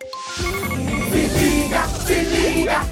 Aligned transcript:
Se 0.00 1.28
liga, 1.28 1.86
se 2.06 2.22
liga, 2.22 2.86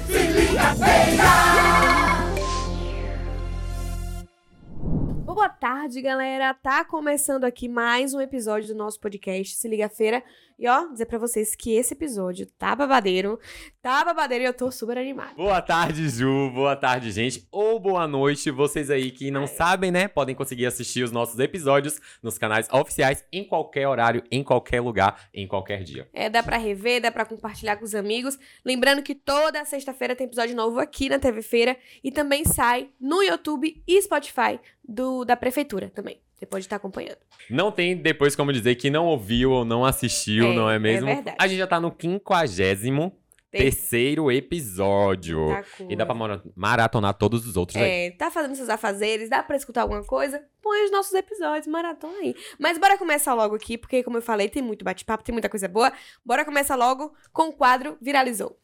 Boa 5.38 5.48
tarde, 5.48 6.02
galera. 6.02 6.52
Tá 6.52 6.84
começando 6.84 7.44
aqui 7.44 7.68
mais 7.68 8.12
um 8.12 8.20
episódio 8.20 8.66
do 8.66 8.74
nosso 8.74 8.98
podcast 8.98 9.54
Se 9.54 9.68
Liga 9.68 9.88
Feira. 9.88 10.20
E 10.58 10.66
ó, 10.66 10.88
dizer 10.88 11.06
pra 11.06 11.16
vocês 11.16 11.54
que 11.54 11.76
esse 11.76 11.94
episódio 11.94 12.44
tá 12.58 12.74
babadeiro, 12.74 13.38
tá 13.80 14.04
babadeiro 14.04 14.42
e 14.42 14.46
eu 14.48 14.52
tô 14.52 14.72
super 14.72 14.98
animada. 14.98 15.34
Boa 15.36 15.62
tarde, 15.62 16.08
Ju. 16.08 16.50
Boa 16.50 16.74
tarde, 16.74 17.12
gente. 17.12 17.46
Ou 17.52 17.78
boa 17.78 18.08
noite. 18.08 18.50
Vocês 18.50 18.90
aí 18.90 19.12
que 19.12 19.30
não 19.30 19.46
sabem, 19.46 19.92
né? 19.92 20.08
Podem 20.08 20.34
conseguir 20.34 20.66
assistir 20.66 21.04
os 21.04 21.12
nossos 21.12 21.38
episódios 21.38 22.00
nos 22.20 22.36
canais 22.36 22.68
oficiais 22.72 23.24
em 23.32 23.44
qualquer 23.44 23.86
horário, 23.86 24.24
em 24.32 24.42
qualquer 24.42 24.80
lugar, 24.80 25.28
em 25.32 25.46
qualquer 25.46 25.84
dia. 25.84 26.08
É, 26.12 26.28
dá 26.28 26.42
pra 26.42 26.56
rever, 26.56 27.00
dá 27.00 27.12
pra 27.12 27.24
compartilhar 27.24 27.76
com 27.76 27.84
os 27.84 27.94
amigos. 27.94 28.36
Lembrando 28.64 29.04
que 29.04 29.14
toda 29.14 29.64
sexta-feira 29.64 30.16
tem 30.16 30.26
episódio 30.26 30.56
novo 30.56 30.80
aqui 30.80 31.08
na 31.08 31.20
TV 31.20 31.40
Feira 31.42 31.76
e 32.02 32.10
também 32.10 32.44
sai 32.44 32.90
no 33.00 33.22
YouTube 33.22 33.80
e 33.86 34.02
Spotify 34.02 34.58
do, 34.88 35.24
da 35.24 35.36
Prefeitura 35.36 35.90
também. 35.94 36.18
Você 36.34 36.46
pode 36.46 36.64
estar 36.64 36.76
acompanhando. 36.76 37.18
Não 37.50 37.70
tem 37.70 37.96
depois 37.96 38.34
como 38.34 38.52
dizer 38.52 38.74
que 38.76 38.88
não 38.90 39.06
ouviu 39.06 39.50
ou 39.50 39.64
não 39.64 39.84
assistiu, 39.84 40.46
É, 40.46 40.54
não 40.54 40.70
é 40.70 40.76
é 40.76 40.78
mesmo? 40.78 41.06
verdade. 41.06 41.36
A 41.38 41.46
gente 41.46 41.58
já 41.58 41.66
tá 41.66 41.78
no 41.80 41.90
quinquagésimo 41.90 43.12
terceiro 43.50 44.30
episódio. 44.30 45.48
Tá 45.48 45.64
E 45.88 45.96
dá 45.96 46.04
pra 46.06 46.14
mara- 46.14 46.42
maratonar 46.54 47.14
todos 47.14 47.46
os 47.46 47.56
outros 47.56 47.76
aí. 47.80 48.06
É, 48.06 48.10
tá 48.12 48.30
fazendo 48.30 48.54
seus 48.54 48.68
afazeres, 48.68 49.28
dá 49.28 49.42
pra 49.42 49.56
escutar 49.56 49.82
alguma 49.82 50.04
coisa? 50.04 50.42
Põe 50.62 50.84
os 50.84 50.90
nossos 50.90 51.12
episódios, 51.14 51.66
maratona 51.66 52.16
aí. 52.18 52.34
Mas 52.58 52.78
bora 52.78 52.96
começar 52.98 53.34
logo 53.34 53.56
aqui, 53.56 53.76
porque 53.78 54.02
como 54.02 54.18
eu 54.18 54.22
falei, 54.22 54.48
tem 54.48 54.62
muito 54.62 54.84
bate-papo, 54.84 55.24
tem 55.24 55.32
muita 55.32 55.48
coisa 55.48 55.66
boa. 55.66 55.92
Bora 56.24 56.44
começar 56.44 56.76
logo 56.76 57.12
com 57.32 57.48
o 57.48 57.52
quadro 57.52 57.96
Viralizou. 58.00 58.58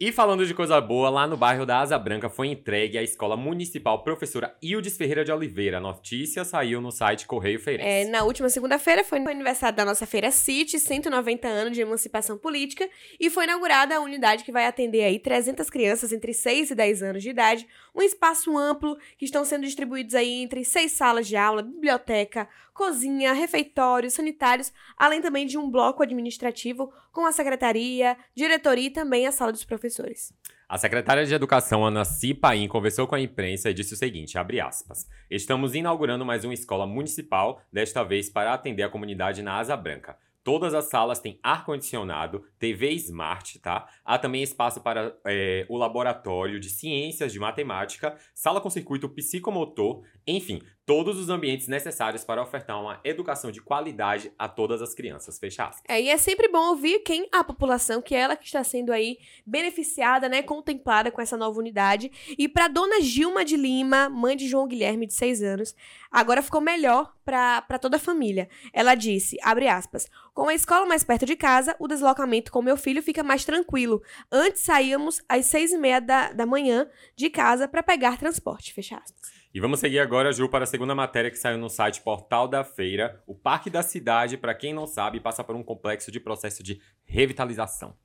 E 0.00 0.12
falando 0.12 0.46
de 0.46 0.54
coisa 0.54 0.80
boa, 0.80 1.10
lá 1.10 1.26
no 1.26 1.36
bairro 1.36 1.66
da 1.66 1.80
Asa 1.80 1.98
Branca 1.98 2.28
foi 2.28 2.46
entregue 2.46 2.96
à 2.96 3.02
Escola 3.02 3.36
Municipal 3.36 4.04
Professora 4.04 4.56
Ildes 4.62 4.96
Ferreira 4.96 5.24
de 5.24 5.32
Oliveira. 5.32 5.78
A 5.78 5.80
notícia 5.80 6.44
saiu 6.44 6.80
no 6.80 6.92
site 6.92 7.26
Correio 7.26 7.56
É, 7.56 7.58
Feirense. 7.60 8.08
na 8.12 8.22
última 8.22 8.48
segunda-feira 8.48 9.02
foi 9.02 9.18
o 9.18 9.28
aniversário 9.28 9.76
da 9.76 9.84
nossa 9.84 10.06
Feira 10.06 10.30
City, 10.30 10.78
190 10.78 11.48
anos 11.48 11.72
de 11.74 11.80
emancipação 11.80 12.38
política, 12.38 12.88
e 13.18 13.28
foi 13.28 13.42
inaugurada 13.42 13.96
a 13.96 14.00
unidade 14.00 14.44
que 14.44 14.52
vai 14.52 14.66
atender 14.66 15.02
aí 15.02 15.18
300 15.18 15.68
crianças 15.68 16.12
entre 16.12 16.32
6 16.32 16.70
e 16.70 16.74
10 16.76 17.02
anos 17.02 17.20
de 17.24 17.30
idade, 17.30 17.66
um 17.98 18.02
espaço 18.02 18.56
amplo 18.56 18.96
que 19.18 19.24
estão 19.24 19.44
sendo 19.44 19.64
distribuídos 19.64 20.14
aí 20.14 20.42
entre 20.42 20.64
seis 20.64 20.92
salas 20.92 21.26
de 21.26 21.36
aula, 21.36 21.62
biblioteca, 21.62 22.48
cozinha, 22.72 23.32
refeitórios, 23.32 24.14
sanitários, 24.14 24.72
além 24.96 25.20
também 25.20 25.44
de 25.44 25.58
um 25.58 25.68
bloco 25.68 26.02
administrativo 26.02 26.92
com 27.10 27.26
a 27.26 27.32
secretaria, 27.32 28.16
diretoria 28.36 28.86
e 28.86 28.90
também 28.90 29.26
a 29.26 29.32
sala 29.32 29.50
dos 29.50 29.64
professores. 29.64 30.32
A 30.68 30.78
secretária 30.78 31.24
de 31.24 31.34
Educação, 31.34 31.84
Ana 31.84 32.04
Cipaim, 32.04 32.68
conversou 32.68 33.08
com 33.08 33.16
a 33.16 33.20
imprensa 33.20 33.70
e 33.70 33.74
disse 33.74 33.94
o 33.94 33.96
seguinte, 33.96 34.38
aspas, 34.38 35.08
Estamos 35.28 35.74
inaugurando 35.74 36.24
mais 36.24 36.44
uma 36.44 36.54
escola 36.54 36.86
municipal, 36.86 37.62
desta 37.72 38.04
vez 38.04 38.28
para 38.28 38.52
atender 38.52 38.82
a 38.84 38.88
comunidade 38.88 39.42
na 39.42 39.58
Asa 39.58 39.76
Branca. 39.76 40.16
Todas 40.48 40.72
as 40.72 40.86
salas 40.86 41.18
têm 41.18 41.38
ar-condicionado, 41.42 42.42
TV 42.58 42.92
Smart, 42.92 43.58
tá? 43.58 43.86
Há 44.02 44.16
também 44.16 44.42
espaço 44.42 44.80
para 44.80 45.14
é, 45.26 45.66
o 45.68 45.76
laboratório 45.76 46.58
de 46.58 46.70
ciências 46.70 47.34
de 47.34 47.38
matemática, 47.38 48.16
sala 48.34 48.58
com 48.58 48.70
circuito 48.70 49.10
psicomotor, 49.10 50.02
enfim, 50.26 50.62
todos 50.88 51.18
os 51.18 51.28
ambientes 51.28 51.68
necessários 51.68 52.24
para 52.24 52.40
ofertar 52.40 52.80
uma 52.80 52.98
educação 53.04 53.50
de 53.50 53.60
qualidade 53.60 54.32
a 54.38 54.48
todas 54.48 54.80
as 54.80 54.94
crianças. 54.94 55.38
Fecha 55.38 55.64
aspas. 55.64 55.82
É, 55.86 56.00
e 56.00 56.08
é 56.08 56.16
sempre 56.16 56.48
bom 56.48 56.70
ouvir 56.70 57.00
quem 57.00 57.28
a 57.30 57.44
população, 57.44 58.00
que 58.00 58.14
é 58.14 58.20
ela 58.20 58.34
que 58.34 58.46
está 58.46 58.64
sendo 58.64 58.90
aí 58.90 59.18
beneficiada, 59.44 60.30
né, 60.30 60.40
contemplada 60.40 61.10
com 61.10 61.20
essa 61.20 61.36
nova 61.36 61.58
unidade. 61.58 62.10
E 62.38 62.48
para 62.48 62.68
dona 62.68 63.02
Gilma 63.02 63.44
de 63.44 63.54
Lima, 63.54 64.08
mãe 64.08 64.34
de 64.34 64.48
João 64.48 64.66
Guilherme, 64.66 65.06
de 65.06 65.12
6 65.12 65.42
anos, 65.42 65.76
agora 66.10 66.40
ficou 66.40 66.62
melhor 66.62 67.12
para 67.22 67.78
toda 67.78 67.98
a 67.98 68.00
família. 68.00 68.48
Ela 68.72 68.94
disse, 68.94 69.36
abre 69.42 69.68
aspas, 69.68 70.08
com 70.32 70.48
a 70.48 70.54
escola 70.54 70.86
mais 70.86 71.04
perto 71.04 71.26
de 71.26 71.36
casa, 71.36 71.76
o 71.78 71.86
deslocamento 71.86 72.50
com 72.50 72.62
meu 72.62 72.78
filho 72.78 73.02
fica 73.02 73.22
mais 73.22 73.44
tranquilo. 73.44 74.02
Antes 74.32 74.62
saíamos 74.62 75.20
às 75.28 75.44
seis 75.44 75.70
e 75.70 75.76
meia 75.76 76.00
da, 76.00 76.32
da 76.32 76.46
manhã 76.46 76.88
de 77.14 77.28
casa 77.28 77.68
para 77.68 77.82
pegar 77.82 78.16
transporte, 78.16 78.72
fecha 78.72 78.96
aspas. 78.96 79.37
E 79.52 79.60
vamos 79.60 79.80
seguir 79.80 79.98
agora, 79.98 80.30
Ju, 80.30 80.46
para 80.46 80.64
a 80.64 80.66
segunda 80.66 80.94
matéria 80.94 81.30
que 81.30 81.38
saiu 81.38 81.56
no 81.56 81.70
site 81.70 82.02
Portal 82.02 82.46
da 82.46 82.62
Feira. 82.62 83.22
O 83.26 83.34
Parque 83.34 83.70
da 83.70 83.82
Cidade, 83.82 84.36
para 84.36 84.54
quem 84.54 84.74
não 84.74 84.86
sabe, 84.86 85.20
passa 85.20 85.42
por 85.42 85.56
um 85.56 85.62
complexo 85.62 86.12
de 86.12 86.20
processo 86.20 86.62
de 86.62 86.78
revitalização. 87.08 87.96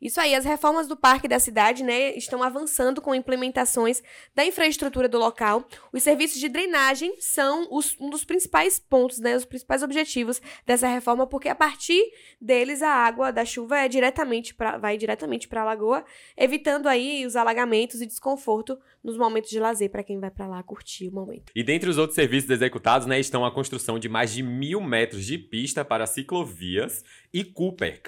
Isso 0.00 0.20
aí, 0.20 0.34
as 0.34 0.44
reformas 0.44 0.86
do 0.86 0.96
parque 0.96 1.26
da 1.26 1.38
cidade, 1.38 1.82
né, 1.82 2.14
estão 2.16 2.42
avançando 2.42 3.00
com 3.00 3.14
implementações 3.14 4.02
da 4.34 4.44
infraestrutura 4.44 5.08
do 5.08 5.18
local. 5.18 5.66
Os 5.92 6.02
serviços 6.02 6.38
de 6.38 6.48
drenagem 6.48 7.14
são 7.20 7.66
os- 7.70 7.96
um 7.98 8.10
dos 8.10 8.24
principais 8.24 8.78
pontos, 8.78 9.18
né, 9.18 9.34
os 9.36 9.44
principais 9.44 9.82
objetivos 9.82 10.40
dessa 10.66 10.86
reforma, 10.86 11.26
porque 11.26 11.48
a 11.48 11.54
partir 11.54 12.02
deles 12.40 12.82
a 12.82 12.90
água 12.90 13.30
da 13.30 13.44
chuva 13.44 13.78
é 13.78 13.88
diretamente 13.88 14.54
pra, 14.54 14.76
vai 14.78 14.96
diretamente 14.96 15.48
para 15.48 15.62
a 15.62 15.64
lagoa, 15.64 16.04
evitando 16.36 16.86
aí 16.86 17.24
os 17.26 17.34
alagamentos 17.36 18.00
e 18.00 18.06
desconforto 18.06 18.78
nos 19.02 19.16
momentos 19.16 19.48
de 19.48 19.58
lazer 19.58 19.90
para 19.90 20.02
quem 20.04 20.20
vai 20.20 20.30
para 20.30 20.46
lá 20.46 20.62
curtir 20.62 21.08
o 21.08 21.12
momento. 21.12 21.50
E 21.54 21.62
dentre 21.62 21.88
os 21.88 21.96
outros 21.96 22.14
serviços 22.14 22.50
executados, 22.50 23.06
né, 23.06 23.18
estão 23.18 23.44
a 23.44 23.50
construção 23.50 23.98
de 23.98 24.08
mais 24.08 24.32
de 24.32 24.42
mil 24.42 24.80
metros 24.82 25.24
de 25.24 25.38
pista 25.38 25.82
para 25.84 26.06
ciclovias 26.06 27.02
e 27.32 27.42
Cooper, 27.44 28.02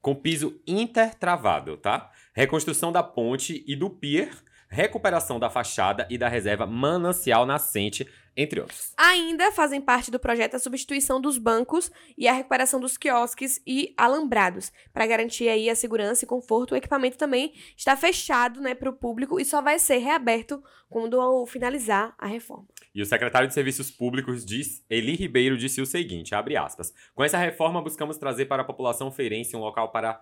com 0.00 0.14
piso 0.14 0.60
intertravado, 0.66 1.76
tá? 1.76 2.10
Reconstrução 2.34 2.90
da 2.90 3.02
ponte 3.02 3.64
e 3.66 3.76
do 3.76 3.90
pier, 3.90 4.32
recuperação 4.68 5.38
da 5.38 5.50
fachada 5.50 6.06
e 6.08 6.16
da 6.16 6.28
reserva 6.28 6.66
manancial 6.66 7.44
nascente, 7.44 8.08
entre 8.36 8.60
outros. 8.60 8.92
Ainda 8.96 9.52
fazem 9.52 9.80
parte 9.80 10.10
do 10.10 10.18
projeto 10.18 10.54
a 10.54 10.58
substituição 10.58 11.20
dos 11.20 11.38
bancos 11.38 11.90
e 12.16 12.28
a 12.28 12.32
recuperação 12.32 12.80
dos 12.80 12.96
quiosques 12.96 13.60
e 13.66 13.92
alambrados. 13.96 14.72
Para 14.92 15.06
garantir 15.06 15.48
aí 15.48 15.68
a 15.68 15.74
segurança 15.74 16.24
e 16.24 16.28
conforto, 16.28 16.72
o 16.72 16.76
equipamento 16.76 17.18
também 17.18 17.52
está 17.76 17.96
fechado 17.96 18.60
né, 18.60 18.74
para 18.74 18.90
o 18.90 18.94
público 18.94 19.40
e 19.40 19.44
só 19.44 19.60
vai 19.60 19.78
ser 19.78 19.98
reaberto 19.98 20.62
quando 20.88 21.46
finalizar 21.46 22.14
a 22.18 22.26
reforma. 22.26 22.66
E 22.94 23.00
o 23.00 23.06
secretário 23.06 23.46
de 23.46 23.54
Serviços 23.54 23.90
Públicos, 23.90 24.44
diz, 24.44 24.84
Eli 24.90 25.14
Ribeiro, 25.14 25.56
disse 25.56 25.80
o 25.80 25.86
seguinte, 25.86 26.34
abre 26.34 26.56
aspas, 26.56 26.92
com 27.14 27.22
essa 27.22 27.38
reforma 27.38 27.80
buscamos 27.80 28.16
trazer 28.16 28.46
para 28.46 28.62
a 28.62 28.64
população 28.64 29.10
feirense 29.12 29.56
um 29.56 29.60
local 29.60 29.92
para 29.92 30.20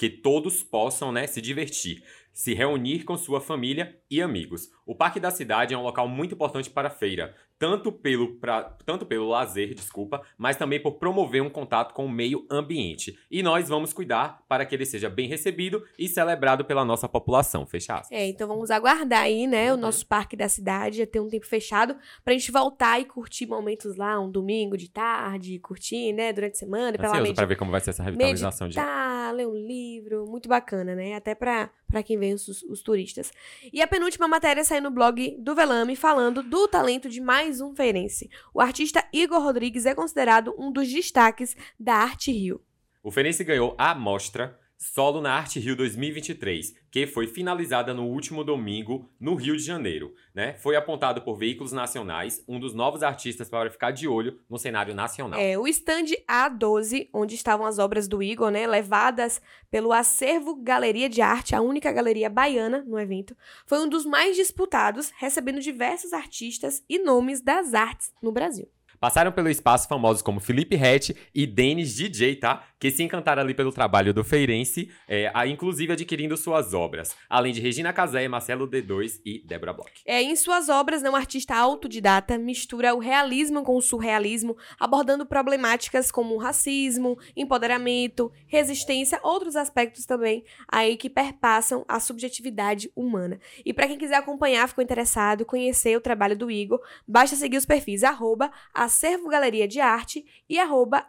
que 0.00 0.08
todos 0.08 0.62
possam 0.62 1.12
né, 1.12 1.26
se 1.26 1.42
divertir, 1.42 2.02
se 2.32 2.54
reunir 2.54 3.04
com 3.04 3.18
sua 3.18 3.38
família 3.38 4.00
e 4.10 4.22
amigos. 4.22 4.70
O 4.86 4.94
Parque 4.94 5.20
da 5.20 5.30
Cidade 5.30 5.74
é 5.74 5.76
um 5.76 5.82
local 5.82 6.08
muito 6.08 6.34
importante 6.34 6.70
para 6.70 6.88
a 6.88 6.90
feira, 6.90 7.36
tanto 7.60 7.92
pelo, 7.92 8.36
pra, 8.36 8.62
tanto 8.86 9.04
pelo 9.04 9.28
lazer, 9.28 9.74
desculpa, 9.74 10.22
mas 10.38 10.56
também 10.56 10.80
por 10.80 10.92
promover 10.92 11.42
um 11.42 11.50
contato 11.50 11.92
com 11.92 12.06
o 12.06 12.10
meio 12.10 12.46
ambiente. 12.50 13.18
E 13.30 13.42
nós 13.42 13.68
vamos 13.68 13.92
cuidar 13.92 14.42
para 14.48 14.64
que 14.64 14.74
ele 14.74 14.86
seja 14.86 15.10
bem 15.10 15.28
recebido 15.28 15.84
e 15.98 16.08
celebrado 16.08 16.64
pela 16.64 16.86
nossa 16.86 17.06
população. 17.06 17.66
Fecha 17.66 17.96
aspas. 17.96 18.10
É, 18.18 18.26
então 18.26 18.48
vamos 18.48 18.70
aguardar 18.70 19.24
aí, 19.24 19.46
né, 19.46 19.70
o 19.70 19.74
Uhum. 19.74 19.80
nosso 19.82 20.06
parque 20.06 20.34
da 20.34 20.48
cidade, 20.48 21.04
ter 21.04 21.20
um 21.20 21.28
tempo 21.28 21.44
fechado, 21.46 21.94
pra 22.24 22.32
gente 22.32 22.50
voltar 22.50 22.98
e 22.98 23.04
curtir 23.04 23.44
momentos 23.46 23.94
lá, 23.94 24.18
um 24.18 24.30
domingo 24.30 24.74
de 24.78 24.88
tarde, 24.90 25.58
curtir, 25.58 26.14
né, 26.14 26.32
durante 26.32 26.54
a 26.54 26.58
semana, 26.58 26.96
pela 26.96 27.10
Ansioso 27.18 27.34
para 27.34 27.44
ver 27.46 27.56
como 27.56 27.70
vai 27.70 27.80
ser 27.82 27.90
essa 27.90 28.02
revitalização 28.02 28.68
de 28.70 28.76
meditar, 28.78 29.34
ler 29.34 29.46
um 29.46 29.54
livro, 29.54 30.24
muito 30.26 30.48
bacana, 30.48 30.94
né? 30.94 31.14
Até 31.14 31.34
pra, 31.34 31.68
pra 31.90 32.02
quem 32.02 32.18
vem 32.18 32.32
os, 32.32 32.48
os 32.62 32.82
turistas. 32.82 33.32
E 33.72 33.82
a 33.82 33.86
penúltima 33.86 34.28
matéria 34.28 34.64
saiu 34.64 34.82
no 34.82 34.90
blog 34.90 35.36
do 35.38 35.54
Velame 35.54 35.96
falando 35.96 36.42
do 36.42 36.68
talento 36.68 37.08
de 37.08 37.20
mais 37.20 37.60
um 37.60 37.74
feirense. 37.74 38.30
O 38.54 38.60
artista 38.60 39.04
Igor 39.12 39.42
Rodrigues 39.42 39.86
é 39.86 39.94
considerado 39.94 40.54
um 40.58 40.70
dos 40.70 40.88
destaques 40.90 41.56
da 41.78 41.94
Arte 41.94 42.30
Rio. 42.30 42.60
O 43.02 43.10
Feirense 43.10 43.42
ganhou 43.42 43.74
a 43.78 43.94
mostra 43.94 44.59
Solo 44.82 45.20
na 45.20 45.34
Arte 45.34 45.60
Rio 45.60 45.76
2023, 45.76 46.74
que 46.90 47.06
foi 47.06 47.26
finalizada 47.26 47.92
no 47.92 48.06
último 48.06 48.42
domingo 48.42 49.10
no 49.20 49.34
Rio 49.34 49.54
de 49.54 49.62
Janeiro. 49.62 50.14
Né? 50.34 50.54
Foi 50.54 50.74
apontado 50.74 51.20
por 51.20 51.36
veículos 51.36 51.70
nacionais, 51.70 52.42
um 52.48 52.58
dos 52.58 52.72
novos 52.72 53.02
artistas 53.02 53.50
para 53.50 53.70
ficar 53.70 53.90
de 53.90 54.08
olho 54.08 54.40
no 54.48 54.56
cenário 54.56 54.94
nacional. 54.94 55.38
É, 55.38 55.58
o 55.58 55.68
stand 55.68 56.06
A12, 56.26 57.10
onde 57.12 57.34
estavam 57.34 57.66
as 57.66 57.78
obras 57.78 58.08
do 58.08 58.22
Igor, 58.22 58.50
né, 58.50 58.66
levadas 58.66 59.42
pelo 59.70 59.92
Acervo 59.92 60.56
Galeria 60.56 61.10
de 61.10 61.20
Arte, 61.20 61.54
a 61.54 61.60
única 61.60 61.92
galeria 61.92 62.30
baiana 62.30 62.82
no 62.86 62.98
evento, 62.98 63.36
foi 63.66 63.80
um 63.80 63.88
dos 63.88 64.06
mais 64.06 64.34
disputados, 64.34 65.12
recebendo 65.18 65.60
diversos 65.60 66.14
artistas 66.14 66.82
e 66.88 66.98
nomes 66.98 67.42
das 67.42 67.74
artes 67.74 68.14
no 68.22 68.32
Brasil. 68.32 68.66
Passaram 69.00 69.32
pelo 69.32 69.48
espaço 69.48 69.88
famosos 69.88 70.20
como 70.20 70.40
Felipe 70.40 70.76
Rett 70.76 71.16
e 71.34 71.46
Denis 71.46 71.96
DJ, 71.96 72.36
tá? 72.36 72.64
Que 72.80 72.90
se 72.90 73.02
encantaram 73.02 73.42
ali 73.42 73.52
pelo 73.54 73.70
trabalho 73.70 74.14
do 74.14 74.24
Feirense, 74.24 74.90
é, 75.06 75.30
a- 75.34 75.46
inclusive 75.46 75.92
adquirindo 75.92 76.36
suas 76.36 76.72
obras, 76.72 77.14
além 77.28 77.52
de 77.52 77.60
Regina 77.60 77.92
Casé, 77.92 78.26
Marcelo 78.26 78.66
D2 78.66 79.20
e 79.24 79.40
Débora 79.46 79.72
Bloch. 79.74 79.90
É, 80.06 80.22
em 80.22 80.34
suas 80.34 80.68
obras, 80.70 81.02
né, 81.02 81.10
um 81.10 81.14
artista 81.14 81.54
autodidata 81.54 82.38
mistura 82.38 82.94
o 82.94 82.98
realismo 82.98 83.62
com 83.62 83.76
o 83.76 83.82
surrealismo, 83.82 84.56
abordando 84.78 85.26
problemáticas 85.26 86.10
como 86.10 86.38
racismo, 86.38 87.18
empoderamento, 87.36 88.32
resistência, 88.46 89.20
outros 89.22 89.56
aspectos 89.56 90.06
também 90.06 90.42
aí 90.66 90.96
que 90.96 91.10
perpassam 91.10 91.84
a 91.86 92.00
subjetividade 92.00 92.90
humana. 92.96 93.38
E 93.64 93.74
para 93.74 93.86
quem 93.86 93.98
quiser 93.98 94.16
acompanhar, 94.16 94.66
ficou 94.68 94.82
interessado, 94.82 95.44
conhecer 95.44 95.96
o 95.96 96.00
trabalho 96.00 96.36
do 96.36 96.50
Igor, 96.50 96.80
basta 97.06 97.36
seguir 97.36 97.58
os 97.58 97.66
perfis 97.66 98.02
arroba 98.02 98.50
acervo 98.72 99.28
galeria 99.28 99.68
de 99.68 99.80
arte 99.80 100.24
e 100.48 100.58
arroba 100.58 101.04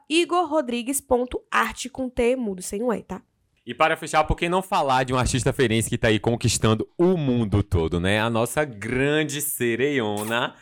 com 1.89 2.09
T 2.09 2.35
mudo 2.35 2.61
sem 2.61 2.81
o 2.81 2.93
E, 2.93 3.03
tá? 3.03 3.21
E 3.65 3.73
para 3.73 3.95
fechar, 3.95 4.23
por 4.23 4.35
que 4.35 4.49
não 4.49 4.61
falar 4.61 5.03
de 5.03 5.13
um 5.13 5.17
artista 5.17 5.53
feirense 5.53 5.89
que 5.89 5.97
tá 5.97 6.07
aí 6.07 6.19
conquistando 6.19 6.87
o 6.97 7.15
mundo 7.15 7.61
todo, 7.61 7.99
né? 7.99 8.19
A 8.19 8.29
nossa 8.29 8.65
grande 8.65 9.39
sereiona. 9.39 10.55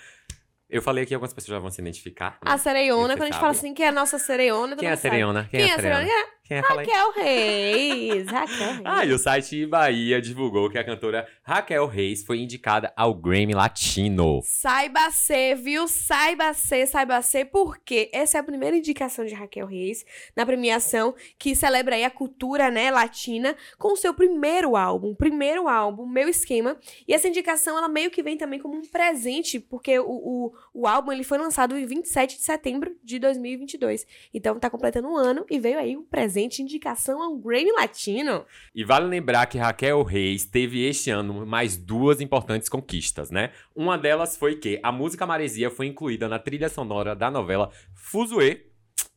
Eu 0.69 0.81
falei 0.81 1.03
aqui, 1.03 1.13
algumas 1.13 1.33
pessoas 1.33 1.55
já 1.55 1.59
vão 1.59 1.71
se 1.71 1.81
identificar. 1.81 2.37
né? 2.43 2.51
A 2.51 2.57
sereiona, 2.57 3.15
quando 3.15 3.21
a 3.21 3.25
gente 3.25 3.33
sabe. 3.33 3.41
fala 3.41 3.51
assim 3.51 3.73
que 3.73 3.81
é 3.81 3.87
a 3.87 3.91
nossa 3.91 4.19
sereiona, 4.19 4.75
todo 4.75 4.79
Quem 4.79 4.89
é 4.89 4.91
a 4.91 4.97
sereiona? 4.97 5.47
Quem 5.49 5.61
é 5.61 5.73
a 5.73 5.75
sereiona? 5.75 6.07
Quem 6.49 6.57
é? 6.57 6.63
Fala 6.63 6.81
aí. 6.81 6.87
Raquel 6.87 7.11
Reis. 7.11 8.25
Raquel 8.27 8.67
Reis. 8.73 8.81
Ah, 8.83 9.05
e 9.05 9.13
o 9.13 9.19
site 9.19 9.67
Bahia 9.67 10.19
divulgou 10.19 10.67
que 10.67 10.79
a 10.79 10.83
cantora 10.83 11.27
Raquel 11.43 11.85
Reis 11.85 12.23
foi 12.23 12.39
indicada 12.39 12.91
ao 12.95 13.13
Grammy 13.13 13.53
Latino. 13.53 14.41
Saiba 14.43 15.11
ser, 15.11 15.55
viu? 15.57 15.87
Saiba 15.87 16.51
ser, 16.55 16.87
saiba 16.87 17.21
ser, 17.21 17.45
porque 17.45 18.09
essa 18.11 18.39
é 18.39 18.41
a 18.41 18.43
primeira 18.43 18.75
indicação 18.75 19.25
de 19.25 19.35
Raquel 19.35 19.67
Reis 19.67 20.03
na 20.35 20.43
premiação 20.43 21.13
que 21.37 21.55
celebra 21.55 21.95
aí 21.95 22.03
a 22.03 22.09
cultura, 22.09 22.71
né, 22.71 22.89
latina 22.89 23.55
com 23.77 23.93
o 23.93 23.97
seu 23.97 24.11
primeiro 24.11 24.75
álbum, 24.75 25.13
primeiro 25.13 25.67
álbum, 25.67 26.07
Meu 26.07 26.27
Esquema. 26.27 26.79
E 27.07 27.13
essa 27.13 27.27
indicação, 27.27 27.77
ela 27.77 27.87
meio 27.87 28.09
que 28.09 28.23
vem 28.23 28.37
também 28.37 28.59
como 28.59 28.75
um 28.75 28.81
presente, 28.81 29.59
porque 29.59 29.99
o, 29.99 30.05
o, 30.09 30.53
o 30.73 30.87
álbum, 30.87 31.11
ele 31.11 31.23
foi 31.23 31.37
lançado 31.37 31.77
em 31.77 31.85
27 31.85 32.37
de 32.37 32.43
setembro 32.43 32.95
de 33.03 33.19
2022. 33.19 34.07
Então 34.33 34.59
tá 34.59 34.67
completando 34.67 35.07
um 35.07 35.15
ano 35.15 35.45
e 35.47 35.59
veio 35.59 35.77
aí 35.77 35.95
um 35.95 36.03
presente, 36.03 36.38
indicação 36.39 37.21
a 37.21 37.27
um 37.27 37.39
Grammy 37.39 37.71
Latino. 37.71 38.45
E 38.73 38.83
vale 38.83 39.07
lembrar 39.07 39.45
que 39.47 39.57
Raquel 39.57 40.03
Reis 40.03 40.45
teve 40.45 40.85
este 40.85 41.09
ano 41.09 41.45
mais 41.45 41.75
duas 41.75 42.21
importantes 42.21 42.69
conquistas, 42.69 43.31
né? 43.31 43.51
Uma 43.75 43.97
delas 43.97 44.37
foi 44.37 44.55
que 44.55 44.79
a 44.83 44.91
música 44.91 45.25
Maresia 45.25 45.69
foi 45.69 45.87
incluída 45.87 46.27
na 46.27 46.39
trilha 46.39 46.69
sonora 46.69 47.15
da 47.15 47.29
novela 47.31 47.71
Fuzue, 47.93 48.65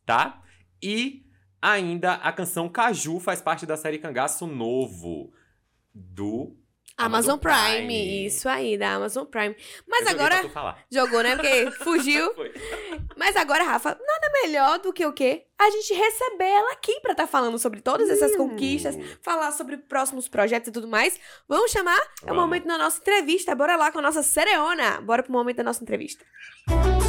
tá? 0.05 0.41
E 0.81 1.25
ainda 1.61 2.15
a 2.15 2.31
canção 2.31 2.67
Caju 2.67 3.19
faz 3.19 3.41
parte 3.41 3.65
da 3.65 3.77
série 3.77 3.97
Cangaço 3.97 4.45
Novo 4.45 5.31
do 5.93 6.57
Amazon, 6.97 7.33
Amazon 7.33 7.39
Prime. 7.39 7.87
Prime. 7.87 8.25
isso 8.27 8.47
aí, 8.47 8.77
da 8.77 8.93
Amazon 8.93 9.25
Prime. 9.25 9.55
Mas 9.87 10.05
Eu 10.05 10.11
agora 10.11 10.81
jogou, 10.91 11.21
né? 11.23 11.35
Porque 11.35 11.71
fugiu. 11.83 12.31
Mas 13.17 13.35
agora, 13.35 13.63
Rafa, 13.63 13.89
nada 13.89 14.31
melhor 14.43 14.79
do 14.79 14.93
que 14.93 15.05
o 15.05 15.11
quê? 15.11 15.45
A 15.59 15.69
gente 15.69 15.93
receber 15.93 16.45
ela 16.45 16.71
aqui 16.73 16.99
pra 17.01 17.13
estar 17.13 17.25
falando 17.27 17.57
sobre 17.57 17.81
todas 17.81 18.09
essas 18.09 18.35
conquistas, 18.35 18.95
falar 19.21 19.51
sobre 19.51 19.77
próximos 19.77 20.27
projetos 20.27 20.67
e 20.69 20.71
tudo 20.71 20.87
mais. 20.87 21.19
Vamos 21.47 21.71
chamar? 21.71 21.99
É 22.21 22.25
o 22.25 22.27
Vamos. 22.27 22.43
momento 22.43 22.67
da 22.67 22.77
nossa 22.77 22.99
entrevista. 22.99 23.55
Bora 23.55 23.75
lá 23.75 23.91
com 23.91 23.99
a 23.99 24.01
nossa 24.01 24.21
Sereona. 24.21 25.01
Bora 25.01 25.23
pro 25.23 25.31
momento 25.31 25.57
da 25.57 25.63
nossa 25.63 25.81
entrevista. 25.81 26.23
É 26.69 27.02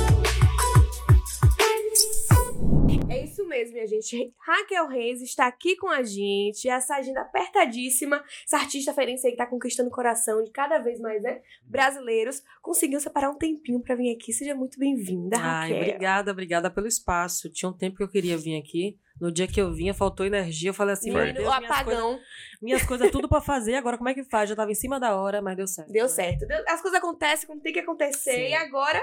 isso 3.45 3.49
mesmo, 3.49 3.75
minha 3.75 3.87
gente. 3.87 4.33
Raquel 4.41 4.89
Reis 4.89 5.21
está 5.21 5.47
aqui 5.47 5.77
com 5.77 5.89
a 5.89 6.03
gente. 6.03 6.69
Essa 6.69 6.97
agenda 6.97 7.21
apertadíssima. 7.21 8.25
Essa 8.47 8.59
artista 8.59 8.93
feirense 8.93 9.27
aí 9.27 9.33
que 9.33 9.39
tá 9.39 9.47
conquistando 9.47 9.89
o 9.89 9.93
coração 9.93 10.43
de 10.43 10.51
cada 10.51 10.79
vez 10.79 10.99
mais, 11.01 11.23
né? 11.23 11.41
Brasileiros. 11.65 12.43
Conseguiu 12.63 13.01
separar 13.01 13.31
um 13.31 13.39
tempinho 13.39 13.81
pra 13.81 13.95
vir 13.95 14.15
aqui. 14.15 14.33
Seja 14.33 14.55
muito 14.55 14.79
bem-vinda, 14.79 15.37
Ai, 15.39 15.71
Raquel. 15.71 15.77
obrigada, 15.77 16.33
obrigada 16.33 16.71
pelo 16.71 16.87
espaço. 16.87 17.51
Tinha 17.51 17.69
um 17.69 17.77
tempo 17.77 17.97
que 17.97 18.03
eu 18.03 18.09
queria 18.09 18.37
vir 18.37 18.59
aqui. 18.59 18.99
No 19.21 19.31
dia 19.31 19.47
que 19.47 19.61
eu 19.61 19.73
vinha, 19.73 19.95
faltou 19.95 20.27
energia. 20.27 20.71
Eu 20.71 20.75
falei 20.75 20.95
assim, 20.95 21.13
Foi. 21.13 21.27
meu 21.27 21.35
Deus, 21.35 21.47
o 21.47 21.51
minhas 21.51 21.69
coisas, 21.69 21.81
apagão. 21.81 22.21
minhas 22.61 22.83
coisas 22.83 23.11
tudo 23.13 23.29
pra 23.29 23.41
fazer. 23.41 23.77
Agora 23.77 23.97
como 23.97 24.09
é 24.09 24.15
que 24.15 24.25
faz? 24.25 24.49
Já 24.49 24.57
tava 24.57 24.73
em 24.73 24.75
cima 24.75 24.99
da 24.99 25.15
hora, 25.17 25.41
mas 25.41 25.57
deu 25.57 25.69
certo. 25.69 25.93
Deu 25.93 26.05
né? 26.05 26.09
certo. 26.09 26.47
As 26.69 26.81
coisas 26.83 26.99
acontecem 26.99 27.47
como 27.47 27.61
tem 27.61 27.73
que 27.73 27.79
acontecer. 27.79 28.33
Sim. 28.33 28.49
E 28.49 28.55
agora, 28.55 29.01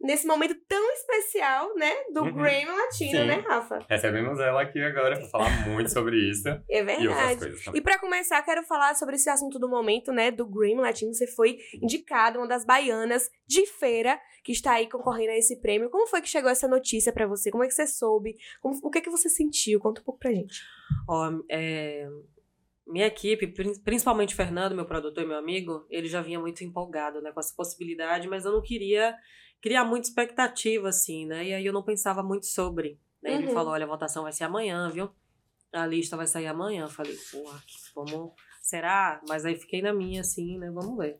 nesse 0.00 0.26
momento 0.26 0.54
tão 0.68 0.92
especial, 0.92 1.74
né? 1.76 1.92
Do 2.12 2.22
Uhum. 2.24 2.32
Grammy 2.34 2.66
Latino, 2.66 3.10
Sim. 3.20 3.26
né, 3.26 3.44
Rafa? 3.46 3.78
Recebemos 3.88 4.38
ela 4.38 4.60
aqui 4.62 4.80
agora 4.82 5.16
pra 5.18 5.28
falar 5.28 5.48
muito 5.68 5.90
sobre 5.90 6.16
isso 6.28 6.46
É 6.48 6.78
e 6.78 6.80
outras 6.80 6.98
verdade. 6.98 7.38
coisas 7.40 7.64
também. 7.64 7.80
E 7.80 7.82
pra 7.82 7.98
começar, 7.98 8.42
quero 8.42 8.62
falar 8.64 8.94
sobre 8.96 9.14
esse 9.16 9.30
assunto 9.30 9.58
do 9.58 9.68
momento, 9.68 10.12
né, 10.12 10.30
do 10.30 10.44
Grammy 10.46 10.80
Latino. 10.80 11.14
Você 11.14 11.26
foi 11.26 11.58
indicada 11.82 12.38
uma 12.38 12.46
das 12.48 12.64
baianas 12.66 13.30
de 13.46 13.66
feira 13.66 14.20
que 14.44 14.52
está 14.52 14.72
aí 14.74 14.88
concorrendo 14.90 15.30
a 15.30 15.36
esse 15.38 15.58
prêmio. 15.60 15.88
Como 15.88 16.06
foi 16.06 16.20
que 16.20 16.28
chegou 16.28 16.50
essa 16.50 16.68
notícia 16.68 17.12
pra 17.12 17.26
você? 17.26 17.50
Como 17.50 17.64
é 17.64 17.66
que 17.66 17.72
você 17.74 17.86
soube? 17.86 18.34
Como- 18.60 18.78
o 18.82 18.90
que 18.90 18.98
é 18.98 19.00
que 19.00 19.08
você 19.10 19.28
sentiu? 19.30 19.80
Conta 19.80 20.02
um 20.02 20.04
pouco 20.04 20.20
pra 20.20 20.32
gente. 20.32 20.60
Ó, 21.08 21.30
é, 21.50 22.06
minha 22.86 23.06
equipe, 23.06 23.46
prin- 23.46 23.80
principalmente 23.82 24.34
o 24.34 24.36
Fernando, 24.36 24.74
meu 24.74 24.84
produtor 24.84 25.24
e 25.24 25.26
meu 25.26 25.38
amigo, 25.38 25.86
ele 25.88 26.06
já 26.08 26.20
vinha 26.20 26.38
muito 26.38 26.62
empolgado, 26.62 27.22
né, 27.22 27.32
com 27.32 27.40
essa 27.40 27.54
possibilidade, 27.56 28.28
mas 28.28 28.44
eu 28.44 28.52
não 28.52 28.60
queria 28.60 29.16
criar 29.62 29.84
muita 29.84 30.08
expectativa, 30.08 30.88
assim, 30.88 31.26
né, 31.26 31.44
e 31.46 31.54
aí 31.54 31.64
eu 31.66 31.72
não 31.72 31.82
pensava 31.82 32.22
muito 32.22 32.46
sobre. 32.46 32.98
né? 33.22 33.34
Ele 33.34 33.46
Uhum. 33.46 33.52
falou, 33.54 33.72
olha, 33.72 33.84
a 33.84 33.88
votação 33.88 34.22
vai 34.24 34.32
ser 34.32 34.44
amanhã, 34.44 34.90
viu? 34.90 35.10
A 35.72 35.86
lista 35.86 36.16
vai 36.16 36.26
sair 36.26 36.46
amanhã. 36.46 36.82
Eu 36.84 36.88
falei, 36.90 37.16
porra, 37.32 37.58
vamos, 37.94 38.32
será? 38.62 39.20
Mas 39.28 39.44
aí 39.46 39.56
fiquei 39.56 39.80
na 39.82 39.92
minha, 39.92 40.20
assim, 40.20 40.58
né, 40.58 40.70
vamos 40.70 40.96
ver. 40.98 41.18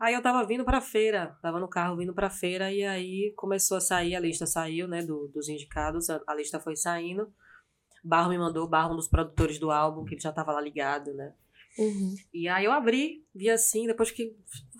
Aí 0.00 0.14
eu 0.14 0.22
tava 0.22 0.44
vindo 0.44 0.64
pra 0.64 0.80
feira, 0.80 1.38
tava 1.40 1.60
no 1.60 1.68
carro 1.68 1.96
vindo 1.96 2.12
pra 2.12 2.28
feira, 2.28 2.72
e 2.72 2.82
aí 2.84 3.32
começou 3.36 3.76
a 3.76 3.80
sair, 3.80 4.16
a 4.16 4.20
lista 4.20 4.46
saiu, 4.46 4.88
né, 4.88 5.02
do- 5.02 5.28
dos 5.28 5.48
indicados, 5.48 6.10
a, 6.10 6.20
a 6.26 6.34
lista 6.34 6.58
foi 6.58 6.74
saindo. 6.74 7.32
Barro 8.02 8.30
me 8.30 8.38
mandou, 8.38 8.66
Barro, 8.68 8.94
um 8.94 8.96
dos 8.96 9.06
produtores 9.08 9.60
do 9.60 9.70
álbum, 9.70 10.04
que 10.04 10.14
ele 10.14 10.20
já 10.20 10.32
tava 10.32 10.50
lá 10.52 10.60
ligado, 10.60 11.14
né? 11.14 11.32
Uhum. 11.78 12.14
E 12.32 12.48
aí 12.48 12.64
eu 12.64 12.72
abri, 12.72 13.24
vi 13.34 13.48
assim, 13.48 13.86
depois 13.86 14.10
que. 14.10 14.36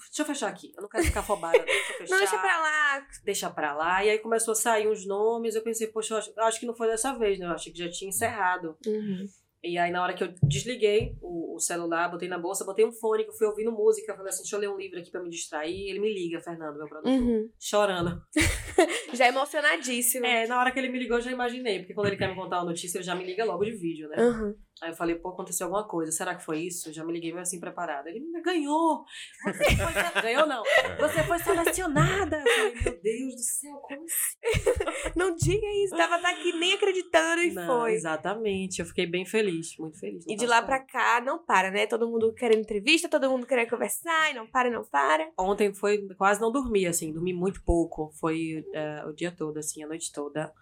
Deixa 0.09 0.23
eu 0.23 0.27
fechar 0.27 0.49
aqui. 0.49 0.73
Eu 0.77 0.83
não 0.83 0.89
quero 0.89 1.05
ficar 1.05 1.21
afobada. 1.21 1.59
Deixa 1.59 1.93
eu 1.93 1.99
fechar. 1.99 2.15
Não, 2.15 2.19
deixa 2.19 2.39
pra 2.39 2.61
lá. 2.61 3.06
Deixa 3.25 3.50
pra 3.50 3.75
lá. 3.75 4.05
E 4.05 4.11
aí 4.11 4.19
começou 4.19 4.53
a 4.53 4.56
sair 4.56 4.89
uns 4.89 5.06
nomes. 5.06 5.55
Eu 5.55 5.62
pensei, 5.62 5.87
poxa, 5.87 6.15
eu 6.15 6.19
acho, 6.19 6.33
acho 6.37 6.61
que 6.61 6.67
não 6.67 6.75
foi 6.75 6.89
dessa 6.89 7.17
vez, 7.19 7.39
né? 7.39 7.47
Eu 7.47 7.53
achei 7.53 7.73
que 7.73 7.79
já 7.79 7.91
tinha 7.91 8.09
encerrado. 8.09 8.77
Uhum. 8.87 9.27
E 9.65 9.79
aí, 9.79 9.93
na 9.93 10.03
hora 10.03 10.12
que 10.12 10.25
eu 10.25 10.35
desliguei 10.43 11.17
o, 11.23 11.55
o 11.55 11.61
celular, 11.61 12.11
botei 12.11 12.29
na 12.29 12.37
bolsa, 12.37 12.65
botei 12.65 12.85
um 12.85 12.93
fone, 12.93 13.23
que 13.23 13.31
eu 13.31 13.35
fui 13.35 13.47
ouvindo 13.47 13.71
música. 13.71 14.15
Falei 14.15 14.29
assim, 14.29 14.43
deixa 14.43 14.56
eu 14.56 14.61
ler 14.61 14.69
um 14.69 14.77
livro 14.77 14.99
aqui 14.99 15.11
pra 15.11 15.23
me 15.23 15.31
distrair. 15.31 15.88
Ele 15.88 16.00
me 16.00 16.12
liga, 16.12 16.41
Fernando, 16.41 16.79
meu 16.79 16.88
produtor. 16.88 17.12
Uhum. 17.12 17.49
Chorando. 17.61 18.21
Já 19.13 19.29
emocionadíssimo. 19.29 20.27
É, 20.27 20.47
na 20.47 20.59
hora 20.59 20.71
que 20.71 20.79
ele 20.79 20.89
me 20.89 20.99
ligou, 20.99 21.19
eu 21.19 21.23
já 21.23 21.31
imaginei. 21.31 21.81
Porque 21.81 21.95
quando 21.95 22.09
ele 22.09 22.17
quer 22.17 22.29
me 22.29 22.35
contar 22.35 22.59
uma 22.59 22.71
notícia, 22.71 22.99
ele 22.99 23.05
já 23.05 23.14
me 23.14 23.25
liga 23.25 23.45
logo 23.45 23.64
de 23.64 23.73
vídeo, 23.73 24.09
né? 24.09 24.17
Uhum. 24.23 24.55
Aí 24.83 24.91
eu 24.91 24.97
falei, 24.97 25.14
pô, 25.14 25.29
aconteceu 25.29 25.67
alguma 25.67 25.87
coisa. 25.87 26.11
Será 26.11 26.35
que 26.35 26.45
foi 26.45 26.61
isso? 26.61 26.88
Eu 26.88 26.93
já 26.93 27.05
me 27.05 27.12
liguei 27.12 27.31
meio 27.31 27.43
assim 27.43 27.61
preparada. 27.61 28.11
Ele 28.11 28.19
"Menina, 28.19 28.43
ganhou! 28.43 29.05
Você 29.45 29.76
foi 29.76 29.93
Ganhou 30.23 30.47
não. 30.47 30.62
Você 30.99 31.23
foi 31.23 31.38
selecionada! 31.38 32.38
Eu 32.38 32.45
falei, 32.45 32.75
meu 32.85 33.00
Deus 33.02 33.35
do 33.35 33.41
céu, 33.41 33.76
como 33.76 34.05
assim? 34.05 35.12
Não 35.14 35.37
diga 35.37 35.67
isso. 35.85 35.97
Tava 35.97 36.19
tá 36.19 36.31
aqui 36.31 36.52
nem 36.55 36.73
acreditando 36.75 37.43
e 37.43 37.52
Não, 37.52 37.67
foi. 37.67 37.93
Exatamente. 37.93 38.81
Eu 38.81 38.87
fiquei 38.87 39.07
bem 39.07 39.25
feliz, 39.25 39.76
muito 39.79 39.99
feliz. 39.99 40.25
E 40.26 40.35
de 40.35 40.47
lá 40.47 40.62
pra 40.62 40.81
cá 40.81 41.21
não 41.21 41.38
para, 41.38 41.71
né? 41.71 41.87
Todo 41.87 42.09
mundo 42.09 42.33
querendo 42.35 42.61
entrevista, 42.61 43.09
todo 43.09 43.31
mundo 43.31 43.47
querendo 43.47 43.71
conversar, 43.71 44.31
e 44.31 44.35
não 44.35 44.47
para, 44.47 44.71
não 44.71 44.85
para. 44.85 45.31
Ontem 45.38 45.73
foi, 45.73 46.09
quase 46.17 46.41
não 46.41 46.50
dormi, 46.50 46.87
assim, 46.87 47.12
dormi 47.12 47.33
muito 47.33 47.62
pouco. 47.62 48.11
Foi 48.19 48.62
é, 48.75 49.04
o 49.07 49.12
dia 49.12 49.31
todo, 49.33 49.59
assim, 49.59 49.83
a 49.83 49.88
noite 49.88 50.12
toda. 50.12 50.52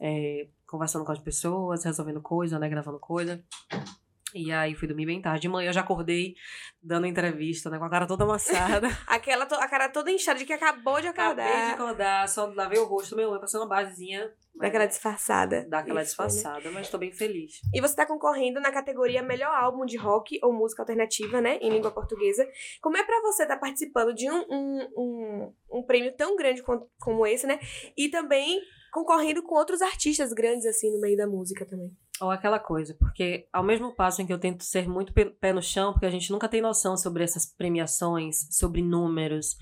é, 0.00 0.48
conversando 0.66 1.04
com 1.04 1.12
as 1.12 1.18
pessoas, 1.18 1.84
resolvendo 1.84 2.20
coisa, 2.20 2.58
né? 2.58 2.68
Gravando 2.68 2.98
coisa. 2.98 3.42
E 4.34 4.52
aí 4.52 4.74
fui 4.74 4.86
dormir 4.88 5.06
bem 5.06 5.22
tarde. 5.22 5.42
De 5.42 5.48
manhã 5.48 5.68
eu 5.70 5.72
já 5.72 5.80
acordei 5.80 6.34
dando 6.82 7.06
entrevista, 7.06 7.70
né? 7.70 7.78
Com 7.78 7.84
a 7.84 7.90
cara 7.90 8.06
toda 8.06 8.24
amassada. 8.24 8.88
Aquela, 9.06 9.46
to- 9.46 9.54
a 9.54 9.68
cara 9.68 9.88
toda 9.88 10.10
inchada 10.10 10.38
de 10.38 10.44
que 10.44 10.52
acabou 10.52 11.00
de 11.00 11.06
acordar. 11.06 11.46
Acabei 11.46 11.66
de 11.66 11.72
acordar, 11.72 12.28
só 12.28 12.46
lavei 12.54 12.78
o 12.78 12.84
rosto, 12.84 13.16
meu 13.16 13.30
olho, 13.30 13.40
passei 13.40 13.58
uma 13.58 13.68
basezinha. 13.68 14.30
Daquela 14.54 14.86
disfarçada. 14.86 15.66
Dá 15.68 15.78
aquela 15.80 16.02
Isso, 16.02 16.20
né? 16.20 16.26
disfarçada, 16.28 16.70
mas 16.70 16.88
tô 16.88 16.96
bem 16.98 17.12
feliz. 17.12 17.60
E 17.74 17.80
você 17.80 17.94
tá 17.94 18.06
concorrendo 18.06 18.58
na 18.60 18.72
categoria 18.72 19.22
Melhor 19.22 19.54
Álbum 19.54 19.84
de 19.84 19.96
Rock 19.98 20.38
ou 20.42 20.52
Música 20.52 20.82
Alternativa, 20.82 21.40
né? 21.40 21.58
Em 21.60 21.70
língua 21.70 21.90
portuguesa. 21.90 22.46
Como 22.80 22.96
é 22.96 23.04
pra 23.04 23.20
você 23.20 23.42
estar 23.42 23.58
participando 23.58 24.14
de 24.14 24.30
um, 24.30 24.44
um, 24.50 24.88
um, 24.96 25.54
um 25.80 25.82
prêmio 25.82 26.14
tão 26.16 26.36
grande 26.36 26.62
como, 26.62 26.90
como 26.98 27.26
esse, 27.26 27.46
né? 27.46 27.60
E 27.96 28.08
também 28.08 28.60
concorrendo 28.92 29.42
com 29.42 29.54
outros 29.54 29.82
artistas 29.82 30.32
grandes, 30.32 30.64
assim, 30.64 30.90
no 30.90 30.98
meio 31.00 31.18
da 31.18 31.26
música 31.26 31.66
também. 31.66 31.94
Ou 32.20 32.30
aquela 32.30 32.58
coisa, 32.58 32.94
porque 32.94 33.46
ao 33.52 33.62
mesmo 33.62 33.94
passo 33.94 34.22
em 34.22 34.26
que 34.26 34.32
eu 34.32 34.38
tento 34.38 34.64
ser 34.64 34.88
muito 34.88 35.12
pé 35.12 35.52
no 35.52 35.62
chão, 35.62 35.92
porque 35.92 36.06
a 36.06 36.10
gente 36.10 36.32
nunca 36.32 36.48
tem 36.48 36.62
noção 36.62 36.96
sobre 36.96 37.22
essas 37.22 37.44
premiações, 37.44 38.48
sobre 38.50 38.80
números, 38.80 39.56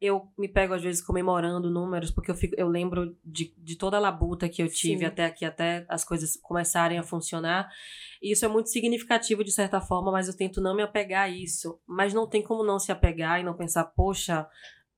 eu 0.00 0.26
me 0.38 0.48
pego 0.48 0.72
às 0.72 0.82
vezes 0.82 1.02
comemorando 1.02 1.70
números, 1.70 2.10
porque 2.10 2.30
eu, 2.30 2.34
fico, 2.34 2.54
eu 2.56 2.68
lembro 2.68 3.14
de, 3.22 3.54
de 3.58 3.76
toda 3.76 3.98
a 3.98 4.00
labuta 4.00 4.48
que 4.48 4.62
eu 4.62 4.68
tive 4.68 5.00
Sim. 5.00 5.04
até 5.04 5.26
aqui, 5.26 5.44
até 5.44 5.84
as 5.90 6.02
coisas 6.02 6.38
começarem 6.42 6.98
a 6.98 7.02
funcionar. 7.02 7.70
E 8.22 8.32
isso 8.32 8.44
é 8.46 8.48
muito 8.48 8.70
significativo 8.70 9.44
de 9.44 9.52
certa 9.52 9.78
forma, 9.80 10.10
mas 10.10 10.26
eu 10.26 10.36
tento 10.36 10.60
não 10.60 10.74
me 10.74 10.82
apegar 10.82 11.24
a 11.24 11.28
isso. 11.28 11.78
Mas 11.86 12.14
não 12.14 12.26
tem 12.26 12.42
como 12.42 12.64
não 12.64 12.78
se 12.78 12.90
apegar 12.90 13.40
e 13.40 13.44
não 13.44 13.54
pensar, 13.54 13.84
poxa, 13.84 14.48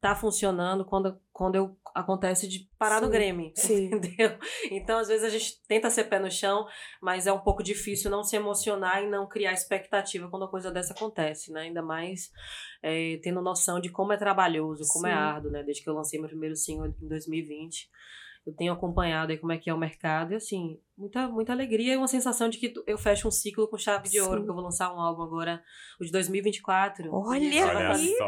tá 0.00 0.14
funcionando 0.14 0.84
quando, 0.84 1.16
quando 1.32 1.56
eu, 1.56 1.76
acontece 1.94 2.48
de 2.48 2.68
parar 2.78 3.00
no 3.00 3.06
Sim, 3.06 3.12
Grêmio. 3.12 3.52
sim. 3.56 3.86
Entendeu? 3.86 4.38
Então, 4.70 4.98
às 4.98 5.08
vezes, 5.08 5.24
a 5.24 5.28
gente 5.28 5.60
tenta 5.66 5.90
ser 5.90 6.04
pé 6.04 6.18
no 6.18 6.30
chão, 6.30 6.66
mas 7.00 7.26
é 7.26 7.32
um 7.32 7.40
pouco 7.40 7.62
difícil 7.62 8.10
não 8.10 8.22
se 8.22 8.36
emocionar 8.36 9.02
e 9.02 9.08
não 9.08 9.28
criar 9.28 9.52
expectativa 9.52 10.28
quando 10.28 10.44
a 10.44 10.50
coisa 10.50 10.70
dessa 10.70 10.92
acontece, 10.92 11.52
né? 11.52 11.62
Ainda 11.62 11.82
mais 11.82 12.30
é, 12.82 13.18
tendo 13.22 13.40
noção 13.40 13.80
de 13.80 13.90
como 13.90 14.12
é 14.12 14.16
trabalhoso, 14.16 14.84
como 14.88 15.06
é 15.06 15.12
Sim. 15.12 15.16
árduo, 15.16 15.50
né? 15.50 15.62
Desde 15.62 15.82
que 15.82 15.88
eu 15.88 15.94
lancei 15.94 16.18
meu 16.18 16.28
primeiro 16.28 16.56
single 16.56 16.86
em 16.86 17.08
2020. 17.08 17.88
Eu 18.44 18.52
tenho 18.54 18.72
acompanhado 18.72 19.30
aí 19.30 19.38
como 19.38 19.52
é 19.52 19.58
que 19.58 19.70
é 19.70 19.74
o 19.74 19.78
mercado 19.78 20.32
e, 20.32 20.34
assim, 20.36 20.80
muita, 20.98 21.28
muita 21.28 21.52
alegria 21.52 21.94
e 21.94 21.96
uma 21.96 22.08
sensação 22.08 22.48
de 22.48 22.58
que 22.58 22.72
eu 22.86 22.98
fecho 22.98 23.28
um 23.28 23.30
ciclo 23.30 23.68
com 23.68 23.78
chave 23.78 24.08
de 24.08 24.20
ouro, 24.20 24.32
Sim. 24.32 24.36
porque 24.38 24.50
eu 24.50 24.54
vou 24.54 24.64
lançar 24.64 24.92
um 24.92 25.00
álbum 25.00 25.22
agora, 25.22 25.62
o 26.00 26.04
de 26.04 26.10
2024. 26.10 27.08
Olha 27.14 27.40
Olha 27.64 27.94
só. 28.18 28.26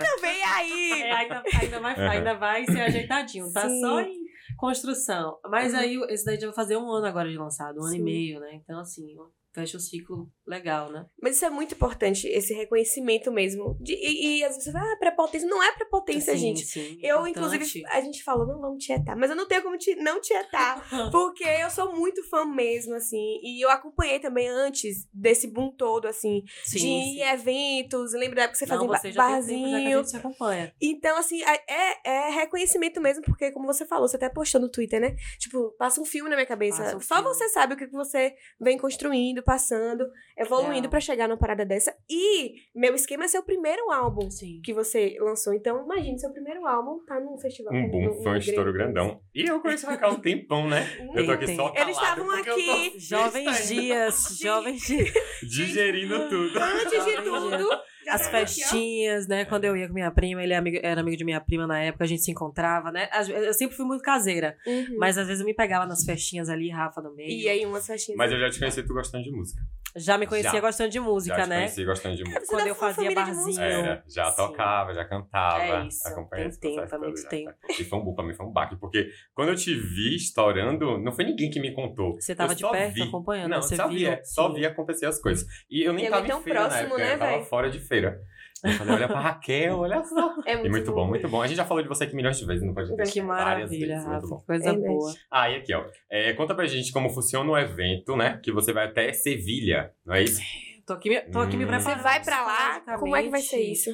Não, 0.00 0.20
vem 0.20 0.44
aí! 0.44 1.02
é, 1.02 1.12
ainda, 1.12 1.42
ainda, 1.60 1.80
vai, 1.80 1.94
ainda 2.08 2.34
vai 2.34 2.64
ser 2.66 2.80
ajeitadinho, 2.80 3.52
tá 3.52 3.68
Sim. 3.68 3.80
só 3.80 4.00
em 4.00 4.22
construção. 4.56 5.38
Mas 5.48 5.72
Uhum. 5.72 5.78
aí, 5.78 5.96
esse 6.10 6.24
daí 6.24 6.40
já 6.40 6.46
vai 6.48 6.56
fazer 6.56 6.76
um 6.76 6.90
ano 6.90 7.06
agora 7.06 7.30
de 7.30 7.38
lançado, 7.38 7.76
um 7.78 7.82
ano 7.84 7.90
Sim. 7.90 8.00
e 8.00 8.02
meio, 8.02 8.40
né? 8.40 8.54
Então, 8.54 8.80
assim, 8.80 9.14
fecha 9.52 9.76
o 9.76 9.80
ciclo 9.80 10.30
legal, 10.46 10.90
né? 10.90 11.06
Mas 11.20 11.36
isso 11.36 11.44
é 11.44 11.50
muito 11.50 11.74
importante, 11.74 12.26
esse 12.26 12.54
reconhecimento 12.54 13.30
mesmo. 13.30 13.76
De- 13.80 13.92
e, 13.94 14.38
e 14.38 14.44
às 14.44 14.50
vezes 14.54 14.64
você 14.64 14.72
fala, 14.72 14.92
ah, 14.92 14.96
prepotência. 14.98 15.48
Não 15.48 15.62
é 15.62 15.72
prepotência, 15.72 16.32
Sim, 16.34 16.38
gente. 16.38 16.64
sim, 16.66 16.98
Eu, 17.02 17.26
importante. 17.26 17.30
inclusive, 17.58 17.86
a 17.88 18.00
gente 18.00 18.22
falou, 18.24 18.46
não 18.46 18.60
vamos 18.60 18.84
tietar. 18.84 19.16
Mas 19.16 19.30
eu 19.30 19.36
não 19.36 19.46
tenho 19.46 19.62
como 19.62 19.76
te, 19.76 19.94
não 19.96 20.20
tietar. 20.20 20.82
Porque 21.12 21.44
eu 21.44 21.70
sou 21.70 21.94
muito 21.94 22.22
fã 22.28 22.44
mesmo, 22.44 22.94
assim. 22.94 23.38
E 23.42 23.64
eu 23.64 23.70
acompanhei 23.70 24.18
também 24.18 24.48
antes 24.48 25.06
desse 25.12 25.46
boom 25.46 25.70
todo, 25.70 26.06
assim. 26.06 26.42
Sim, 26.64 26.78
de 27.14 27.20
eventos. 27.22 28.12
Lembra 28.14 28.36
da 28.36 28.42
época 28.44 28.58
que 28.58 28.66
você 28.66 28.74
Não, 28.74 28.86
fazia 28.88 29.00
você 29.00 29.12
já 29.12 29.26
tem 29.26 29.34
tempo 29.36 29.42
já 29.42 29.48
que 29.58 29.66
a 29.66 29.70
barzinho. 29.76 29.98
gente 29.98 30.10
se 30.10 30.16
acompanha. 30.16 30.74
Então, 30.80 31.16
assim, 31.18 31.42
é, 31.42 32.10
é 32.10 32.30
reconhecimento 32.30 33.00
mesmo, 33.00 33.22
porque, 33.24 33.50
como 33.52 33.66
você 33.66 33.84
falou, 33.86 34.08
você 34.08 34.16
até 34.16 34.28
postou 34.28 34.60
no 34.60 34.68
Twitter, 34.70 35.00
né? 35.00 35.14
Tipo, 35.38 35.70
passa 35.78 36.00
um 36.00 36.04
filme 36.04 36.28
na 36.30 36.36
minha 36.36 36.46
cabeça. 36.46 36.96
Um 36.96 37.00
Só 37.00 37.16
filme. 37.16 37.22
você 37.34 37.48
sabe 37.50 37.74
o 37.74 37.76
que 37.76 37.86
você 37.88 38.34
vem 38.60 38.78
construindo, 38.78 39.41
passando, 39.42 40.04
evoluindo 40.38 40.80
Real. 40.82 40.90
pra 40.90 41.00
chegar 41.00 41.28
numa 41.28 41.36
parada 41.38 41.64
dessa. 41.64 41.94
E 42.08 42.54
meu 42.74 42.94
esquema 42.94 43.24
é 43.24 43.28
ser 43.28 43.38
o 43.38 43.42
primeiro 43.44 43.90
álbum 43.90 44.30
Sim. 44.30 44.60
que 44.64 44.72
você 44.72 45.16
lançou. 45.20 45.52
Então, 45.54 45.84
imagine, 45.84 46.18
seu 46.18 46.30
primeiro 46.32 46.66
álbum 46.66 47.04
tá 47.04 47.18
num 47.20 47.36
festival. 47.38 47.72
Um 47.74 47.82
no- 47.82 47.88
boom, 47.90 48.22
foi 48.22 48.32
um 48.32 48.36
estouro 48.36 48.72
grandão. 48.72 49.20
E 49.34 49.42
eu 49.48 49.60
conheço 49.60 49.86
o 49.86 49.90
Raquel 49.90 50.10
um 50.10 50.20
tempão, 50.20 50.68
né? 50.68 50.86
Eu 51.14 51.26
tô 51.26 51.32
aqui 51.32 51.46
Tem, 51.46 51.56
só 51.56 51.68
calado. 51.70 51.80
Eles 51.90 51.96
estavam 51.96 52.26
porque 52.26 52.50
eu 52.50 52.54
tô 52.54 52.60
aqui. 52.72 52.98
Jovens 52.98 53.68
dias, 53.68 54.38
jovens 54.40 54.80
dias. 54.86 55.12
Digerindo 55.42 56.28
tudo. 56.28 56.58
Antes 56.58 57.04
de 57.04 57.16
tudo. 57.22 57.68
Já 58.04 58.14
As 58.14 58.26
ó. 58.26 58.30
festinhas, 58.30 59.26
né? 59.28 59.44
Quando 59.44 59.64
eu 59.64 59.76
ia 59.76 59.86
com 59.88 59.94
minha 59.94 60.10
prima, 60.10 60.42
ele 60.42 60.52
é 60.52 60.56
amigo- 60.56 60.78
era 60.82 61.00
amigo 61.00 61.16
de 61.16 61.24
minha 61.24 61.40
prima 61.40 61.66
na 61.66 61.78
época, 61.80 62.04
a 62.04 62.06
gente 62.06 62.22
se 62.22 62.30
encontrava, 62.30 62.90
né? 62.90 63.08
Eu 63.28 63.52
sempre 63.54 63.76
fui 63.76 63.84
muito 63.86 64.02
caseira, 64.02 64.56
Uhum. 64.66 64.96
mas 64.98 65.16
às 65.18 65.26
vezes 65.26 65.40
eu 65.40 65.46
me 65.46 65.54
pegava 65.54 65.86
nas 65.86 66.04
festinhas 66.04 66.48
ali, 66.48 66.70
Rafa 66.70 67.00
no 67.00 67.14
meio. 67.14 67.30
E 67.30 67.48
aí, 67.48 67.64
umas 67.66 67.86
festinhas. 67.86 68.16
Mas 68.18 68.32
eu 68.32 68.38
já 68.40 68.50
te 68.50 68.58
conheci 68.58 68.82
tu 68.82 68.92
gostando 68.94 69.24
de 69.24 69.30
música. 69.30 69.60
Já 69.94 70.16
me 70.16 70.26
conhecia 70.26 70.52
Já. 70.52 70.60
gostando 70.60 70.90
de 70.90 70.98
música, 71.00 71.36
já 71.36 71.46
né? 71.46 71.56
conheci 71.56 71.84
gostando 71.84 72.16
de 72.16 72.24
música. 72.24 72.46
Quando 72.48 72.66
eu 72.66 72.74
fa- 72.74 72.94
fazia 72.94 73.10
barzinho. 73.14 73.60
Era, 73.60 74.02
já 74.08 74.24
Sim. 74.30 74.36
tocava, 74.36 74.94
já 74.94 75.04
cantava. 75.04 75.62
É 75.62 75.86
isso, 75.86 76.08
acompanhei 76.08 76.48
tem 76.50 76.76
tempo, 76.76 76.94
é 76.94 76.98
muito 76.98 77.14
todo, 77.14 77.22
já. 77.22 77.28
tempo. 77.28 77.54
E 77.78 77.84
foi 77.84 77.98
um 77.98 78.02
boom 78.04 78.14
pra 78.14 78.24
mim, 78.24 78.34
foi 78.34 78.46
um 78.46 78.52
baque. 78.52 78.76
Porque 78.76 79.10
quando 79.34 79.50
eu 79.50 79.54
te 79.56 79.74
vi 79.74 80.16
estourando, 80.16 80.98
não 80.98 81.12
foi 81.12 81.24
ninguém 81.24 81.50
que 81.50 81.60
me 81.60 81.74
contou. 81.74 82.14
Você 82.20 82.34
tava 82.34 82.52
Eu 82.52 82.56
de 82.56 82.60
só 82.62 82.70
perto 82.70 82.94
vi. 82.94 83.02
acompanhando, 83.02 83.50
Não, 83.50 83.60
você 83.62 83.76
só 83.76 83.88
via, 83.88 84.20
só 84.24 84.52
via 84.52 84.68
acontecer 84.68 85.06
as 85.06 85.20
coisas. 85.20 85.46
E 85.70 85.82
eu 85.82 85.92
nem 85.92 86.06
E 86.06 86.10
tava 86.10 86.24
em 86.24 86.28
tão 86.28 86.42
feira 86.42 86.60
na 86.62 86.68
próximo, 86.68 86.86
época, 86.94 87.04
né, 87.04 87.14
eu 87.14 87.18
tava 87.18 87.30
véi? 87.32 87.44
fora 87.44 87.70
de 87.70 87.78
feira. 87.80 88.20
Eu 88.64 88.72
falei, 88.72 88.94
olha 88.94 89.08
pra 89.08 89.20
Raquel, 89.20 89.78
olha 89.78 90.02
só. 90.04 90.34
É 90.46 90.54
E 90.54 90.68
muito 90.68 90.92
bom, 90.92 91.06
muito 91.06 91.28
bom. 91.28 91.42
A 91.42 91.46
gente 91.46 91.56
já 91.56 91.64
falou 91.64 91.82
de 91.82 91.88
você 91.88 92.04
aqui 92.04 92.14
milhões 92.14 92.38
de 92.38 92.46
vezes 92.46 92.62
no 92.66 92.74
podcast. 92.74 93.12
Que 93.12 93.20
várias 93.26 93.70
maravilha, 93.70 93.94
vezes, 93.94 94.08
muito 94.08 94.28
bom. 94.28 94.38
que 94.40 94.46
Coisa 94.46 94.68
É 94.70 94.72
boa. 94.72 95.12
Ah, 95.30 95.50
e 95.50 95.56
aqui, 95.56 95.74
ó. 95.74 95.84
É, 96.10 96.32
conta 96.34 96.54
pra 96.54 96.66
gente 96.66 96.92
como 96.92 97.10
funciona 97.10 97.50
o 97.50 97.58
evento, 97.58 98.16
né? 98.16 98.38
Que 98.42 98.52
você 98.52 98.72
vai 98.72 98.86
até 98.86 99.12
Sevilha, 99.12 99.92
não 100.06 100.14
é 100.14 100.22
isso? 100.22 100.40
Tô 100.86 100.94
aqui, 100.94 101.08
me- 101.08 101.20
tô 101.22 101.38
aqui 101.40 101.56
me 101.56 101.64
Hum. 101.64 101.68
preparando. 101.68 101.96
Você 101.98 102.02
vai 102.02 102.22
pra 102.22 102.42
lá, 102.44 102.80
como 102.98 103.16
é 103.16 103.22
que 103.22 103.30
vai 103.30 103.40
ser 103.40 103.60
isso? 103.60 103.90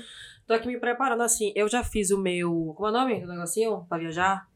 Tô 0.46 0.54
aqui 0.54 0.66
me 0.66 0.78
preparando, 0.80 1.22
assim, 1.22 1.52
eu 1.54 1.68
já 1.68 1.84
fiz 1.84 2.10
o 2.10 2.18
meu... 2.18 2.72
Como 2.76 2.88
é 2.88 2.90
o 2.90 2.94
nome 2.94 3.20
do 3.20 3.26
negocinho? 3.28 3.84
Pra 3.88 3.98
viajar? 3.98 4.46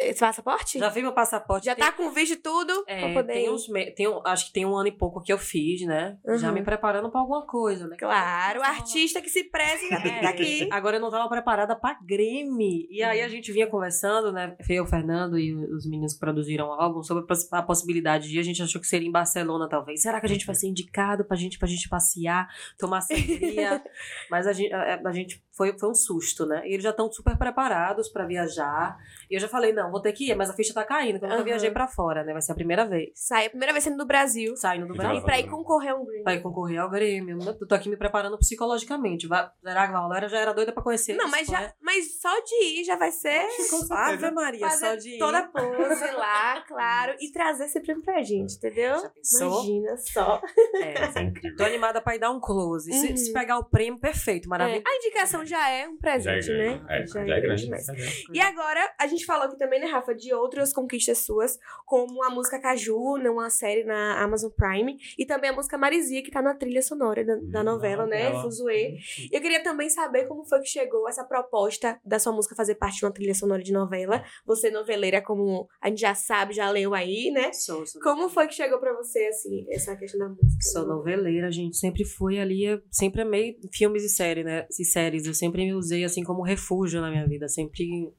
Esse 0.00 0.20
passaporte? 0.20 0.78
Já 0.78 0.90
fiz 0.90 1.02
meu 1.02 1.12
passaporte. 1.12 1.66
Já 1.66 1.74
tem- 1.74 1.84
tá 1.84 1.92
com 1.92 2.10
vídeo 2.10 2.32
e 2.34 2.36
tudo 2.36 2.84
É, 2.86 3.00
pra 3.00 3.22
poder 3.22 3.32
tem 3.34 3.50
uns 3.50 3.68
me- 3.68 3.90
tem 3.92 4.08
um- 4.08 4.20
acho 4.26 4.46
que 4.46 4.52
tem 4.52 4.64
um 4.64 4.74
ano 4.74 4.88
e 4.88 4.92
pouco 4.92 5.20
que 5.22 5.32
eu 5.32 5.38
fiz, 5.38 5.82
né? 5.82 6.16
Já 6.38 6.48
Uhum. 6.48 6.54
me 6.54 6.62
preparando 6.62 7.10
pra 7.10 7.20
alguma 7.20 7.46
coisa, 7.46 7.86
né? 7.86 7.96
Claro, 7.98 8.60
o 8.60 8.62
artista 8.62 9.20
que 9.20 9.28
se 9.28 9.44
preze 9.44 9.88
já 9.88 10.00
tem 10.00 10.10
que 10.12 10.16
estar 10.18 10.28
aqui. 10.30 10.62
É, 10.64 10.68
Agora 10.74 10.96
eu 10.96 11.00
não 11.00 11.10
tava 11.10 11.28
preparada 11.28 11.76
pra 11.76 11.98
Grêmio. 12.02 12.86
E 12.90 13.02
aí 13.02 13.20
a 13.20 13.28
gente 13.28 13.52
vinha 13.52 13.66
conversando, 13.66 14.32
né? 14.32 14.56
Eu, 14.68 14.84
o 14.84 14.86
Fernando 14.86 15.38
e 15.38 15.54
os 15.54 15.86
meninos 15.86 16.14
que 16.14 16.20
produziram 16.20 16.68
o 16.68 16.72
álbum 16.72 17.02
sobre 17.02 17.24
a 17.24 17.26
poss- 17.26 17.52
a 17.52 17.62
possibilidade 17.62 18.28
de. 18.28 18.38
A 18.38 18.42
gente 18.42 18.62
achou 18.62 18.80
que 18.80 18.86
seria 18.86 19.06
em 19.08 19.12
Barcelona, 19.12 19.68
talvez. 19.68 20.00
Será 20.02 20.18
que 20.20 20.26
a 20.26 20.28
gente 20.28 20.46
vai 20.46 20.54
ser 20.54 20.68
indicado 20.68 21.24
pra 21.24 21.36
gente, 21.36 21.58
pra 21.58 21.68
gente 21.68 21.88
passear, 21.88 22.48
tomar 22.78 23.00
sangria? 23.02 23.82
Mas 24.30 24.46
a 24.46 24.52
gente, 24.52 24.72
a, 24.72 25.00
a 25.04 25.12
gente 25.12 25.42
foi, 25.56 25.76
foi 25.78 25.90
um 25.90 25.94
susto, 25.94 26.46
né? 26.46 26.62
E 26.66 26.72
eles 26.72 26.82
já 26.84 26.90
estão 26.90 27.10
super 27.12 27.36
preparados 27.36 28.08
pra 28.08 28.24
viajar. 28.26 28.96
E 29.30 29.34
eu 29.34 29.40
já 29.40 29.48
falei, 29.48 29.72
não, 29.72 29.89
vou 29.90 30.00
ter 30.00 30.12
que 30.12 30.30
ir, 30.30 30.34
mas 30.34 30.50
a 30.50 30.54
ficha 30.54 30.72
tá 30.74 30.84
caindo, 30.84 31.18
que 31.18 31.24
eu 31.24 31.28
nunca 31.28 31.42
viajei 31.44 31.70
pra 31.70 31.86
fora, 31.88 32.22
né? 32.24 32.32
Vai 32.32 32.42
ser 32.42 32.52
a 32.52 32.54
primeira 32.54 32.84
vez. 32.86 33.10
Sai 33.14 33.46
a 33.46 33.50
primeira 33.50 33.72
vez 33.72 33.84
sendo 33.84 33.96
do 33.98 34.06
Brasil. 34.06 34.56
Saindo 34.56 34.86
do 34.86 34.94
Brasil. 34.94 35.18
E 35.20 35.24
pra 35.24 35.38
ir 35.38 35.48
concorrer 35.48 35.90
a 35.92 35.96
um 35.96 36.04
Grammy. 36.04 36.22
Pra 36.24 36.34
ir 36.34 36.42
concorrer 36.42 36.78
ao 36.78 36.90
Grêmio. 36.90 37.38
Eu 37.42 37.66
tô 37.66 37.74
aqui 37.74 37.88
me 37.88 37.96
preparando 37.96 38.38
psicologicamente. 38.38 39.26
Vai, 39.26 39.48
será 39.62 39.88
que? 39.88 40.24
Eu 40.24 40.28
já 40.28 40.38
era 40.38 40.52
doida 40.52 40.72
pra 40.72 40.82
conhecer. 40.82 41.14
Não, 41.14 41.28
mas, 41.30 41.48
né? 41.48 41.58
já, 41.60 41.74
mas 41.80 42.20
só 42.20 42.30
de 42.40 42.64
ir 42.80 42.84
já 42.84 42.96
vai 42.96 43.10
ser 43.10 43.42
Ave 43.90 44.30
Maria, 44.30 44.60
fazer 44.68 44.86
só 44.86 44.94
de 44.96 45.16
ir. 45.16 45.18
toda 45.18 45.38
a 45.38 45.42
pose 45.48 46.10
lá, 46.12 46.60
claro, 46.68 47.14
e 47.20 47.30
trazer 47.32 47.64
esse 47.64 47.80
prêmio 47.80 48.02
pra 48.02 48.22
gente, 48.22 48.56
entendeu? 48.56 48.96
Já? 48.98 49.10
Imagina 49.46 49.96
só. 49.98 50.40
É. 50.80 51.04
Isso 51.08 51.18
é 51.18 51.22
incrível. 51.22 51.56
Tô 51.56 51.64
animada 51.64 52.00
pra 52.00 52.14
ir 52.14 52.18
dar 52.18 52.30
um 52.30 52.40
close. 52.40 52.92
Se, 52.92 53.10
Uhum. 53.10 53.16
se 53.16 53.32
pegar 53.32 53.58
o 53.58 53.64
prêmio, 53.64 53.98
perfeito, 53.98 54.46
É, 54.46 54.48
maravilhoso. 54.48 54.84
a 54.86 54.96
indicação 54.96 55.44
já 55.44 55.68
é 55.70 55.88
um 55.88 55.96
presente, 55.96 56.42
já 56.46 56.52
é 56.52 56.56
grande. 56.56 56.80
né? 56.84 56.86
É, 57.02 57.06
já, 57.06 57.20
é 57.20 57.40
grande. 57.40 57.64
demais. 57.64 57.86
já 57.86 57.92
é 57.92 57.96
grande. 57.96 58.24
E 58.32 58.40
agora, 58.40 58.94
a 58.98 59.06
gente 59.06 59.24
falou 59.26 59.44
aqui 59.46 59.58
também, 59.58 59.79
né, 59.80 59.86
Rafa, 59.86 60.14
de 60.14 60.32
outras 60.32 60.72
conquistas 60.72 61.18
suas, 61.18 61.58
como 61.86 62.22
a 62.22 62.30
música 62.30 62.60
Caju, 62.60 63.16
numa 63.18 63.50
série 63.50 63.84
na 63.84 64.22
Amazon 64.22 64.50
Prime, 64.50 64.96
e 65.18 65.24
também 65.26 65.50
a 65.50 65.52
música 65.52 65.76
Marizia, 65.78 66.22
que 66.22 66.30
tá 66.30 66.40
na 66.42 66.54
trilha 66.54 66.82
sonora 66.82 67.24
da, 67.24 67.34
da 67.36 67.60
Hum, 67.60 67.64
novela, 67.64 68.06
né, 68.06 68.24
novela. 68.24 68.42
Fuzuê. 68.42 68.96
E 69.30 69.36
eu 69.36 69.40
queria 69.40 69.62
também 69.62 69.88
saber 69.88 70.26
como 70.26 70.44
foi 70.44 70.60
que 70.60 70.66
chegou 70.68 71.08
essa 71.08 71.24
proposta 71.24 71.98
da 72.04 72.18
sua 72.18 72.32
música 72.32 72.54
fazer 72.54 72.74
parte 72.76 72.98
de 72.98 73.04
uma 73.04 73.12
trilha 73.12 73.34
sonora 73.34 73.62
de 73.62 73.72
novela. 73.72 74.22
Você 74.46 74.70
noveleira, 74.70 75.22
como 75.22 75.68
a 75.80 75.88
gente 75.88 76.00
já 76.00 76.14
sabe, 76.14 76.52
já 76.54 76.70
leu 76.70 76.94
aí, 76.94 77.30
né? 77.32 77.52
Sou, 77.52 77.86
sou. 77.86 78.00
Como 78.02 78.28
foi 78.28 78.46
que 78.46 78.54
chegou 78.54 78.78
pra 78.78 78.92
você, 78.94 79.26
assim, 79.26 79.66
essa 79.70 79.96
questão 79.96 80.20
da 80.20 80.28
música? 80.28 80.62
Sou 80.72 80.86
noveleira, 80.86 81.48
a 81.48 81.50
gente 81.50 81.76
sempre 81.76 82.04
foi 82.04 82.38
ali, 82.38 82.64
eu 82.64 82.80
sempre 82.90 83.22
amei 83.22 83.58
filmes 83.72 84.04
e 84.04 84.08
séries, 84.08 84.44
né? 84.44 84.66
E 84.78 84.84
séries, 84.84 85.26
eu 85.26 85.34
sempre 85.34 85.64
me 85.64 85.74
usei 85.74 86.04
assim 86.04 86.22
como 86.22 86.42
refúgio 86.42 87.00
na 87.00 87.10
minha 87.10 87.26
vida, 87.26 87.48
sempre 87.48 88.12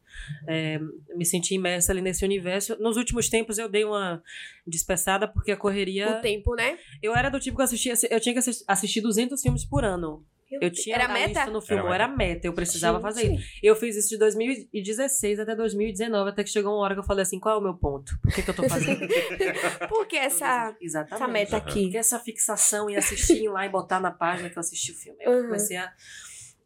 é, 0.48 0.80
me 1.15 1.25
senti 1.25 1.56
imersa 1.56 1.91
ali 1.91 2.01
nesse 2.01 2.24
universo. 2.25 2.75
Nos 2.80 2.98
últimos 2.98 3.30
tempos 3.30 3.58
eu 3.58 3.68
dei 3.70 3.84
uma 3.84 4.22
dispersada 4.65 5.27
porque 5.27 5.51
a 5.51 5.58
correria. 5.58 6.18
O 6.18 6.22
tempo, 6.22 6.56
né? 6.56 6.77
Eu 7.01 7.15
era 7.15 7.30
do 7.30 7.39
tipo 7.39 7.58
que 7.58 7.63
assistia, 7.63 7.94
eu 8.10 8.20
tinha 8.20 8.34
que 8.34 8.39
assis- 8.39 8.63
assistir 8.68 9.01
200 9.01 9.41
filmes 9.41 9.65
por 9.65 9.84
ano. 9.84 10.25
Eu 10.60 10.70
tinha 10.70 10.96
Era 10.98 11.08
meta? 11.08 11.27
lista 11.27 11.46
no 11.46 11.62
filme, 11.62 11.82
Era 11.86 11.94
era 11.94 12.08
meta, 12.10 12.46
eu 12.46 12.51
precisava 12.51 12.98
Gente. 12.98 13.03
fazer 13.03 13.34
isso. 13.36 13.48
Eu 13.63 13.74
fiz 13.74 13.96
isso 13.96 14.10
de 14.10 14.18
2016 14.18 15.39
até 15.39 15.56
2019, 15.56 16.30
até 16.30 16.44
que 16.44 16.50
chegou 16.50 16.74
uma 16.74 16.82
hora 16.84 16.94
que 16.94 17.00
eu 17.00 17.06
falei 17.06 17.22
assim, 17.22 17.39
qual 17.39 17.56
é 17.56 17.58
o 17.58 17.62
meu 17.63 17.74
ponto? 17.74 18.12
Por 18.22 18.34
que, 18.34 18.44
que 18.44 18.50
eu 18.50 18.53
tô 18.53 18.68
fazendo? 18.68 19.00
Por 19.88 20.06
que 20.08 20.18
essa, 20.18 20.75
essa 21.10 21.25
meta 21.30 21.56
aqui? 21.56 21.84
Porque 21.84 21.98
essa 21.98 22.20
fixação 22.20 22.89
em 22.89 22.98
assistir 22.98 23.48
lá 23.48 23.65
e 23.65 23.70
botar 23.70 24.01
na 24.01 24.12
página 24.12 24.50
que 24.50 24.58
eu 24.58 24.60
assisti 24.60 24.91
o 24.91 24.96
filme. 24.96 25.18
Eu 25.24 25.32
Uhum. 25.32 25.44
comecei 25.44 25.77
a, 25.77 25.89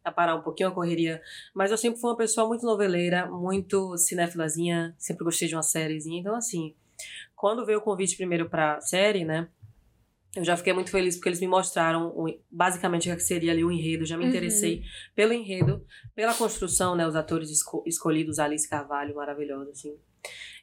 a 0.06 0.12
parar 0.12 0.36
um 0.36 0.40
pouquinho 0.42 0.68
a 0.68 0.72
correria. 0.72 1.20
Mas 1.54 1.70
eu 1.72 1.76
sempre 1.76 2.00
fui 2.00 2.08
uma 2.10 2.16
pessoa 2.16 2.46
muito 2.46 2.64
noveleira, 2.64 3.26
muito 3.26 3.96
cinéfilazinha, 3.98 4.94
sempre 4.96 5.24
gostei 5.24 5.48
de 5.48 5.56
uma 5.56 5.62
sériezinha. 5.64 6.20
Então, 6.20 6.36
assim, 6.36 6.74
quando 7.34 7.66
veio 7.66 7.78
o 7.80 7.82
convite 7.82 8.16
primeiro 8.16 8.48
pra 8.48 8.80
série, 8.80 9.24
né? 9.24 9.48
Eu 10.36 10.44
já 10.44 10.56
fiquei 10.56 10.72
muito 10.72 10.90
feliz 10.90 11.16
porque 11.16 11.30
eles 11.30 11.40
me 11.40 11.48
mostraram 11.48 12.08
o- 12.14 12.38
basicamente 12.50 13.10
o 13.10 13.16
que 13.16 13.22
seria 13.22 13.50
ali 13.52 13.64
o 13.64 13.72
enredo. 13.72 14.04
Já 14.04 14.16
me 14.16 14.24
Uhum. 14.24 14.28
interessei 14.28 14.82
pelo 15.14 15.32
enredo, 15.32 15.84
pela 16.14 16.34
construção, 16.34 16.94
né? 16.94 17.06
Os 17.06 17.16
atores 17.16 17.50
esco- 17.50 17.82
escolhidos, 17.86 18.38
Alice 18.38 18.68
Carvalho, 18.68 19.14
maravilhosa, 19.16 19.70
assim. 19.70 19.96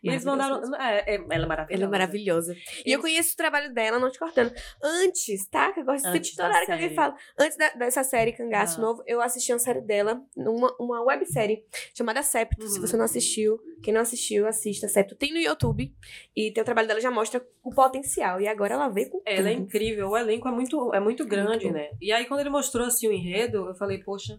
E 0.03 0.09
eles 0.09 0.25
mandaram. 0.25 0.61
É, 0.75 1.15
é, 1.15 1.25
ela 1.31 1.45
é 1.45 1.47
maravilhosa. 1.47 1.67
Ela 1.73 1.83
é 1.83 1.87
maravilhosa. 1.87 2.55
E 2.85 2.91
eu 2.91 2.99
conheço 2.99 3.33
o 3.33 3.37
trabalho 3.37 3.73
dela, 3.73 3.97
não 3.99 4.11
te 4.11 4.19
cortando. 4.19 4.53
Antes, 4.83 5.47
tá? 5.47 5.71
Que 5.71 5.79
eu 5.79 5.85
gosto 5.85 6.11
de 6.19 6.35
da 6.35 6.43
toda 6.43 6.55
hora 6.57 6.65
que 6.65 6.71
alguém 6.73 6.93
fala. 6.93 7.15
Antes 7.39 7.57
da- 7.57 7.69
dessa 7.69 8.03
série 8.03 8.33
Cangaço 8.33 8.79
Ah. 8.79 8.81
Novo, 8.81 9.01
eu 9.07 9.21
assisti 9.21 9.53
uma 9.53 9.59
série 9.59 9.79
dela, 9.81 10.21
uma, 10.35 10.75
uma 10.77 11.01
websérie 11.03 11.63
chamada 11.95 12.21
Septo. 12.21 12.67
Se 12.67 12.79
Uhum. 12.79 12.85
você 12.87 12.97
não 12.97 13.05
assistiu, 13.05 13.57
quem 13.81 13.93
não 13.93 14.01
assistiu, 14.01 14.45
assista 14.45 14.89
Septo. 14.89 15.15
Tem 15.15 15.31
no 15.31 15.39
YouTube. 15.39 15.93
E 16.35 16.51
tem 16.51 16.61
o 16.61 16.65
trabalho 16.65 16.87
dela 16.89 16.99
já 16.99 17.09
mostra 17.11 17.41
o 17.63 17.73
potencial. 17.73 18.41
E 18.41 18.47
agora 18.47 18.73
ela 18.73 18.89
veio 18.89 19.09
com 19.09 19.21
Ela 19.25 19.49
é 19.49 19.53
tudo. 19.53 19.63
incrível, 19.63 20.09
o 20.09 20.17
elenco 20.17 20.47
é 20.49 20.51
muito, 20.51 20.93
é 20.93 20.99
muito 20.99 21.25
grande, 21.25 21.67
bom. 21.67 21.73
né? 21.73 21.91
E 22.01 22.11
aí, 22.11 22.25
quando 22.25 22.41
ele 22.41 22.49
mostrou 22.49 22.85
assim 22.87 23.07
o 23.07 23.11
enredo, 23.13 23.69
eu 23.69 23.75
falei, 23.75 23.99
poxa. 23.99 24.37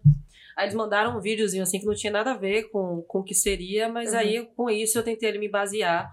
Aí 0.57 0.65
eles 0.65 0.75
mandaram 0.75 1.17
um 1.17 1.21
videozinho 1.21 1.63
assim 1.63 1.79
que 1.79 1.85
não 1.85 1.93
tinha 1.93 2.11
nada 2.13 2.31
a 2.31 2.37
ver 2.37 2.69
com, 2.69 3.01
com 3.07 3.19
o 3.19 3.23
que 3.23 3.33
seria, 3.35 3.89
mas 3.89 4.11
Uhum. 4.13 4.17
aí 4.17 4.45
com 4.55 4.69
isso 4.69 4.97
eu 4.97 5.03
tentei 5.03 5.27
ele 5.29 5.37
me 5.39 5.49
basear 5.49 6.09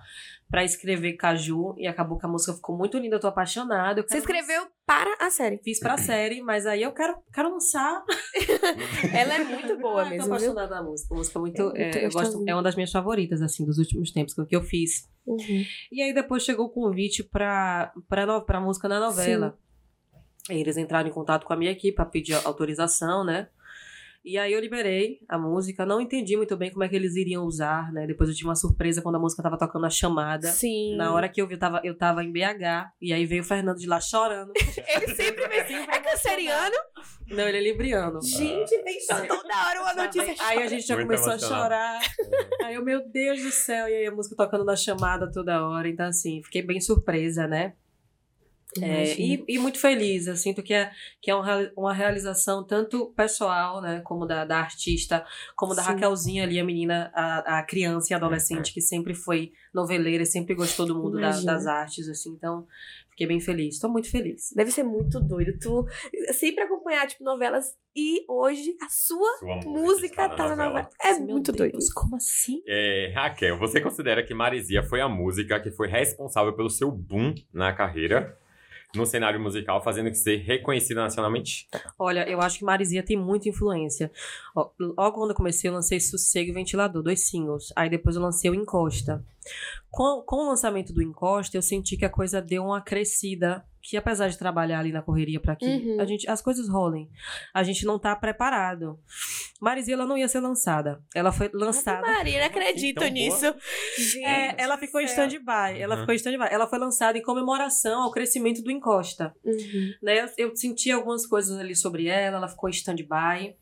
pra 0.51 0.65
escrever 0.65 1.15
Caju 1.15 1.75
e 1.79 1.87
acabou 1.87 2.19
que 2.19 2.27
a 2.27 2.29
música 2.29 2.53
ficou 2.53 2.77
muito 2.77 2.99
linda, 2.99 3.17
eu 3.17 3.21
tô 3.21 3.27
apaixonada. 3.29 4.01
eu 4.01 4.05
Você 4.07 4.19
escreveu 4.19 4.67
para 4.85 5.15
a 5.19 5.31
série. 5.31 5.59
Fiz 5.65 5.79
pra 5.81 5.97
série, 5.97 6.43
mas 6.43 6.67
aí 6.67 6.83
eu 6.83 6.93
quero, 6.93 7.17
quero 7.33 7.51
lançar. 7.53 8.05
Ela 9.15 9.35
é 9.37 9.45
muito 9.45 9.79
boa 9.79 10.03
Ah, 10.03 10.11
mesmo, 10.11 10.29
Tô 10.29 10.37
viu? 10.39 10.51
apaixonada 10.51 10.75
da 10.75 10.83
música. 10.83 11.15
A 11.15 11.17
música 11.17 11.39
é 11.39 11.41
muito. 11.41 11.61
É 11.61 11.65
muito 11.65 11.79
é, 11.99 12.05
eu 12.07 12.11
gosto, 12.11 12.45
é 12.47 12.55
uma 12.55 12.63
das 12.63 12.75
minhas 12.75 12.91
favoritas, 12.93 13.41
assim, 13.41 13.65
dos 13.65 13.79
últimos 13.79 14.11
tempos 14.13 14.35
que 14.35 14.55
eu 14.57 14.63
fiz. 14.63 15.09
Uhum. 15.27 15.65
E 15.91 16.03
aí 16.03 16.13
depois 16.13 16.43
chegou 16.43 16.67
o 16.67 16.71
convite 16.71 17.23
pra, 17.23 17.93
pra, 18.09 18.27
no- 18.27 18.43
pra 18.45 18.61
música 18.61 18.89
na 18.89 19.01
novela. 19.01 19.57
Aí 20.51 20.61
eles 20.61 20.77
entraram 20.77 21.09
em 21.09 21.13
contato 21.13 21.47
com 21.47 21.53
a 21.53 21.57
minha 21.57 21.71
equipe 21.71 21.95
pra 21.95 22.05
pedir 22.05 22.35
autorização, 22.45 23.25
né? 23.25 23.49
E 24.25 24.39
aí 24.39 24.53
eu 24.53 24.61
liberei 24.61 25.19
a 25.29 25.37
música, 25.37 25.85
não 25.85 26.01
entendi 26.01 26.37
muito 26.37 26.57
bem 26.57 26.71
como 26.71 26.85
é 26.85 26.89
que 26.89 26.95
eles 26.95 27.17
iriam 27.17 27.45
usar, 27.45 27.93
né? 27.93 28.07
Depois 28.07 28.31
eu 28.31 28.37
tive 28.37 28.49
uma 28.49 28.55
surpresa 28.55 29.03
quando 29.03 29.17
a 29.17 29.19
música 29.19 29.43
tava 29.43 29.59
tocando 29.59 29.85
a 29.85 29.91
chamada. 29.91 30.47
Sim. 30.47 30.97
Na 30.97 31.13
hora 31.13 31.29
que 31.29 31.43
eu 31.43 31.47
vi, 31.49 31.55
eu 31.55 31.59
tava, 31.59 31.81
eu 31.83 31.97
tava 31.97 32.23
em 32.23 32.31
BH, 32.31 32.93
e 33.01 33.13
aí 33.13 33.27
veio 33.27 33.43
o 33.43 33.45
Fernando 33.45 33.79
de 33.79 33.89
lá 33.89 34.01
chorando. 34.01 34.53
Ele 34.95 35.15
sempre 35.15 35.49
vem. 35.49 35.77
É 35.89 35.99
canceriano? 35.99 36.77
Não, 37.29 37.49
ele 37.49 37.59
é 37.59 37.61
libriano. 37.61 38.21
Gente, 38.23 38.77
vem 38.83 39.01
só 39.01 39.15
toda 39.27 39.67
hora 39.67 39.81
uma 39.81 39.95
notícia. 39.95 40.35
Aí 40.41 40.63
a 40.63 40.67
gente 40.67 40.87
já 40.87 40.95
Muito 40.95 41.07
começou 41.07 41.33
a 41.33 41.39
chorar. 41.39 42.01
Aí 42.63 42.75
eu, 42.75 42.85
meu 42.85 43.09
Deus 43.09 43.43
do 43.43 43.51
céu, 43.51 43.89
e 43.89 43.95
aí 43.95 44.07
a 44.07 44.11
música 44.11 44.37
tocando 44.37 44.65
na 44.65 44.77
chamada 44.77 45.31
toda 45.31 45.67
hora. 45.67 45.89
Então, 45.89 46.07
assim, 46.07 46.43
fiquei 46.43 46.63
bem 46.63 46.81
surpresa, 46.81 47.47
né? 47.47 47.75
É, 48.81 49.15
e, 49.21 49.45
e 49.49 49.59
muito 49.59 49.79
feliz. 49.79 50.27
Eu 50.27 50.37
sinto 50.37 50.63
que 50.63 50.73
é, 50.73 50.91
que 51.21 51.31
é 51.31 51.37
um 51.37 51.43
uma 51.77 51.93
realização 51.93 52.65
tanto 52.65 53.13
pessoal, 53.17 53.81
né? 53.83 54.01
Como 54.05 54.25
da, 54.25 54.45
da 54.45 54.59
artista, 54.59 55.25
como 55.55 55.75
da 55.75 55.83
Sim. 55.83 55.89
Raquelzinha 55.91 56.45
ali, 56.45 56.59
a 56.59 56.65
menina, 56.65 57.11
a, 57.15 57.59
a 57.59 57.63
criança 57.63 58.13
e 58.13 58.17
adolescente 58.17 58.73
que 58.73 58.81
sempre 58.81 59.15
foi 59.15 59.53
noveleira 59.75 60.23
e 60.23 60.27
sempre 60.27 60.55
gostou 60.55 60.87
do 60.87 60.95
mundo 60.95 61.21
da- 61.21 61.41
das 61.43 61.67
artes, 61.67 62.09
assim. 62.09 62.31
Então, 62.31 62.67
fiquei 63.11 63.27
bem 63.27 63.41
feliz. 63.41 63.79
Tô 63.79 63.89
muito 63.89 64.11
feliz. 64.11 64.53
Deve 64.57 64.71
ser 64.71 64.85
muito 64.85 65.21
doido. 65.21 65.59
Tu 65.59 65.87
sempre 66.33 66.65
acompanhar, 66.65 67.07
tipo, 67.07 67.23
novelas 67.25 67.77
e 67.95 68.25
hoje 68.27 68.75
a 68.81 68.89
sua 68.89 69.37
Sua 69.39 69.57
música 69.67 70.23
está 70.25 70.29
tá 70.31 70.49
na 70.49 70.57
novela. 70.57 70.89
É 71.03 71.13
Meu 71.19 71.27
muito 71.29 71.53
Deus, 71.53 71.73
doido. 71.73 71.95
Como 71.95 72.17
assim? 72.17 72.63
É, 72.67 73.13
Raquel, 73.15 73.59
você 73.59 73.81
considera 73.81 74.25
que 74.25 74.33
Marizia 74.33 74.83
foi 74.83 75.01
a 75.03 75.09
música 75.09 75.61
que 75.61 75.71
foi 75.71 75.89
responsável 75.89 76.55
pelo 76.55 76.71
seu 76.71 76.91
boom 76.91 77.35
na 77.53 77.73
carreira, 77.75 78.39
no 78.95 79.07
cenário 79.07 79.41
musical, 79.41 79.83
fazendo 79.83 80.11
que 80.11 80.17
ser 80.17 80.37
reconhecida 80.39 81.03
nacionalmente? 81.03 81.67
Olha, 81.99 82.29
eu 82.29 82.41
acho 82.41 82.59
que 82.59 82.65
Marizia 82.65 83.03
tem 83.03 83.17
muita 83.17 83.49
influência. 83.49 84.11
Logo 84.55 85.13
quando 85.13 85.31
eu 85.31 85.37
comecei, 85.37 85.71
eu 85.71 85.75
lancei 85.75 85.99
Sossego 85.99 86.51
e 86.51 86.55
Ventilador, 86.55 87.03
dois 87.03 87.29
singles. 87.29 87.73
Aí 87.75 87.89
depois 87.89 88.17
eu 88.17 88.23
lancei 88.23 88.51
o 88.51 88.55
Encosta. 88.55 89.25
Com, 89.91 90.23
com 90.23 90.37
o 90.37 90.49
lançamento 90.49 90.93
do 90.93 91.03
Encosta, 91.03 91.57
eu 91.57 91.63
senti 91.63 91.97
que 91.97 92.05
a 92.05 92.11
coisa 92.11 92.41
deu 92.41 92.65
uma 92.65 92.81
crescida. 92.81 93.65
Que 93.83 93.97
apesar 93.97 94.29
de 94.29 94.39
trabalhar 94.39 94.79
ali 94.79 94.93
na 94.93 95.03
correria 95.03 95.41
pra 95.41 95.57
que 95.57 95.67
Uhum. 95.67 96.01
a 96.01 96.05
gente, 96.05 96.29
as 96.31 96.41
coisas 96.41 96.69
rolem, 96.69 97.11
a 97.53 97.63
gente 97.65 97.85
não 97.85 97.99
tá 97.99 98.15
preparado. 98.15 98.97
Marizia, 99.61 99.95
ela 99.95 100.07
não 100.07 100.17
ia 100.17 100.29
ser 100.29 100.39
lançada. 100.41 101.03
Ela 101.15 101.33
foi 101.33 101.51
lançada. 101.53 102.01
Maria, 102.07 102.39
não 102.41 102.47
acredito 102.47 103.05
nisso. 103.09 103.47
É, 104.25 104.63
ela 104.63 104.79
ficou 104.79 105.01
em 105.01 105.05
stand-by. 105.05 105.81
Ela 105.81 105.95
Uhum. 105.95 106.01
ficou 106.03 106.15
em 106.15 106.17
stand-by. 106.17 106.49
Ela 106.51 106.67
foi 106.69 106.79
lançada 106.79 107.19
em 107.19 107.23
comemoração 107.23 108.03
ao 108.03 108.11
crescimento 108.13 108.63
do 108.63 108.71
Encosta 108.71 109.35
Uhum. 109.45 109.91
né? 110.03 110.23
Eu, 110.23 110.29
eu 110.51 110.57
senti 110.57 110.91
algumas 110.91 111.27
coisas 111.27 111.59
ali 111.59 111.75
sobre 111.75 112.07
ela, 112.07 112.37
ela 112.37 112.49
ficou 112.49 112.69
em 112.69 112.73
stand-by, 112.73 113.57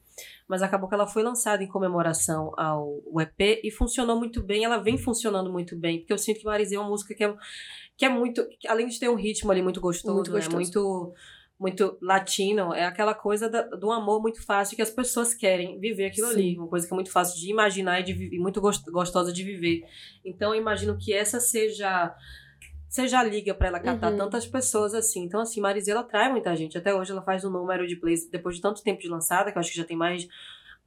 mas 0.46 0.62
acabou 0.62 0.88
que 0.88 0.94
ela 0.94 1.06
foi 1.06 1.22
lançada 1.22 1.62
em 1.62 1.68
comemoração 1.68 2.52
ao 2.58 3.00
ao 3.12 3.20
EP 3.22 3.60
e 3.64 3.70
funcionou 3.70 4.16
muito 4.18 4.42
bem, 4.42 4.64
ela 4.64 4.78
vem 4.78 4.98
funcionando 4.98 5.50
muito 5.50 5.76
bem, 5.76 5.98
porque 6.00 6.12
eu 6.12 6.18
sinto 6.18 6.40
que 6.40 6.44
Marizia 6.44 6.76
é 6.76 6.80
uma 6.80 6.88
música 6.90 7.14
que 7.14 7.24
é, 7.24 7.34
que 8.00 8.06
é 8.06 8.08
muito, 8.08 8.48
que 8.58 8.66
além 8.66 8.86
de 8.88 8.98
ter 8.98 9.10
um 9.10 9.14
ritmo 9.14 9.52
ali 9.52 9.60
muito 9.60 9.78
gostoso, 9.78 10.14
Muito 10.14 10.30
né? 10.32 10.36
gostoso. 10.38 10.56
muito 10.56 11.14
muito 11.58 11.98
latino, 12.00 12.72
é 12.72 12.86
aquela 12.86 13.12
coisa 13.12 13.46
da, 13.46 13.60
do 13.60 13.92
amor 13.92 14.18
muito 14.22 14.42
fácil 14.42 14.74
que 14.74 14.80
as 14.80 14.88
pessoas 14.88 15.34
querem 15.34 15.78
viver 15.78 16.06
aquilo 16.06 16.28
Sim. 16.28 16.32
ali, 16.32 16.58
uma 16.58 16.66
coisa 16.66 16.86
que 16.86 16.94
é 16.94 16.96
muito 16.96 17.12
fácil 17.12 17.38
de 17.38 17.50
imaginar 17.50 18.00
e, 18.00 18.02
de, 18.02 18.34
e 18.34 18.38
muito 18.38 18.62
gos- 18.62 18.82
gostosa 18.84 19.30
de 19.30 19.44
viver. 19.44 19.82
Então 20.24 20.54
eu 20.54 20.58
imagino 20.62 20.96
que 20.96 21.12
essa 21.12 21.38
seja 21.38 22.16
seja 22.88 23.20
a 23.20 23.22
liga 23.22 23.52
pra 23.54 23.68
ela 23.68 23.78
captar 23.78 24.10
Uhum. 24.10 24.16
tantas 24.16 24.46
pessoas 24.46 24.94
assim. 24.94 25.22
Então 25.22 25.38
assim, 25.42 25.60
Marizia 25.60 25.92
ela 25.92 26.00
atrai 26.00 26.32
muita 26.32 26.56
gente. 26.56 26.78
Até 26.78 26.94
hoje 26.94 27.12
ela 27.12 27.20
faz 27.20 27.44
um 27.44 27.50
número 27.50 27.86
de 27.86 27.94
plays 27.96 28.26
depois 28.30 28.56
de 28.56 28.62
tanto 28.62 28.82
tempo 28.82 29.02
de 29.02 29.08
lançada, 29.08 29.52
que 29.52 29.58
eu 29.58 29.60
acho 29.60 29.70
que 29.70 29.76
já 29.76 29.84
tem 29.84 29.98
mais 29.98 30.26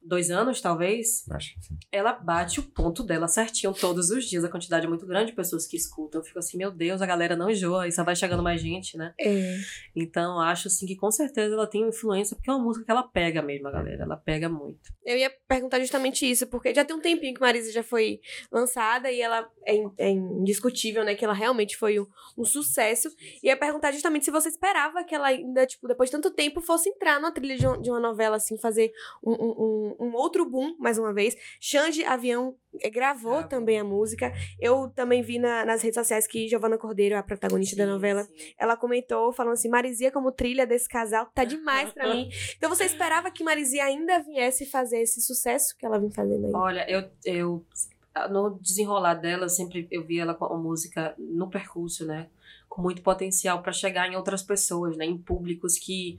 dois 0.04 0.30
anos, 0.30 0.60
talvez. 0.60 1.24
Acho 1.30 1.54
que 1.54 1.64
sim. 1.64 1.76
Ela 1.90 2.12
bate 2.12 2.60
o 2.60 2.62
ponto 2.62 3.02
dela 3.02 3.26
certinho 3.28 3.72
todos 3.72 4.10
os 4.10 4.24
dias. 4.24 4.44
A 4.44 4.48
quantidade 4.48 4.84
é 4.86 4.88
muito 4.88 5.06
grande 5.06 5.30
de 5.30 5.36
pessoas 5.36 5.66
que 5.66 5.76
escutam. 5.76 6.20
Eu 6.20 6.24
fico 6.24 6.38
assim, 6.38 6.58
meu 6.58 6.70
Deus, 6.70 7.00
a 7.02 7.06
galera 7.06 7.34
não 7.36 7.50
enjoa 7.50 7.88
e 7.88 7.92
só 7.92 8.04
vai 8.04 8.14
chegando 8.14 8.42
mais 8.42 8.60
gente, 8.60 8.96
né? 8.96 9.14
É. 9.18 9.56
Então, 9.96 10.40
acho 10.40 10.68
assim 10.68 10.86
que 10.86 10.96
com 10.96 11.10
certeza 11.10 11.54
ela 11.54 11.66
tem 11.66 11.82
uma 11.82 11.88
influência, 11.90 12.36
porque 12.36 12.50
é 12.50 12.52
uma 12.52 12.62
música 12.62 12.84
que 12.84 12.90
ela 12.90 13.02
pega 13.02 13.40
mesmo, 13.42 13.68
a 13.68 13.70
galera. 13.70 14.02
Ela 14.02 14.16
pega 14.16 14.48
muito. 14.48 14.78
Eu 15.04 15.16
ia 15.16 15.30
perguntar 15.48 15.80
justamente 15.80 16.28
isso, 16.30 16.46
porque 16.46 16.74
já 16.74 16.84
tem 16.84 16.96
um 16.96 17.00
tempinho 17.00 17.34
que 17.34 17.40
Marisa 17.40 17.72
já 17.72 17.82
foi 17.82 18.20
lançada 18.50 19.10
e 19.10 19.20
ela 19.20 19.48
é, 19.66 19.74
in- 19.74 19.92
é 19.98 20.10
indiscutível, 20.10 21.04
né? 21.04 21.14
Que 21.14 21.24
ela 21.24 21.34
realmente 21.34 21.76
foi 21.76 21.98
um, 22.00 22.06
um 22.36 22.44
sucesso. 22.44 23.08
E 23.42 23.48
ia 23.48 23.56
perguntar 23.56 23.92
justamente 23.92 24.24
se 24.24 24.30
você 24.30 24.48
esperava 24.48 25.04
que 25.04 25.14
ela 25.14 25.28
ainda, 25.28 25.66
tipo, 25.66 25.86
depois 25.88 26.08
de 26.10 26.16
tanto 26.16 26.30
tempo, 26.30 26.60
fosse 26.60 26.88
entrar 26.88 27.20
numa 27.20 27.32
trilha 27.32 27.56
de, 27.56 27.66
um- 27.66 27.80
de 27.80 27.90
uma 27.90 28.00
novela, 28.00 28.36
assim, 28.36 28.58
fazer 28.58 28.92
um, 29.24 29.32
um, 29.32 29.93
um- 29.98 30.06
um 30.08 30.14
outro 30.14 30.48
boom, 30.48 30.76
mais 30.78 30.98
uma 30.98 31.12
vez. 31.12 31.36
Xande 31.60 32.04
Avião 32.04 32.56
eh, 32.80 32.90
gravou 32.90 33.42
também 33.44 33.78
a 33.78 33.84
música. 33.84 34.32
Eu 34.58 34.88
também 34.90 35.22
vi 35.22 35.38
na- 35.38 35.64
nas 35.64 35.82
redes 35.82 35.94
sociais 35.96 36.26
que 36.26 36.48
Giovana 36.48 36.76
Cordeiro, 36.78 37.16
a 37.16 37.22
protagonista 37.22 37.76
da 37.76 37.84
Sim, 37.84 37.90
novela, 37.90 38.22
sim. 38.24 38.34
ela 38.58 38.76
comentou, 38.76 39.32
falando 39.32 39.52
assim, 39.54 39.68
Marizia 39.68 40.10
como 40.10 40.32
trilha 40.32 40.66
desse 40.66 40.88
casal, 40.88 41.26
tá 41.34 41.44
demais 41.44 41.92
pra 41.92 42.12
mim. 42.14 42.28
Então 42.56 42.68
você 42.68 42.84
esperava 42.84 43.30
que 43.30 43.44
Marizia 43.44 43.84
ainda 43.84 44.18
viesse 44.20 44.66
fazer 44.66 45.00
esse 45.00 45.20
sucesso 45.20 45.76
que 45.78 45.84
ela 45.86 45.98
vem 45.98 46.10
fazendo 46.10 46.46
aí? 46.46 46.52
Olha, 46.54 46.90
eu, 46.90 47.08
eu 47.24 47.64
no 48.30 48.58
desenrolar 48.60 49.14
dela, 49.14 49.48
sempre 49.48 49.88
eu 49.90 50.04
vi 50.04 50.18
ela 50.20 50.34
com 50.34 50.44
a 50.44 50.56
música 50.56 51.14
no 51.18 51.50
percurso, 51.50 52.06
né? 52.06 52.28
Com 52.68 52.80
muito 52.82 53.02
potencial 53.02 53.60
pra 53.62 53.72
chegar 53.72 54.10
em 54.10 54.16
outras 54.16 54.42
pessoas, 54.42 54.96
né? 54.96 55.04
Em 55.04 55.18
públicos 55.18 55.78
que 55.78 56.18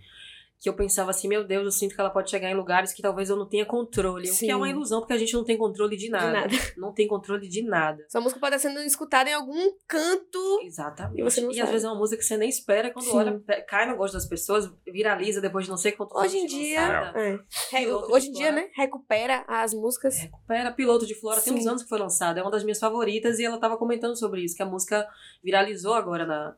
que 0.60 0.70
eu 0.70 0.74
pensava 0.74 1.12
assim, 1.12 1.28
meu 1.28 1.44
Deus, 1.44 1.66
eu 1.66 1.72
sinto 1.72 1.94
que 1.94 2.02
ela 2.02 2.10
pode 2.10 2.30
chegar 2.30 2.50
em 2.50 2.56
lugares 2.56 2.94
que 2.94 3.02
talvez 3.02 3.30
eu 3.30 3.36
não 3.36 3.48
tenha 3.48 3.66
controle. 3.66 4.28
O 4.28 4.32
que 4.32 4.38
Sim. 4.38 4.52
é 4.52 4.56
uma 4.56 4.70
ilusão, 4.70 5.00
porque 5.00 5.14
a 5.14 5.18
gente 5.18 5.34
não 5.34 5.44
tem 5.44 5.58
controle 5.58 5.96
de 5.96 6.10
nada. 6.10 6.32
nada. 6.32 6.56
Não 6.78 6.94
tem 6.94 7.08
controle 7.08 7.48
de 7.48 7.64
nada. 7.64 8.06
Sua 8.10 8.22
música 8.22 8.40
pode 8.40 8.56
estar 8.56 8.70
sendo 8.70 8.80
escutada 8.82 9.30
em 9.30 9.34
algum 9.34 9.72
canto. 9.88 10.60
Exatamente. 10.64 11.20
E 11.20 11.24
você 11.24 11.42
não 11.42 11.50
às 11.50 11.56
sabe. 11.56 11.72
vezes 11.72 11.86
é 11.86 11.90
uma 11.90 11.98
música 11.98 12.18
que 12.18 12.26
você 12.26 12.38
nem 12.38 12.50
espera, 12.50 12.92
quando 12.92 13.06
Sim. 13.06 13.18
olha, 13.18 13.44
cai 13.68 13.88
no 13.90 13.96
gosto 13.96 14.14
das 14.14 14.26
pessoas, 14.26 14.72
viraliza 14.86 15.42
depois 15.42 15.66
de 15.66 15.72
não 15.72 15.78
sei 15.78 15.92
quantos 15.92 16.16
Hoje 16.16 16.38
em 16.38 16.46
de 16.46 16.56
dia, 16.56 17.14
é. 17.16 17.38
De 17.80 17.88
hoje 17.88 18.30
em 18.30 18.32
dia, 18.32 18.52
né? 18.52 18.70
Recupera 18.76 19.44
as 19.48 19.74
músicas. 19.74 20.18
Recupera 20.18 20.72
Piloto 20.72 21.06
de 21.06 21.16
Flora, 21.16 21.42
tem 21.42 21.54
uns 21.54 21.64
Sim. 21.64 21.70
anos 21.70 21.84
que 21.84 21.90
foi 21.90 22.00
lançada, 22.00 22.40
é 22.40 22.44
uma 22.44 22.52
das 22.52 22.64
minhas 22.64 22.80
favoritas 22.80 23.40
e 23.40 23.46
ela 23.46 23.60
tava 23.60 23.78
comentando 23.78 24.18
sobre 24.18 24.44
isso, 24.44 24.56
que 24.56 24.64
a 24.64 24.66
música 24.66 25.08
viralizou 25.44 25.94
agora 25.94 26.26
na, 26.26 26.56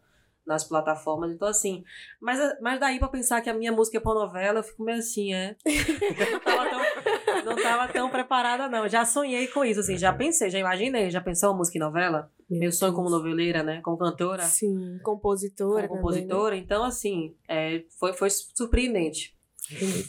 nas 0.47 0.63
plataformas, 0.63 1.31
então 1.31 1.47
assim, 1.47 1.83
mas, 2.21 2.39
mas 2.62 2.79
daí 2.79 2.97
pra 2.97 3.10
pensar 3.10 3.41
que 3.41 3.49
a 3.49 3.53
minha 3.53 3.71
música 3.71 3.97
é 3.97 4.01
pra 4.01 4.13
novela, 4.13 4.60
eu 4.60 4.63
fico 4.63 4.83
meio 4.83 4.99
assim, 4.99 5.33
é. 5.33 5.55
não, 5.65 6.39
tava 6.39 6.69
tão, 6.69 7.43
não 7.43 7.55
tava 7.55 7.93
tão 7.93 8.10
preparada 8.10 8.69
não, 8.69 8.88
já 8.88 9.03
sonhei 9.03 9.47
com 9.47 9.65
isso, 9.65 9.81
assim, 9.81 9.97
já 9.97 10.13
pensei, 10.13 10.49
já 10.49 10.57
imaginei, 10.57 11.12
já 11.12 11.19
pensou 11.19 11.49
uma 11.51 11.57
música 11.57 11.77
em 11.77 11.81
novela? 11.81 12.31
Meu 12.49 12.71
sonho 12.71 12.93
como 12.93 13.10
noveleira, 13.10 13.62
né, 13.62 13.81
como 13.81 13.97
cantora, 13.97 14.43
Sim, 14.43 14.99
compositora. 15.03 15.88
como 15.88 16.01
também, 16.01 16.21
né? 16.21 16.27
compositora, 16.27 16.55
então 16.55 16.83
assim, 16.83 17.36
é, 17.47 17.83
foi, 17.99 18.13
foi 18.13 18.29
surpreendente. 18.29 19.36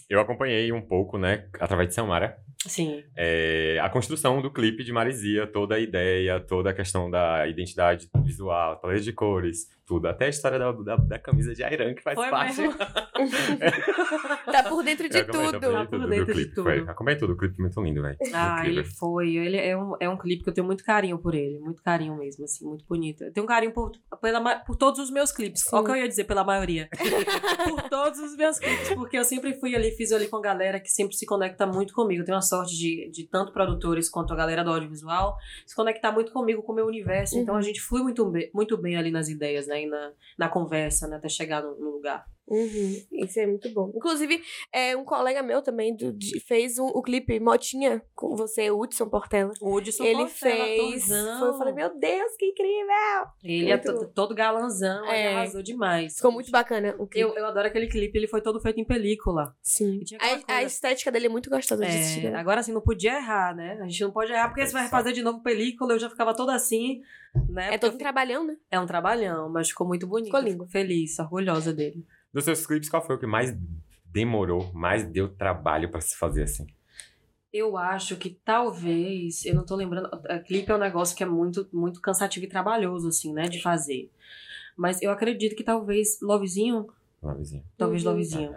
Eu 0.09 0.21
acompanhei 0.21 0.71
um 0.73 0.81
pouco, 0.81 1.19
né, 1.19 1.49
através 1.61 1.89
de 1.89 1.95
Samara, 1.95 2.39
Sim. 2.67 3.05
É, 3.17 3.79
a 3.81 3.89
construção 3.89 4.43
do 4.43 4.51
clipe 4.51 4.83
de 4.83 4.93
Marizia, 4.93 5.47
toda 5.47 5.77
a 5.77 5.79
ideia, 5.79 6.41
toda 6.41 6.71
a 6.71 6.75
questão 6.75 7.11
da 7.11 7.47
identidade 7.47 8.09
visual, 8.25 8.81
paleta 8.81 9.01
de 9.01 9.13
cores, 9.13 9.69
tudo. 9.89 10.07
Até 10.07 10.27
a 10.27 10.29
história 10.29 10.59
da, 10.59 10.71
da, 10.71 10.97
da 10.97 11.19
camisa 11.19 11.55
de 11.55 11.65
Airan, 11.65 11.95
que 11.95 12.03
faz 12.03 12.15
Foi 12.15 12.29
parte. 12.29 12.61
mesmo? 12.61 12.77
Tá 14.53 14.63
por 14.63 14.83
dentro 14.83 15.09
de 15.09 15.25
tudo. 15.25 15.61
Tá 15.61 15.61
por 15.61 15.87
tudo 15.87 16.03
do 16.05 16.09
dentro 16.09 16.27
de 16.27 16.33
clipe. 16.33 16.55
tudo. 16.55 16.65
Foi. 16.65 16.79
Acompanhei 16.81 17.19
tudo, 17.19 17.33
o 17.33 17.37
clipe 17.37 17.61
muito 17.61 17.81
lindo, 17.83 18.01
velho. 18.01 18.17
Ah, 18.33 18.67
ele 18.67 18.85
foi. 18.85 19.37
Ele 19.37 19.57
é 19.57 19.77
um, 19.77 19.95
é 20.01 20.09
um 20.09 20.17
clipe 20.17 20.43
que 20.43 20.51
eu 20.51 20.55
tenho 20.55 20.67
muito 20.67 20.85
carinho 20.85 21.19
por 21.19 21.35
ele. 21.35 21.59
Muito 21.59 21.83
carinho 21.83 22.17
mesmo, 22.17 22.45
assim, 22.45 22.67
muito 22.67 22.85
bonito. 22.87 23.25
Eu 23.25 23.33
tenho 23.33 23.45
um 23.45 23.49
carinho 23.49 23.73
por, 23.73 23.93
pela, 24.21 24.61
por 24.61 24.77
todos 24.77 25.01
os 25.01 25.11
meus 25.11 25.33
clipes. 25.33 25.63
Sim. 25.63 25.77
O 25.77 25.85
que 25.85 25.91
eu 25.91 25.97
ia 25.97 26.09
dizer, 26.09 26.25
pela 26.25 26.45
maioria. 26.45 26.89
por 27.69 27.83
todos 27.89 28.19
os 28.21 28.37
meus 28.37 28.59
clipes. 28.59 28.89
Porque 28.91 29.19
eu 29.19 29.25
sempre 29.25 29.55
fui 29.59 29.75
ali, 29.75 29.91
fiz 29.91 30.13
ali 30.13 30.29
com 30.29 30.37
a 30.37 30.43
galera 30.43 30.81
que 30.81 30.89
sempre 30.89 31.15
se 31.15 31.27
conecta 31.27 31.67
muito 31.67 31.93
comigo. 31.93 32.23
Eu 32.23 32.27
tenho 32.27 32.39
a 32.39 32.43
sorte 32.49 32.77
de, 32.77 33.11
de 33.11 33.25
tanto 33.29 33.53
produtores 33.53 34.09
quanto 34.09 34.33
a 34.33 34.37
galera 34.37 34.65
do 34.65 34.71
audiovisual 34.71 35.37
se 35.67 35.75
conectar 35.77 36.13
muito 36.13 36.33
comigo, 36.33 36.63
com 36.63 36.73
o 36.73 36.75
meu 36.75 36.87
universo. 36.87 37.39
Então 37.39 37.55
Uhum. 37.55 37.61
a 37.61 37.63
gente 37.63 37.81
flui 37.81 38.03
muito 38.03 38.25
bem, 38.31 38.51
muito 38.55 38.77
bem 38.77 38.97
ali 38.97 39.11
nas 39.11 39.29
ideias, 39.29 39.67
né? 39.67 39.83
E 39.83 39.87
na, 39.87 40.13
na 40.39 40.49
conversa, 40.49 41.07
né? 41.09 41.17
Até 41.17 41.29
chegar 41.29 41.63
no, 41.63 41.79
no 41.79 41.91
lugar. 41.91 42.25
Uhum, 42.51 43.03
isso 43.25 43.39
é 43.41 43.47
muito 43.47 43.69
bom. 43.73 43.93
Inclusive, 43.95 44.43
é, 44.73 44.97
um 44.97 45.05
colega 45.05 45.43
meu 45.43 45.61
também 45.63 45.95
do- 45.95 46.13
de- 46.13 46.41
fez 46.41 46.79
um- 46.79 46.87
o 46.87 47.03
clipe 47.03 47.39
Motinha 47.39 48.03
com 48.15 48.35
você, 48.35 48.71
Hudson 48.71 49.09
Portela. 49.09 49.53
O 49.61 49.75
Hudson 49.77 50.03
Ele 50.05 50.19
Portela, 50.25 50.65
fez. 50.65 51.07
Foi, 51.07 51.49
eu 51.49 51.55
falei, 51.59 51.75
meu 51.75 51.99
Deus, 51.99 52.37
que 52.39 52.47
incrível! 52.47 53.27
Ele 53.45 53.71
é 53.71 53.77
muito 53.77 53.99
to- 54.01 54.13
todo 54.15 54.35
galanzão, 54.35 55.05
ele 55.07 55.15
É. 55.17 55.35
arrasou 55.35 55.63
demais. 55.63 56.17
Ficou 56.17 56.33
muito 56.33 56.51
bacana 56.51 56.95
o 56.99 57.07
clipe. 57.07 57.21
Eu, 57.29 57.35
eu 57.35 57.47
adoro 57.47 57.67
aquele 57.67 57.87
clipe, 57.89 58.17
ele 58.19 58.27
foi 58.29 58.41
todo 58.41 58.61
feito 58.61 58.81
em 58.81 58.85
película. 58.85 59.55
Sim. 59.63 60.01
A, 60.49 60.55
a 60.57 60.63
estética 60.63 61.11
dele 61.13 61.27
é 61.27 61.29
muito 61.29 61.51
gostosa 61.51 61.85
de 61.85 61.91
assistir. 61.91 62.27
É, 62.27 62.31
né? 62.31 62.39
agora 62.39 62.61
assim, 62.61 62.73
não 62.73 62.81
podia 62.81 63.17
errar, 63.17 63.55
né? 63.55 63.79
A 63.83 63.85
gente 63.87 64.01
não 64.03 64.11
pode 64.11 64.33
errar, 64.33 64.49
porque 64.49 64.65
você 64.67 64.73
vai 64.73 64.83
Exato. 64.83 64.97
fazer 64.97 65.13
de 65.13 65.23
novo 65.23 65.43
película, 65.43 65.93
eu 65.95 65.99
já 65.99 66.09
ficava 66.09 66.35
toda 66.35 66.55
assim, 66.55 67.01
né? 67.49 67.75
É 67.75 67.79
todo 67.79 67.95
um 67.95 67.99
trabalhão, 67.99 68.45
né? 68.47 68.57
é 68.71 68.79
um 68.81 68.87
trabalhão, 68.87 69.49
mas 69.51 69.69
ficou 69.69 69.87
muito 69.87 70.07
bonito. 70.07 70.27
Ficou 70.27 70.41
lindo. 70.41 70.59
Fico 70.65 70.71
feliz, 70.71 71.19
orgulhosa 71.19 71.73
dele. 71.73 72.05
Dos 72.33 72.45
seus 72.45 72.67
clipes, 72.67 72.89
qual 72.89 73.05
foi 73.05 73.17
o 73.17 73.19
que 73.19 73.27
mais 73.27 73.57
demorou, 74.05 74.73
mais 74.73 75.05
deu 75.05 75.29
trabalho 75.29 75.91
pra 75.91 76.01
se 76.01 76.17
fazer 76.17 76.45
assim? 76.45 76.67
Eu 77.53 77.77
acho 77.77 78.17
que 78.17 78.39
talvez, 78.45 79.45
eu 79.47 79.55
não 79.55 79.65
tô 79.65 79.75
lembrando, 79.75 80.09
a 80.29 80.39
clipe 80.39 80.71
é 80.71 80.75
um 80.75 80.79
negócio 80.79 81.17
que 81.17 81.23
é 81.23 81.27
muito, 81.27 81.67
muito 81.73 82.01
cansativo 82.01 82.45
e 82.45 82.49
trabalhoso, 82.49 83.09
assim, 83.09 83.33
né, 83.33 83.49
de 83.49 83.63
fazer. 83.63 84.11
Mas 84.77 85.01
eu 85.01 85.11
acredito 85.11 85.57
que 85.57 85.65
talvez 85.65 86.21
Lovezinho, 86.21 86.89
Lovezinho. 87.23 87.65
talvez 87.77 88.05
Uhum. 88.05 88.11
Lovezinho. 88.11 88.57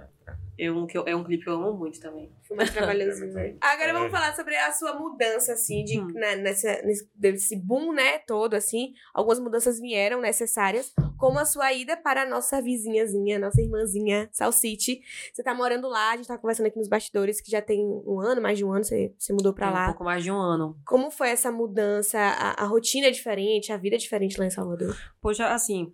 É 0.58 0.72
um, 0.72 0.86
que 0.86 0.96
eu- 0.96 1.06
é 1.08 1.16
um 1.16 1.24
clipe 1.24 1.44
que 1.44 1.50
eu 1.50 1.56
amo 1.56 1.74
muito 1.74 2.00
também. 2.00 2.32
Foi 2.44 2.56
mais 2.56 2.70
trabalhosinho, 2.94 3.34
né? 3.34 3.56
Agora 3.60 3.94
vamos 3.94 4.10
É. 4.10 4.12
falar 4.12 4.36
sobre 4.36 4.56
a 4.56 4.72
sua 4.72 4.94
mudança, 5.00 5.54
assim, 5.54 5.84
de, 5.84 6.00
Hum. 6.00 6.08
na- 6.14 6.36
nessa, 6.36 6.82
nesse 6.84 7.10
desse 7.16 7.56
boom, 7.56 7.92
né, 7.94 8.20
todo, 8.20 8.54
assim. 8.54 8.94
Algumas 9.14 9.40
mudanças 9.40 9.80
vieram 9.80 10.22
necessárias, 10.22 10.94
como 11.18 11.40
a 11.40 11.46
sua 11.46 11.74
ida 11.74 11.98
para 11.98 12.24
a 12.24 12.26
nossa 12.30 12.62
vizinhazinha, 12.62 13.40
nossa 13.40 13.60
irmãzinha, 13.62 14.30
Salsite. 14.32 15.02
Você 15.34 15.42
tá 15.42 15.54
morando 15.56 15.88
lá, 15.88 16.12
a 16.12 16.18
gente 16.18 16.28
tá 16.28 16.38
conversando 16.38 16.68
aqui 16.68 16.78
nos 16.78 16.88
bastidores, 16.90 17.42
que 17.42 17.50
já 17.50 17.62
tem 17.62 17.84
um 18.06 18.20
ano, 18.20 18.40
mais 18.42 18.58
de 18.58 18.64
um 18.66 18.72
ano, 18.72 18.84
você, 18.84 19.14
você 19.18 19.34
mudou 19.34 19.54
pra 19.54 19.66
Tem 19.68 19.74
lá. 19.76 19.84
Um 19.84 19.88
pouco 19.88 20.04
mais 20.04 20.24
de 20.24 20.32
um 20.32 20.38
ano. 20.38 20.78
Como 20.86 21.10
foi 21.10 21.30
essa 21.30 21.52
mudança? 21.52 22.20
A, 22.20 22.64
a 22.64 22.66
rotina 22.68 23.08
é 23.08 23.12
diferente, 23.12 23.72
a 23.72 23.78
vida 23.78 23.96
é 23.96 24.00
diferente 24.00 24.38
lá 24.38 24.46
em 24.46 24.52
Salvador? 24.52 24.96
Poxa, 25.22 25.48
assim, 25.48 25.92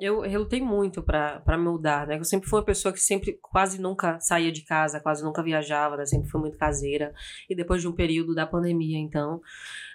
eu 0.00 0.20
relutei 0.20 0.60
muito 0.60 1.04
me 1.46 1.56
mudar, 1.64 2.06
né? 2.06 2.18
Eu 2.18 2.24
sempre 2.24 2.48
fui 2.48 2.58
uma 2.58 2.64
pessoa 2.64 2.92
que 2.92 3.00
sempre, 3.00 3.38
quase 3.40 3.80
nunca 3.80 4.18
saía 4.20 4.50
de 4.52 4.62
casa, 4.62 5.00
quase 5.00 5.22
nunca 5.24 5.42
viajava, 5.42 5.96
né? 5.96 6.06
Sempre 6.06 6.28
fui 6.30 6.40
muito 6.40 6.58
caseira. 6.58 7.12
E 7.48 7.54
depois 7.54 7.80
de 7.80 7.88
um 7.88 7.92
período 7.92 8.34
da 8.34 8.46
pandemia, 8.46 8.98
então. 8.98 9.40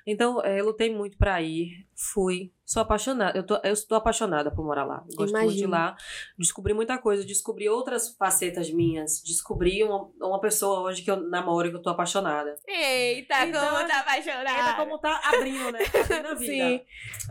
Então, 0.06 0.44
eh, 0.44 0.60
eu 0.62 0.66
lutei 0.66 0.94
muito 0.96 1.18
pra 1.18 1.42
ir, 1.42 1.86
fui. 1.96 2.52
Sou 2.66 2.82
apaixonada, 2.82 3.38
eu 3.38 3.46
tô, 3.46 3.56
eu 3.64 3.74
estou 3.74 3.96
apaixonada 3.96 4.50
por 4.50 4.66
morar 4.66 4.86
lá. 4.86 5.04
Gosto 5.16 5.38
muito 5.38 5.56
de 5.56 5.68
lá. 5.68 5.96
Descobri 6.38 6.74
muita 6.74 6.98
coisa, 6.98 7.24
descobri 7.24 7.70
outras 7.70 8.16
facetas 8.18 8.72
minhas. 8.72 9.22
Descobri 9.24 9.84
uma, 9.84 10.10
uma 10.20 10.40
pessoa 10.42 10.80
hoje 10.82 11.04
que 11.04 11.12
eu 11.12 11.18
namoro 11.30 11.68
e 11.68 11.70
que 11.72 11.78
eu 11.78 11.82
tô 11.82 11.92
apaixonada. 11.92 12.56
Eita, 12.68 13.46
Então, 13.46 13.70
como 13.76 13.88
tá 13.88 14.00
apaixonada! 14.00 14.76
como 14.78 14.98
tá 14.98 15.22
abrindo, 15.26 15.72
né? 15.72 15.80
Tá 15.86 16.00
abrindo 16.00 16.28
a 16.28 16.34
vida. 16.36 16.46
Sim. 16.54 16.82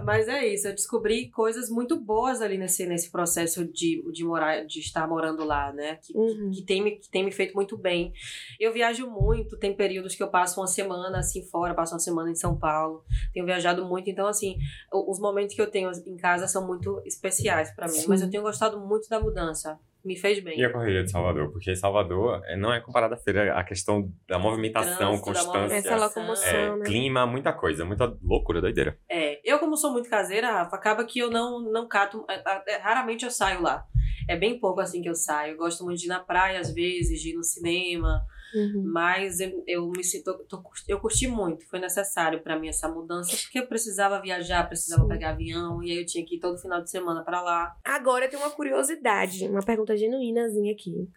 Mas 0.05 0.29
é 0.29 0.47
isso, 0.47 0.69
eu 0.69 0.75
descobri 0.75 1.29
coisas 1.31 1.69
muito 1.69 1.97
boas 1.99 2.41
ali 2.41 2.57
nesse, 2.57 2.87
nesse 2.87 3.11
processo 3.11 3.65
de, 3.65 4.05
de 4.13 4.25
morar, 4.25 4.65
de 4.65 4.79
estar 4.79 5.09
morando 5.09 5.45
lá, 5.45 5.73
né? 5.73 5.97
Que, 5.97 6.15
Uhum. 6.17 6.53
que, 6.53 6.63
tem, 6.63 6.81
me- 6.81 6.93
que 6.97 7.09
tem 7.11 7.25
me 7.25 7.33
feito 7.33 7.55
muito 7.55 7.77
bem. 7.77 8.13
Eu 8.61 8.73
viajo 8.73 9.11
muito, 9.11 9.59
tem 9.59 9.75
períodos 9.75 10.15
que 10.15 10.23
eu 10.23 10.29
passo 10.29 10.61
uma 10.61 10.67
semana 10.69 11.19
assim 11.19 11.43
fora, 11.43 11.75
passo 11.75 11.93
uma 11.95 11.99
semana 12.01 12.31
em 12.31 12.35
São 12.37 12.57
Paulo. 12.57 13.05
Tenho 13.33 13.45
viajado 13.45 13.85
muito, 13.85 14.09
então 14.09 14.29
assim, 14.29 14.59
os 14.93 15.19
momentos 15.25 15.55
que 15.57 15.61
eu 15.63 15.71
tenho 15.71 15.91
em 16.07 16.17
casa 16.17 16.47
são 16.47 16.67
muito 16.67 17.01
especiais 17.05 17.75
pra 17.75 17.87
mim. 17.87 17.95
Sim. 17.95 18.09
Mas 18.09 18.23
eu 18.23 18.31
tenho 18.31 18.43
gostado 18.43 18.79
muito 18.79 19.09
da 19.09 19.19
mudança. 19.19 19.79
Me 20.05 20.17
fez 20.17 20.39
bem. 20.45 20.59
E 20.61 20.63
a 20.63 20.71
correria 20.71 21.03
de 21.03 21.11
Salvador? 21.11 21.51
Porque 21.51 21.75
Salvador 21.75 22.43
é, 22.45 22.55
não 22.59 22.71
é 22.71 22.79
comparada 22.79 23.15
à 23.15 23.19
feira, 23.19 23.59
a 23.59 23.65
questão 23.65 24.13
da 24.29 24.39
movimentação, 24.39 24.99
Trânsito, 25.19 25.33
da 25.33 25.41
constância, 25.41 25.77
Essa 25.77 25.97
locomoção, 25.97 26.47
é, 26.51 26.77
né? 26.77 26.85
clima, 26.85 27.27
muita 27.27 27.55
coisa, 27.55 27.87
muita 27.87 28.15
loucura, 28.23 28.61
doideira. 28.61 28.99
É, 29.09 29.41
eu 29.43 29.59
como 29.59 29.79
sou 29.79 29.93
muito 29.93 30.11
caseira, 30.11 30.53
Rafa, 30.53 30.77
acaba 30.77 31.05
que 31.07 31.19
eu 31.19 31.31
não, 31.31 31.59
não 31.73 31.89
cato, 31.89 32.23
a- 32.29 32.63
é, 32.69 32.77
raramente 32.77 33.25
eu 33.25 33.31
saio 33.31 33.63
lá. 33.63 33.87
É 34.29 34.37
bem 34.37 34.61
pouco 34.61 34.81
assim 34.83 35.01
que 35.01 35.09
eu 35.09 35.15
saio. 35.15 35.55
Eu 35.55 35.57
gosto 35.59 35.83
muito 35.85 35.99
de 36.01 36.05
ir 36.05 36.09
na 36.09 36.21
praia 36.21 36.61
às 36.61 36.71
vezes, 36.71 37.23
de 37.23 37.31
ir 37.31 37.35
no 37.35 37.43
cinema, 37.43 38.23
Uhum. 38.55 38.83
mas 38.87 39.41
eu, 39.41 39.65
eu 39.67 39.89
me 39.91 40.05
sinto, 40.05 40.33
tô- 40.49 40.63
eu 40.89 41.01
curti 41.01 41.27
muito. 41.27 41.67
Foi 41.69 41.79
necessário 41.81 42.43
pra 42.43 42.59
mim 42.59 42.69
essa 42.69 42.89
mudança, 42.89 43.37
porque 43.43 43.59
eu 43.59 43.67
precisava 43.67 44.21
viajar, 44.21 44.67
precisava 44.69 45.03
Sim. 45.03 45.09
pegar 45.09 45.31
avião, 45.31 45.83
e 45.83 45.91
aí 45.91 45.99
eu 45.99 46.07
tinha 46.07 46.25
que 46.25 46.37
ir 46.37 46.41
todo 46.41 46.59
final 46.59 46.83
de 46.83 46.91
semana 46.91 47.25
pra 47.25 47.41
lá. 47.43 47.77
Agora 47.85 48.25
eu 48.27 48.31
tenho 48.31 48.43
uma 48.43 48.51
curiosidade, 48.51 49.49
uma 49.49 49.63
pergunta 49.63 49.97
genuínazinha 49.97 50.73
aqui. 50.73 51.09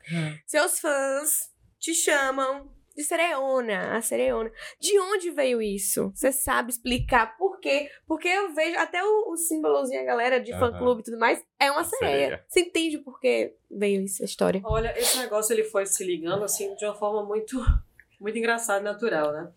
Seus 0.45 0.79
fãs 0.79 1.49
te 1.79 1.93
chamam 1.93 2.71
de 2.97 3.03
Sereona, 3.03 3.95
a 3.95 4.01
Sereona. 4.01 4.51
De 4.79 4.99
onde 4.99 5.29
veio 5.29 5.61
isso? 5.61 6.11
Você 6.15 6.31
sabe 6.31 6.71
explicar 6.71 7.37
por 7.37 7.59
quê? 7.59 7.89
Porque 8.07 8.27
eu 8.27 8.53
vejo 8.55 8.75
até 8.79 9.03
o, 9.03 9.31
o 9.31 9.37
símbolozinho, 9.37 10.01
a 10.01 10.05
galera 10.05 10.39
de 10.39 10.51
fã-clube 10.51 11.01
e 11.01 11.03
tudo 11.03 11.19
mais, 11.19 11.45
é 11.59 11.69
uma 11.71 11.83
sereia. 11.83 12.17
Sereia. 12.17 12.45
Você 12.47 12.59
entende 12.61 12.97
por 12.97 13.19
que 13.19 13.53
veio 13.69 14.01
isso, 14.01 14.23
a 14.23 14.25
história? 14.25 14.61
Olha, 14.63 14.97
esse 14.97 15.19
negócio 15.19 15.53
ele 15.53 15.63
foi 15.63 15.85
se 15.85 16.03
ligando 16.03 16.43
assim 16.43 16.73
de 16.75 16.85
uma 16.85 16.95
forma 16.95 17.23
muito, 17.23 17.55
muito 18.19 18.37
engraçada 18.37 18.81
e 18.81 18.83
natural, 18.83 19.31
né? 19.31 19.51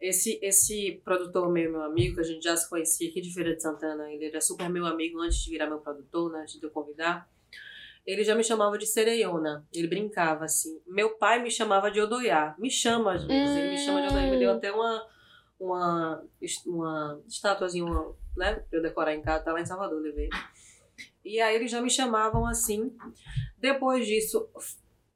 Esse, 0.00 0.38
esse 0.42 1.00
produtor 1.04 1.48
meu, 1.50 1.70
meu 1.70 1.82
amigo, 1.82 2.16
que 2.16 2.20
a 2.20 2.24
gente 2.24 2.42
já 2.42 2.56
se 2.56 2.68
conhecia 2.68 3.08
aqui 3.08 3.20
de 3.20 3.32
Feira 3.32 3.54
de 3.54 3.62
Santana, 3.62 4.12
ele 4.12 4.26
era 4.26 4.40
super 4.40 4.68
meu 4.68 4.84
amigo 4.84 5.20
antes 5.20 5.38
de 5.38 5.50
virar 5.50 5.68
meu 5.68 5.78
produtor, 5.78 6.32
né? 6.32 6.40
Antes 6.40 6.58
de 6.58 6.66
eu 6.66 6.70
convidar. 6.70 7.32
Ele 8.06 8.22
já 8.22 8.34
me 8.34 8.44
chamava 8.44 8.76
de 8.76 8.86
Sereiona. 8.86 9.66
Ele 9.72 9.88
brincava 9.88 10.44
assim. 10.44 10.78
Meu 10.86 11.16
pai 11.16 11.42
me 11.42 11.50
chamava 11.50 11.90
de 11.90 12.00
Odoiá. 12.00 12.54
Me 12.58 12.70
chama 12.70 13.14
às 13.14 13.24
vezes. 13.24 13.56
Ele 13.56 13.70
me 13.70 13.78
chama 13.78 14.02
de 14.02 14.08
Odoiá. 14.08 14.30
Me 14.30 14.38
deu 14.38 14.52
até 14.52 14.70
uma, 14.70 15.06
uma, 15.58 16.24
uma 16.66 17.22
estatuazinha, 17.26 17.84
uma, 17.84 18.14
né? 18.36 18.56
Pra 18.68 18.78
eu 18.78 18.82
decorar 18.82 19.14
em 19.14 19.22
casa. 19.22 19.44
Tá 19.44 19.52
lá 19.52 19.60
em 19.60 19.66
Salvador, 19.66 20.02
levei. 20.02 20.28
E 21.24 21.40
aí 21.40 21.54
eles 21.56 21.70
já 21.70 21.80
me 21.80 21.88
chamavam 21.90 22.46
assim. 22.46 22.94
Depois 23.58 24.06
disso, 24.06 24.46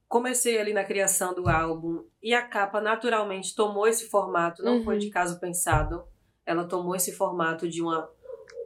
comecei 0.08 0.58
ali 0.58 0.72
na 0.72 0.82
criação 0.84 1.34
do 1.34 1.46
álbum. 1.48 2.04
E 2.22 2.32
a 2.32 2.42
capa 2.46 2.80
naturalmente 2.80 3.54
tomou 3.54 3.86
esse 3.86 4.08
formato. 4.08 4.62
Não 4.62 4.78
Uhum. 4.78 4.84
foi 4.84 4.98
de 4.98 5.10
caso 5.10 5.38
pensado. 5.38 6.04
Ela 6.46 6.64
tomou 6.66 6.96
esse 6.96 7.12
formato 7.12 7.68
de 7.68 7.82
uma, 7.82 8.10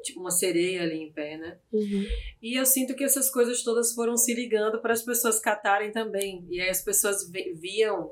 de 0.03 0.19
uma 0.19 0.31
sereia 0.31 0.83
ali 0.83 1.03
em 1.03 1.13
pé, 1.13 1.37
né? 1.37 1.59
Uhum. 1.73 2.05
E 2.41 2.59
eu 2.59 2.67
sinto 2.67 2.95
que 2.95 3.05
essas 3.05 3.31
coisas 3.31 3.63
todas 3.63 3.95
foram 3.95 4.17
se 4.17 4.35
ligando 4.35 4.81
para 4.81 4.93
as 4.93 5.03
pessoas 5.03 5.39
catarem 5.39 5.93
também. 5.93 6.47
E 6.51 6.61
aí 6.61 6.69
as 6.69 6.83
pessoas 6.83 7.31
viam 7.31 8.11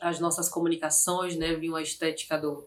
as 0.00 0.18
nossas 0.18 0.48
comunicações, 0.48 1.36
né? 1.36 1.54
Viam 1.54 1.76
a 1.76 1.82
estética 1.82 2.38
do, 2.38 2.66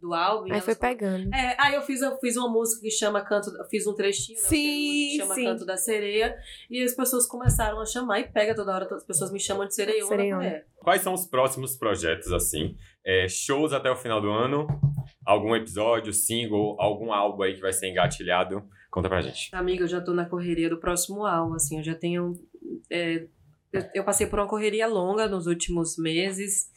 do 0.00 0.14
álbum. 0.14 0.48
e 0.48 0.52
Aí 0.52 0.60
foi 0.60 0.74
pegando. 0.74 1.32
É, 1.32 1.56
aí 1.58 1.74
eu 1.74 1.82
fiz, 1.82 2.00
eu 2.00 2.16
fiz 2.18 2.36
uma 2.36 2.48
música 2.48 2.80
que 2.80 2.90
chama 2.90 3.20
Canto, 3.20 3.50
fiz 3.68 3.86
um 3.86 3.94
trechinho, 3.94 4.40
né? 4.40 4.48
Sim, 4.48 5.08
que 5.10 5.16
chama 5.18 5.34
sim. 5.34 5.44
Canto 5.44 5.66
da 5.66 5.76
Sereia, 5.76 6.36
e 6.70 6.82
as 6.82 6.94
pessoas 6.94 7.26
começaram 7.26 7.80
a 7.80 7.86
chamar, 7.86 8.20
e 8.20 8.28
pega 8.28 8.54
toda 8.54 8.74
hora, 8.74 8.86
todas 8.86 9.02
as 9.02 9.06
pessoas 9.06 9.30
me 9.30 9.38
chamam 9.38 9.66
de 9.66 9.74
Sereiona. 9.74 10.08
Sereiona. 10.08 10.46
É. 10.46 10.64
Quais 10.78 11.02
são 11.02 11.12
os 11.12 11.26
próximos 11.26 11.76
projetos, 11.76 12.32
assim? 12.32 12.76
É, 13.04 13.28
shows 13.28 13.72
até 13.72 13.90
o 13.90 13.96
final 13.96 14.20
do 14.20 14.30
ano? 14.30 14.66
Algum 15.24 15.54
episódio, 15.54 16.12
single, 16.12 16.76
algum 16.80 17.12
álbum 17.12 17.42
aí 17.42 17.54
que 17.54 17.60
vai 17.60 17.72
ser 17.72 17.88
engatilhado? 17.90 18.62
Conta 18.90 19.08
pra 19.08 19.20
gente. 19.20 19.48
Amiga, 19.52 19.84
eu 19.84 19.88
já 19.88 20.00
tô 20.00 20.12
na 20.12 20.24
correria 20.26 20.68
do 20.68 20.78
próximo 20.80 21.24
álbum, 21.24 21.54
assim, 21.54 21.78
eu 21.78 21.84
já 21.84 21.94
tenho. 21.94 22.32
é, 22.90 23.26
eu, 23.72 23.82
eu 23.94 24.04
passei 24.04 24.26
por 24.26 24.38
uma 24.38 24.48
correria 24.48 24.86
longa 24.86 25.28
nos 25.28 25.46
últimos 25.46 25.96
meses. 25.96 26.70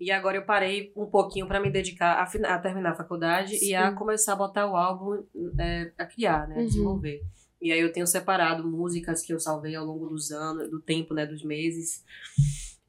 E 0.00 0.10
agora 0.10 0.36
eu 0.36 0.44
parei 0.44 0.92
um 0.96 1.06
pouquinho 1.06 1.46
pra 1.46 1.60
me 1.60 1.70
dedicar 1.70 2.14
a, 2.14 2.54
a 2.54 2.58
terminar 2.58 2.90
a 2.92 2.96
faculdade 2.96 3.56
e 3.64 3.74
a 3.74 3.90
Sim. 3.90 3.94
começar 3.96 4.32
a 4.32 4.36
botar 4.36 4.66
o 4.66 4.74
álbum 4.76 5.22
é, 5.58 5.92
a 5.96 6.04
criar, 6.04 6.48
né? 6.48 6.56
A 6.56 6.58
Uhum. 6.58 6.64
desenvolver. 6.66 7.20
E 7.62 7.70
aí 7.72 7.78
eu 7.80 7.92
tenho 7.92 8.06
separado 8.06 8.66
músicas 8.68 9.22
que 9.22 9.32
eu 9.32 9.38
salvei 9.38 9.76
ao 9.76 9.86
longo 9.86 10.08
dos 10.08 10.32
anos, 10.32 10.68
do 10.68 10.80
tempo, 10.80 11.14
né? 11.14 11.24
Dos 11.24 11.44
meses. 11.44 12.02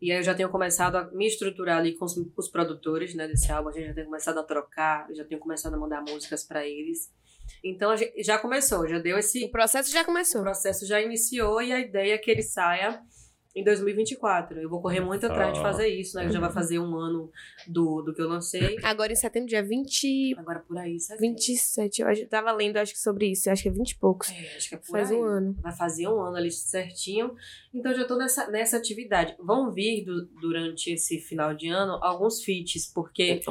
E 0.06 0.12
aí 0.12 0.20
eu 0.20 0.24
já 0.24 0.36
tenho 0.36 0.50
começado 0.50 0.98
a 0.98 1.10
me 1.12 1.26
estruturar 1.26 1.80
ali 1.80 1.98
com 1.98 2.06
os, 2.06 2.15
os 2.38 2.48
produtores, 2.48 3.15
né, 3.15 3.28
desse 3.28 3.52
álbum. 3.52 3.70
A 3.70 3.72
gente 3.72 3.88
já 3.88 3.94
tem 3.96 4.06
começado 4.06 4.39
a 4.39 4.44
trocar, 4.44 5.08
já 5.15 5.26
tenho 5.26 5.41
começado 5.41 5.74
a 5.74 5.78
mandar 5.80 6.04
músicas 6.04 6.44
pra 6.44 6.63
eles. 6.63 7.12
Então 7.63 7.89
a 7.89 7.96
gente 7.96 8.24
já 8.24 8.38
começou, 8.38 8.88
já 8.88 9.00
deu 9.00 9.18
esse 9.18 9.44
O 9.46 9.50
processo 9.50 9.91
já 9.91 10.04
o 10.04 10.06
começou. 10.06 10.44
processo 10.44 10.86
já 10.86 11.02
iniciou 11.02 11.60
e 11.60 11.74
a 11.74 11.80
ideia 11.80 12.13
é 12.13 12.18
que 12.20 12.30
ele 12.30 12.44
saia 12.44 13.02
em 13.56 13.63
2024. 13.63 14.60
Eu 14.60 14.70
vou 14.70 14.82
correr 14.82 15.00
muito 15.00 15.26
atrás 15.26 15.54
de 15.54 15.62
fazer 15.62 15.88
isso, 15.88 16.18
né? 16.18 16.30
Já 16.30 16.39
vai 16.39 16.52
fazer 16.52 16.78
um 16.80 16.96
ano 16.98 17.32
do, 17.68 18.02
do 18.02 18.13
que 18.13 18.22
eu 18.22 18.28
lancei. 18.28 18.78
Agora 18.84 19.12
em 19.13 19.15
setembro, 19.15 19.48
dia 19.50 19.63
20, 19.63 20.36
Agora 20.38 20.60
por 20.60 20.78
aí, 20.78 21.00
sabe? 21.00 21.22
27. 21.22 22.02
Eu 22.02 22.08
acho- 22.10 22.28
tava 22.28 22.52
lendo, 22.52 22.78
acho 22.78 22.91
que 22.94 23.00
sobre 23.00 23.28
isso. 23.32 23.48
Eu 23.48 23.54
acho 23.54 23.63
que 23.63 23.70
é 23.70 23.72
20 23.72 23.91
e 23.91 23.96
poucos. 23.98 24.30
É, 24.30 24.56
acho 24.58 24.70
que 24.70 24.76
é 24.76 24.78
por 24.78 24.88
Faz 24.88 25.10
aí. 25.10 25.18
um 25.18 25.24
ano. 25.24 25.56
Vai 25.62 25.72
fazer 25.76 26.08
um 26.08 26.20
ano 26.20 26.36
ali 26.36 26.52
certinho. 26.52 27.34
Então 27.74 27.94
já 27.94 28.06
tô 28.06 28.15
nessa, 28.18 28.48
nessa 28.50 28.78
atividade. 28.78 29.36
Vão 29.39 29.72
vir 29.72 30.04
du- 30.04 30.26
durante 30.41 30.91
esse 30.91 31.20
final 31.20 31.54
de 31.54 31.70
ano 31.70 31.98
alguns 32.02 32.44
feats, 32.44 32.91
porque 32.94 33.41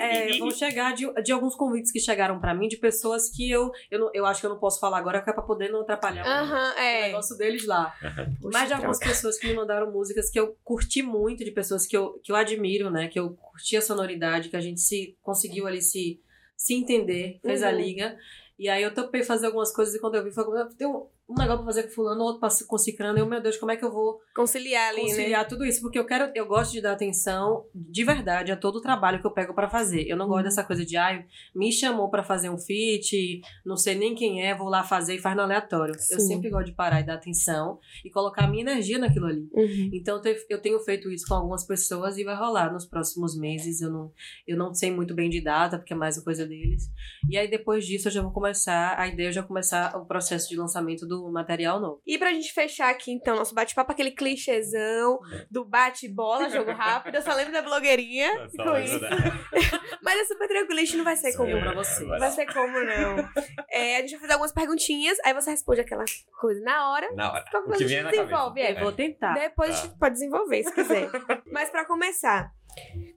é, 0.00 0.38
vão 0.38 0.50
chegar 0.50 0.94
de, 0.94 1.06
de 1.22 1.32
alguns 1.32 1.54
convites 1.54 1.90
que 1.92 2.00
chegaram 2.00 2.40
pra 2.40 2.54
mim 2.54 2.68
de 2.68 2.76
pessoas 2.76 3.30
que 3.30 3.50
eu, 3.50 3.70
eu, 3.90 3.98
não- 3.98 4.10
eu 4.14 4.26
acho 4.26 4.40
que 4.40 4.46
eu 4.46 4.50
não 4.50 4.58
posso 4.58 4.78
falar 4.80 4.98
agora, 4.98 5.20
que 5.22 5.30
é 5.30 5.32
pra 5.32 5.42
poder 5.42 5.70
não 5.70 5.80
atrapalhar 5.82 6.24
o- 6.24 6.28
Aham, 6.28 6.74
o 6.74 6.78
é. 6.78 7.02
negócio 7.08 7.36
deles 7.36 7.66
lá. 7.66 7.94
Mas 8.42 8.68
de 8.68 8.74
algumas 8.74 8.98
droga. 8.98 9.14
Pessoas 9.24 9.38
que 9.38 9.46
me 9.48 9.54
mandaram 9.54 9.90
músicas 9.90 10.28
que 10.30 10.38
eu 10.38 10.54
curti 10.62 11.02
muito, 11.02 11.44
de 11.44 11.50
pessoas 11.50 11.86
que 11.86 11.96
eu, 11.96 12.20
que 12.22 12.30
eu 12.30 12.36
admiro, 12.36 12.90
né? 12.90 13.08
Que 13.08 13.18
eu 13.18 13.30
curti 13.30 13.76
a 13.76 13.80
sonoridade, 13.80 14.50
que 14.50 14.56
a 14.56 14.60
gente 14.60 14.80
se 14.80 15.16
conseguiu 15.22 15.66
ali 15.66 15.80
se, 15.80 16.20
se 16.56 16.74
entender, 16.74 17.38
fez 17.42 17.62
a 17.62 17.70
Uhum. 17.70 17.78
liga. 17.78 18.18
E 18.58 18.68
aí 18.68 18.82
eu 18.82 18.92
topei 18.92 19.22
fazer 19.22 19.46
algumas 19.46 19.72
coisas 19.72 19.94
e 19.94 20.00
quando 20.00 20.16
eu 20.16 20.24
vi, 20.24 20.30
foi 20.30 20.44
tem 20.76 20.86
um, 21.28 21.34
negócio 21.34 21.64
pra 21.64 21.66
fazer 21.72 21.84
com 21.84 21.90
fulano, 21.90 22.22
outro 22.22 22.40
pra- 22.40 22.48
com 22.66 22.76
cicrano. 22.78 23.18
E 23.18 23.20
eu, 23.20 23.26
meu 23.26 23.40
Deus, 23.42 23.56
como 23.56 23.72
é 23.72 23.76
que 23.76 23.84
eu 23.84 23.90
vou 23.92 24.20
Conciliar 24.34 24.88
ali, 24.90 25.02
né? 25.02 25.08
conciliar 25.08 25.48
tudo 25.48 25.64
isso? 25.64 25.80
Porque 25.80 25.98
eu 25.98 26.04
quero, 26.06 26.30
eu 26.34 26.46
gosto 26.46 26.72
de 26.72 26.80
dar 26.80 26.92
atenção 26.92 27.64
de 27.74 28.04
verdade 28.04 28.52
a 28.52 28.56
todo 28.56 28.76
o 28.76 28.80
trabalho 28.80 29.20
que 29.20 29.26
eu 29.26 29.30
pego 29.30 29.54
pra 29.54 29.68
fazer. 29.70 30.06
Eu 30.08 30.16
não 30.16 30.26
Uhum. 30.26 30.32
gosto 30.32 30.44
dessa 30.44 30.62
coisa 30.64 30.84
de, 30.84 30.96
ai, 30.96 31.24
me 31.54 31.72
chamou 31.72 32.10
pra 32.10 32.22
fazer 32.22 32.50
um 32.50 32.58
feat, 32.58 33.40
não 33.64 33.76
sei 33.76 33.94
nem 33.94 34.14
quem 34.14 34.44
é, 34.46 34.54
vou 34.54 34.68
lá 34.68 34.82
fazer 34.82 35.14
e 35.14 35.18
faz 35.18 35.34
no 35.36 35.42
aleatório. 35.42 35.94
Eu 36.10 36.20
Sim. 36.20 36.26
sempre 36.28 36.50
gosto 36.50 36.66
de 36.66 36.72
parar 36.72 37.00
e 37.00 37.04
dar 37.06 37.14
atenção 37.14 37.78
e 38.04 38.10
colocar 38.10 38.46
minha 38.46 38.62
energia 38.62 38.98
naquilo 38.98 39.26
ali. 39.26 39.48
Uhum. 39.52 39.90
Então 39.92 40.20
eu 40.24 40.34
eu 40.50 40.60
tenho 40.60 40.78
feito 40.80 41.10
isso 41.10 41.26
com 41.26 41.34
algumas 41.34 41.64
pessoas 41.66 42.18
e 42.18 42.24
vai 42.24 42.36
rolar 42.36 42.72
nos 42.72 42.84
próximos 42.86 43.36
meses. 43.38 43.80
Eu 43.80 43.90
não, 43.90 44.12
eu 44.46 44.56
não 44.56 44.74
sei 44.74 44.90
muito 44.90 45.14
bem 45.14 45.30
de 45.30 45.40
data, 45.40 45.78
porque 45.78 45.92
é 45.92 45.96
mais 45.96 46.16
uma 46.16 46.24
coisa 46.24 46.46
deles. 46.46 46.90
E 47.30 47.36
aí 47.38 47.48
depois 47.48 47.86
disso 47.86 48.08
eu 48.08 48.12
já 48.12 48.22
vou 48.22 48.30
começar, 48.30 48.98
a 48.98 49.06
ideia 49.08 49.28
é 49.28 49.32
já 49.32 49.42
começar 49.42 49.96
o 49.96 50.04
processo 50.04 50.48
de 50.48 50.56
lançamento 50.56 51.06
do 51.06 51.13
material 51.30 51.80
novo. 51.80 52.00
E 52.06 52.18
pra 52.18 52.32
gente 52.32 52.52
fechar 52.52 52.90
aqui, 52.90 53.10
então, 53.12 53.36
nosso 53.36 53.54
bate-papo, 53.54 53.92
aquele 53.92 54.10
clichêzão 54.10 55.18
do 55.50 55.64
bate-bola, 55.64 56.48
jogo 56.50 56.72
rápido. 56.72 57.14
Eu 57.16 57.22
só 57.22 57.32
lembro 57.34 57.52
da 57.52 57.62
blogueirinha 57.62 58.48
com 58.56 58.76
isso. 58.78 59.00
Mas 60.02 60.20
é 60.20 60.24
super 60.24 60.48
tranquilo, 60.48 60.80
a 60.80 60.84
gente 60.84 60.96
não 60.96 61.04
vai 61.04 61.16
ser 61.16 61.34
como 61.36 61.48
Eu 61.50 61.60
pra 61.60 61.72
você. 61.74 62.04
Não 62.04 62.18
vai 62.18 62.30
ser 62.30 62.46
como, 62.52 62.72
não. 62.84 63.28
É, 63.70 63.96
a 63.96 64.00
gente 64.00 64.12
vai 64.12 64.20
fazer 64.20 64.32
algumas 64.34 64.52
perguntinhas, 64.52 65.18
aí 65.24 65.32
você 65.32 65.50
responde 65.50 65.80
aquela 65.80 66.04
coisa 66.40 66.60
na 66.62 66.90
hora. 66.90 67.10
Na 67.14 67.32
hora. 67.32 67.44
Qualquer 67.50 67.58
O 67.58 67.64
coisa 67.70 67.78
que 67.78 67.84
a 67.84 68.02
gente 68.02 68.10
desenvolve. 68.10 68.60
é. 68.60 68.80
Vou 68.80 68.92
tentar. 68.92 69.34
Depois 69.34 69.70
a 69.70 69.72
Tá. 69.74 69.82
gente 69.82 69.98
pode 69.98 70.14
desenvolver, 70.14 70.62
se 70.64 70.72
quiser. 70.72 71.08
Mas 71.50 71.70
pra 71.70 71.84
começar, 71.84 72.50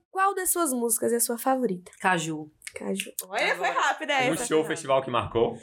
qual 0.10 0.34
das 0.34 0.50
suas 0.52 0.72
músicas 0.72 1.12
é 1.14 1.18
a 1.18 1.20
sua 1.20 1.38
favorita? 1.38 1.92
Caju. 2.00 2.50
Caju. 2.76 3.12
Olha, 3.28 3.56
foi 3.56 3.70
rápida 3.70 4.14
essa. 4.14 4.46
show, 4.46 4.64
festival 4.64 5.02
que 5.02 5.10
marcou 5.10 5.58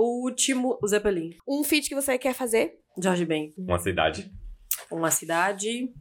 O 0.00 0.22
último, 0.24 0.78
o 0.82 0.88
Zeppelin. 0.88 1.36
Um 1.46 1.62
feat 1.62 1.86
que 1.86 1.94
você 1.94 2.16
quer 2.16 2.32
fazer? 2.32 2.78
Jorge 3.02 3.26
Ben. 3.26 3.52
uma 3.58 3.78
cidade. 3.78 4.32
Uma 4.90 5.10
cidade. 5.10 5.92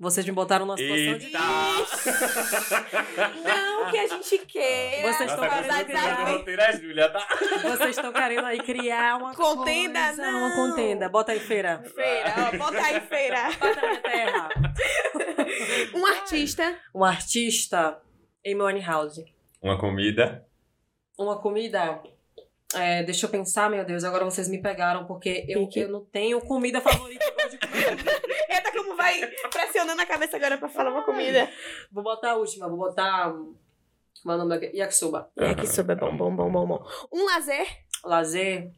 Vocês 0.00 0.26
me 0.26 0.32
botaram 0.32 0.66
numa 0.66 0.76
situação 0.76 1.18
de. 1.18 1.26
Eita! 1.26 1.38
Não 3.44 3.88
que 3.88 3.98
a 3.98 4.08
gente 4.08 4.38
queira. 4.46 5.12
Vocês 5.12 5.30
estão 5.30 5.48
querendo 5.48 6.38
roteiro 6.38 6.60
é 6.60 6.72
Júlia, 6.72 7.08
tá? 7.08 7.24
Vocês 7.62 7.96
estão 7.96 8.12
querendo 8.12 8.46
aí 8.46 8.58
criar 8.58 9.16
uma 9.16 9.32
Contenda, 9.32 10.06
coisa, 10.08 10.22
não. 10.32 10.38
Uma 10.40 10.56
contenda. 10.56 11.08
Bota 11.08 11.30
aí, 11.30 11.38
feira. 11.38 11.84
Feira, 11.84 12.34
ó, 12.52 12.58
bota 12.58 12.80
aí, 12.80 13.00
feira. 13.00 13.44
Bota 13.60 13.86
aí, 13.86 13.98
terra. 14.02 14.48
Um 15.94 16.04
artista. 16.04 16.80
Um 16.92 17.04
artista, 17.04 18.02
Amy 18.44 18.60
Winehouse. 18.60 19.24
Uma 19.62 19.78
comida. 19.78 20.44
Uma 21.16 21.40
comida. 21.40 22.02
É, 22.72 23.02
deixa 23.02 23.26
eu 23.26 23.30
pensar, 23.30 23.70
meu 23.70 23.84
Deus, 23.84 24.04
agora 24.04 24.24
vocês 24.24 24.48
me 24.48 24.60
pegaram, 24.60 25.06
porque 25.06 25.44
eu, 25.48 25.68
eu 25.74 25.88
não 25.88 26.04
tenho 26.04 26.40
comida 26.40 26.80
favorita. 26.80 27.24
de. 27.50 27.58
Eita, 28.50 28.72
como 28.72 28.96
vai 28.96 29.20
pressionando 29.50 30.00
a 30.00 30.06
cabeça 30.06 30.36
agora 30.36 30.58
pra 30.58 30.68
falar 30.68 30.90
uma 30.90 31.04
comida. 31.04 31.48
Vou 31.92 32.02
botar 32.02 32.32
a 32.32 32.36
última, 32.36 32.68
vou 32.68 32.78
botar. 32.78 33.32
É 34.26 34.30
o 34.30 34.36
nome? 34.38 34.70
Yakisoba. 34.74 35.30
É 35.36 35.54
que 35.54 35.66
soube, 35.66 35.92
é 35.92 35.96
bom, 35.96 36.16
bom, 36.16 36.34
bom, 36.34 36.50
bom, 36.50 36.66
bom. 36.66 36.86
Um 37.12 37.26
lazer, 37.26 37.66
Lazer, 38.04 38.70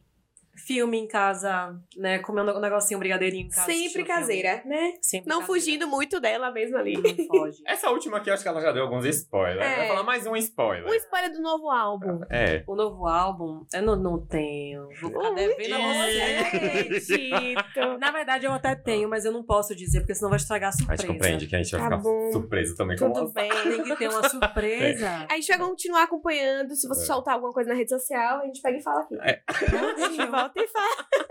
filme 0.65 0.97
em 0.97 1.07
casa, 1.07 1.75
né? 1.95 2.19
Comer 2.19 2.41
um 2.41 2.59
negocinho, 2.59 2.97
um 2.97 2.99
brigadeirinho 2.99 3.45
em 3.45 3.49
casa. 3.49 3.71
sempre 3.71 4.03
caseira, 4.03 4.61
né? 4.65 4.93
Sempre 5.01 5.29
Não 5.29 5.39
caseira. 5.41 5.61
fugindo 5.61 5.87
muito 5.87 6.19
dela 6.19 6.51
mesmo 6.51 6.77
ali. 6.77 6.93
Não 6.97 7.27
foge. 7.27 7.61
Essa 7.67 7.89
última 7.89 8.17
aqui, 8.17 8.29
eu 8.29 8.33
acho 8.33 8.43
que 8.43 8.49
ela 8.49 8.61
já 8.61 8.71
deu 8.71 8.83
alguns 8.83 9.05
spoilers. 9.05 9.65
É. 9.65 9.75
Vai 9.77 9.87
falar 9.87 10.03
mais 10.03 10.25
um 10.25 10.35
spoiler. 10.35 10.85
Um 10.89 10.93
spoiler 10.95 11.31
do 11.31 11.41
novo 11.41 11.69
álbum. 11.69 12.21
É. 12.29 12.63
O 12.67 12.75
novo 12.75 13.05
álbum, 13.07 13.65
eu 13.73 13.81
não, 13.81 13.95
não 13.95 14.25
tenho. 14.25 14.87
Vou 15.01 15.11
ficar 15.11 15.31
devendo 15.31 15.75
a 15.75 15.77
você. 15.77 16.37
Acredito. 16.47 17.97
Na 17.99 18.11
verdade, 18.11 18.45
eu 18.45 18.51
até 18.51 18.75
tenho, 18.75 19.09
mas 19.09 19.25
eu 19.25 19.31
não 19.31 19.43
posso 19.43 19.75
dizer, 19.75 19.99
porque 20.01 20.15
senão 20.15 20.29
vai 20.29 20.37
estragar 20.37 20.67
a 20.67 20.69
A 20.69 20.77
surpresa. 20.77 21.01
gente 21.03 21.11
compreende 21.13 21.47
que 21.47 21.55
a 21.55 21.61
gente 21.61 21.71
vai 21.71 21.79
Tá 21.81 21.85
ficar 21.97 21.97
bom. 22.01 22.31
surpreso 22.31 22.75
também 22.75 22.97
com 22.97 23.11
Tudo 23.11 23.31
bem. 23.33 23.49
Tem 23.49 23.83
que 23.83 23.95
ter 23.95 24.09
uma 24.09 24.27
surpresa. 24.29 25.25
A 25.29 25.35
gente 25.35 25.47
vai 25.47 25.57
continuar 25.59 26.03
acompanhando. 26.03 26.75
Se 26.75 26.87
você 26.87 27.03
É. 27.03 27.05
soltar 27.05 27.35
alguma 27.35 27.51
coisa 27.53 27.69
na 27.69 27.75
rede 27.75 27.89
social, 27.89 28.39
a 28.41 28.45
gente 28.45 28.61
pega 28.61 28.77
e 28.77 28.81
fala 28.81 29.01
aqui. 29.01 29.15
É. 29.21 29.41
A 29.47 30.46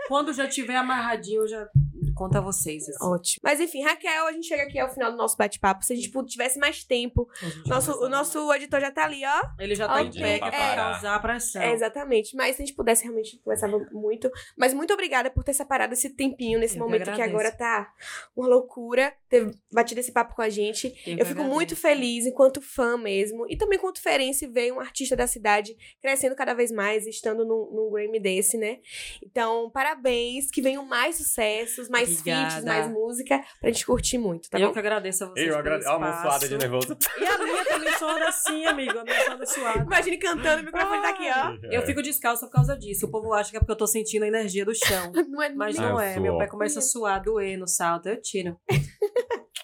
Quando 0.07 0.33
já 0.33 0.47
tiver 0.47 0.75
amarradinho, 0.75 1.41
eu 1.41 1.47
já 1.47 1.67
conto 2.15 2.37
a 2.37 2.41
vocês. 2.41 2.87
Assim. 2.89 3.05
Ótimo. 3.05 3.41
Mas 3.43 3.59
enfim, 3.59 3.83
Raquel, 3.83 4.27
a 4.27 4.31
gente 4.31 4.47
chega 4.47 4.63
aqui 4.63 4.79
ao 4.79 4.89
final 4.89 5.11
do 5.11 5.17
nosso 5.17 5.37
bate-papo. 5.37 5.83
Se 5.83 5.93
a 5.93 5.95
gente 5.95 6.11
tivesse 6.27 6.59
mais 6.59 6.83
tempo, 6.83 7.27
A 7.65 7.69
nosso, 7.69 7.91
o 8.03 8.09
nosso 8.09 8.53
editor 8.53 8.79
já 8.79 8.91
tá 8.91 9.03
ali, 9.05 9.21
ó. 9.25 9.49
Ele 9.59 9.75
já 9.75 9.87
tá 9.87 10.01
em 10.01 10.05
pedindo 10.05 10.23
pé, 10.23 10.33
que 10.33 10.39
pra 10.39 10.47
é 10.47 10.51
pra 10.51 10.59
parar. 10.59 10.91
causar 10.93 11.21
pressão. 11.21 11.61
É, 11.61 11.73
exatamente. 11.73 12.35
Mas 12.35 12.55
se 12.55 12.61
a 12.61 12.65
gente 12.65 12.75
pudesse, 12.75 13.03
realmente 13.03 13.39
conversava 13.43 13.77
muito. 13.91 14.29
Mas 14.57 14.73
muito 14.73 14.93
obrigada 14.93 15.29
por 15.29 15.43
ter 15.43 15.53
separado 15.53 15.93
esse 15.93 16.09
tempinho 16.09 16.59
nesse 16.59 16.75
Eu 16.77 16.83
que 16.85 16.85
momento 16.85 17.03
que 17.05 17.09
agradeço. 17.11 17.35
agora 17.35 17.51
tá 17.51 17.93
uma 18.35 18.47
loucura 18.47 19.13
ter 19.29 19.49
batido 19.71 19.99
esse 19.99 20.11
papo 20.11 20.35
com 20.35 20.41
a 20.41 20.49
gente. 20.49 20.93
Eu, 21.05 21.17
Eu 21.19 21.25
fico 21.25 21.43
muito 21.43 21.75
feliz 21.75 22.25
enquanto 22.25 22.61
fã 22.61 22.97
mesmo. 22.97 23.45
E 23.49 23.57
também 23.57 23.77
quanto 23.79 24.01
ferense 24.01 24.47
ver 24.47 24.71
um 24.71 24.79
artista 24.79 25.15
da 25.15 25.27
cidade 25.27 25.75
crescendo 26.01 26.35
cada 26.35 26.53
vez 26.53 26.71
mais, 26.71 27.05
estando 27.05 27.45
num, 27.45 27.69
num 27.73 27.91
Grammy 27.91 28.19
desse, 28.19 28.57
né? 28.57 28.79
Então, 29.23 29.69
parabéns. 29.69 30.49
Que 30.51 30.61
venham 30.61 30.85
mais 30.85 31.15
sucessos, 31.17 31.86
mais 31.89 32.19
Obrigada. 32.19 32.49
feats, 32.51 32.65
mais 32.65 32.87
música, 32.91 33.41
pra 33.59 33.69
gente 33.69 33.85
curtir 33.85 34.17
muito, 34.17 34.49
tá 34.49 34.59
eu 34.59 34.67
bom? 34.67 34.73
que 34.73 34.79
agradeço 34.79 35.23
a 35.23 35.27
vocês. 35.27 35.47
Eu 35.47 35.57
agradeço. 35.57 35.89
Ó, 35.89 35.97
uma 35.97 36.21
suada 36.21 36.47
de 36.47 36.57
nervoso. 36.57 36.97
E 37.19 37.25
a 37.25 37.37
minha 37.37 37.65
também 37.65 37.93
soa 37.97 38.27
assim, 38.27 38.65
amigo. 38.65 38.97
A 38.99 39.03
minha 39.03 39.45
suada. 39.45 39.79
Imagine 39.83 40.17
cantando, 40.17 40.61
o 40.61 40.65
microfone 40.65 41.01
tá 41.01 41.09
aqui, 41.09 41.27
ó. 41.29 41.67
Eu 41.71 41.81
fico 41.83 42.01
descalça 42.01 42.45
por 42.45 42.53
causa 42.53 42.77
disso. 42.77 43.05
O 43.05 43.11
povo 43.11 43.33
acha 43.33 43.51
que 43.51 43.57
é 43.57 43.59
porque 43.59 43.71
eu 43.71 43.77
tô 43.77 43.87
sentindo 43.87 44.23
a 44.23 44.27
energia 44.27 44.65
do 44.65 44.73
chão. 44.75 45.11
Não 45.29 45.41
é 45.41 45.49
Mas 45.49 45.75
não 45.77 45.89
eu 45.91 45.99
é. 45.99 46.13
suo. 46.13 46.23
Meu 46.23 46.37
pé 46.37 46.47
começa 46.47 46.79
a 46.79 46.81
suar, 46.81 47.21
doer 47.21 47.57
no 47.57 47.67
salto. 47.67 48.07
Eu 48.09 48.21
tiro. 48.21 48.57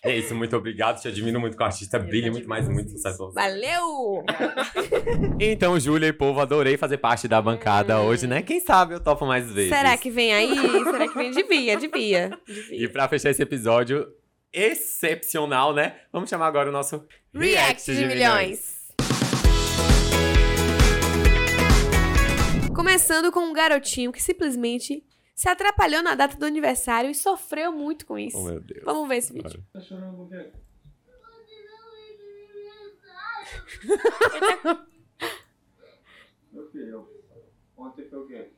É 0.05 0.17
isso, 0.17 0.35
muito 0.35 0.53
obrigado. 0.57 1.01
Te 1.01 1.07
admiro 1.07 1.39
muito 1.39 1.55
com 1.55 1.63
o 1.63 1.65
artista. 1.65 1.95
Eu 1.95 2.03
Brilha 2.03 2.25
que 2.25 2.31
muito 2.31 2.49
mais, 2.49 2.67
muito 2.67 2.89
vocês. 2.89 3.01
sucesso. 3.01 3.31
Valeu! 3.31 4.25
Então, 5.39 5.79
Júlia 5.79 6.07
e 6.07 6.13
povo, 6.13 6.41
adorei 6.41 6.75
fazer 6.75 6.97
parte 6.97 7.25
da 7.25 7.41
bancada 7.41 8.01
hoje, 8.01 8.27
né? 8.27 8.41
Quem 8.41 8.59
sabe 8.59 8.95
eu 8.95 8.99
topo 8.99 9.25
mais 9.25 9.49
vezes. 9.49 9.69
Será 9.69 9.95
que 9.95 10.11
vem 10.11 10.33
aí? 10.33 10.53
Será 10.83 11.07
que 11.07 11.15
vem? 11.15 11.31
Devia, 11.31 11.77
devia. 11.77 12.37
E 12.45 12.53
devia. 12.53 12.89
pra 12.89 13.07
fechar 13.07 13.29
esse 13.29 13.41
episódio 13.41 14.05
excepcional, 14.51 15.73
né? 15.73 15.95
Vamos 16.11 16.29
chamar 16.29 16.47
agora 16.47 16.67
o 16.67 16.73
nosso 16.73 17.05
React 17.33 17.95
de 17.95 18.05
milhões. 18.05 18.83
Começando 22.75 23.31
com 23.31 23.39
um 23.39 23.53
garotinho 23.53 24.11
que 24.11 24.21
simplesmente 24.21 25.01
se 25.36 25.50
atrapalhou 25.50 26.04
na 26.04 26.15
data 26.15 26.38
do 26.38 26.46
aniversário 26.46 27.10
e 27.10 27.15
sofreu 27.15 27.72
muito 27.72 28.06
com 28.06 28.17
isso. 28.17 28.38
Oh, 28.38 28.43
meu 28.43 28.60
Deus. 28.60 28.84
Vamos 28.84 29.08
ver 29.08 29.17
esse 29.17 29.34
vídeo. 29.34 29.63
Tá 29.72 29.82
chorando 29.82 30.15
por 30.17 30.30
quê? 30.30 30.52
Meu 36.52 36.69
filho, 36.69 37.08
ontem 37.76 38.08
foi 38.08 38.19
o 38.19 38.28
quê? 38.28 38.52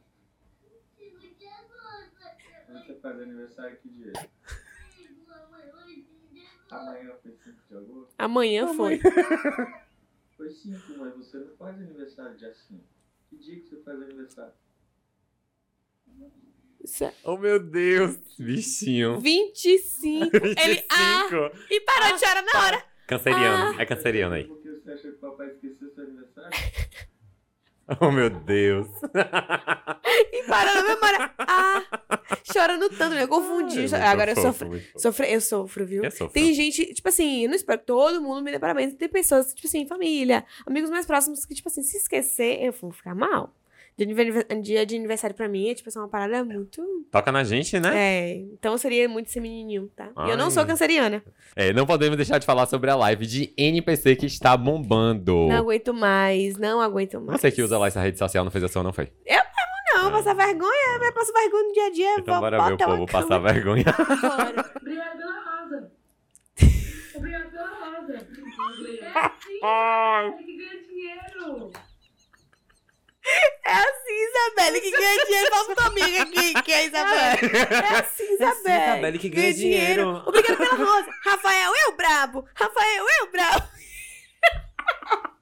Ontem 2.70 2.86
você 2.86 2.96
faz 2.96 3.20
aniversário 3.22 3.78
que 3.78 3.90
dia? 3.90 4.14
Amanhã 6.70 7.14
foi 7.22 7.32
5 7.32 7.58
de 7.70 7.78
agosto? 7.78 8.16
Amanhã 8.18 8.74
foi. 8.74 9.00
Foi 10.36 10.50
5, 10.50 10.98
mas 10.98 11.16
você 11.16 11.38
não 11.38 11.56
faz 11.56 11.78
aniversário 11.78 12.36
dia 12.36 12.54
5. 12.54 12.84
Que 13.30 13.38
dia 13.38 13.56
que 13.62 13.70
você 13.70 13.82
faz 13.84 14.02
aniversário? 14.02 14.52
É 17.02 17.12
Oh, 17.24 17.38
meu 17.38 17.60
Deus, 17.60 18.18
bichinho. 18.38 19.20
25. 19.20 20.30
Ele. 20.36 20.86
Ah! 20.90 21.28
25. 21.30 21.74
E 21.74 21.82
parou 21.82 22.14
de 22.14 22.20
chorar 22.20 22.44
na 22.44 22.66
hora. 22.66 22.84
Canceriano, 23.08 23.82
é 23.82 23.86
canceriano 23.86 24.36
aí. 24.36 24.44
Por 24.46 24.62
que 24.62 24.70
você 24.72 24.92
acha 24.92 25.02
que 25.02 25.08
o 25.10 25.14
papai 25.18 25.48
esqueceu 25.48 25.90
seu 25.94 26.04
aniversário? 26.04 26.50
Oh, 28.02 28.10
meu 28.12 28.32
Deus. 28.32 28.88
E 30.32 30.44
parou 30.48 30.74
na 30.74 30.84
memória. 30.84 31.32
Ah! 31.38 31.84
Chorando 32.52 32.90
tanto, 32.90 33.16
eu 33.16 33.28
confundi. 33.28 33.80
Muito 33.82 33.96
Agora 33.96 34.32
eu 34.32 34.36
sofro. 34.36 34.68
muito 34.70 34.86
fofo. 34.86 35.00
Sofre, 35.00 35.32
eu 35.34 35.42
sofro, 35.42 35.86
viu? 35.86 36.04
Eu 36.04 36.10
sofro. 36.10 36.30
Tem 36.34 36.52
gente, 36.54 36.94
tipo 36.94 37.08
assim, 37.08 37.44
eu 37.44 37.50
não 37.50 37.56
espero 37.56 37.80
que 37.80 37.86
todo 37.86 38.22
mundo 38.22 38.42
me 38.44 38.52
dê 38.52 38.58
parabéns. 38.60 38.94
Tem 38.96 39.08
pessoas, 39.08 39.54
tipo 39.54 39.68
assim, 39.68 39.86
família, 39.86 40.44
amigos 40.66 40.90
mais 40.90 41.06
próximos 41.06 41.46
que, 41.46 41.54
tipo 41.54 41.68
assim, 41.70 41.84
se 41.84 41.98
esquecer, 41.98 42.64
eu 42.64 42.72
vou 42.72 42.92
ficar 42.92 43.14
mal. 43.14 43.54
Dia 43.98 44.06
de, 44.06 44.62
dia 44.62 44.86
de 44.86 44.96
aniversário 44.98 45.34
pra 45.34 45.48
mim 45.48 45.70
é, 45.70 45.74
tipo 45.74 45.88
assim, 45.88 46.00
uma 46.00 46.10
parada 46.10 46.44
muito. 46.44 46.82
Toca 47.10 47.32
na 47.32 47.46
gente, 47.46 47.80
né? 47.80 47.92
É. 47.96 48.36
Então 48.54 48.78
seria 48.78 49.08
muito 49.08 49.32
ser 49.32 49.40
menininho, 49.40 49.90
tá? 49.96 50.10
E 50.28 50.30
eu 50.32 50.38
não 50.38 50.46
Ai. 50.46 50.52
sou 50.52 50.66
canceriana. 50.66 51.24
É, 51.56 51.72
não 51.72 51.86
podemos 51.86 52.18
deixar 52.18 52.38
de 52.38 52.46
falar 52.46 52.66
sobre 52.66 52.90
a 52.90 52.96
live 52.96 53.26
de 53.26 53.54
NPC 53.58 54.18
que 54.18 54.26
está 54.26 54.58
bombando. 54.58 55.48
Não 55.48 55.56
aguento 55.56 55.94
mais, 55.94 56.58
não 56.58 56.82
aguento 56.82 57.22
mais. 57.22 57.40
Você 57.40 57.50
que 57.52 57.62
usa 57.62 57.78
lá 57.78 57.88
essa 57.88 58.02
rede 58.02 58.20
social 58.20 58.44
não 58.44 58.52
fez 58.52 58.66
a 58.66 58.68
sua, 58.68 58.84
não 58.84 58.92
foi? 58.92 59.10
Não, 59.96 60.12
passar 60.12 60.34
vergonha, 60.34 61.00
vai 61.00 61.12
passar 61.14 61.32
vergonha 61.32 61.64
no 61.64 61.74
dia 61.74 61.86
a 61.86 61.90
dia. 61.92 62.16
Então 62.20 62.34
vou 62.34 62.42
bora 62.42 62.66
ver 62.68 62.74
o 62.74 62.78
povo 62.78 63.06
passar 63.06 63.28
câmera 63.30 63.54
vergonha. 63.54 63.86
fora. 64.20 64.72
Obrigada 64.76 65.18
pela 65.18 65.62
rosa. 65.62 65.92
Obrigada 67.16 67.46
pela 67.46 67.68
rosa. 67.68 68.14
É 68.14 69.30
sim, 69.42 69.60
Ai. 69.64 70.34
que 70.34 70.58
ganha 70.58 70.82
dinheiro. 70.84 71.72
É 73.66 73.72
assim, 73.74 74.28
Isabelle, 74.30 74.82
que 74.82 74.92
ganha 74.92 75.26
dinheiro. 75.26 75.50
Fala 75.50 75.66
pra 75.66 75.76
tua 75.76 75.86
amiga 75.88 76.22
aqui, 76.24 76.62
que 76.62 76.72
é 76.72 76.86
Isabelle. 76.86 77.52
É 77.58 78.00
assim, 78.00 78.34
Isabelle. 78.34 78.92
Isabelle 78.94 79.20
que 79.20 79.30
ganha 79.30 79.54
dinheiro. 79.54 80.24
Obrigada 80.28 80.58
pela 80.58 80.76
rosa. 80.76 81.10
Rafael, 81.24 81.72
eu 81.86 81.96
brabo. 81.98 82.46
Rafael, 82.54 83.06
eu 83.22 83.32
brabo. 83.32 83.68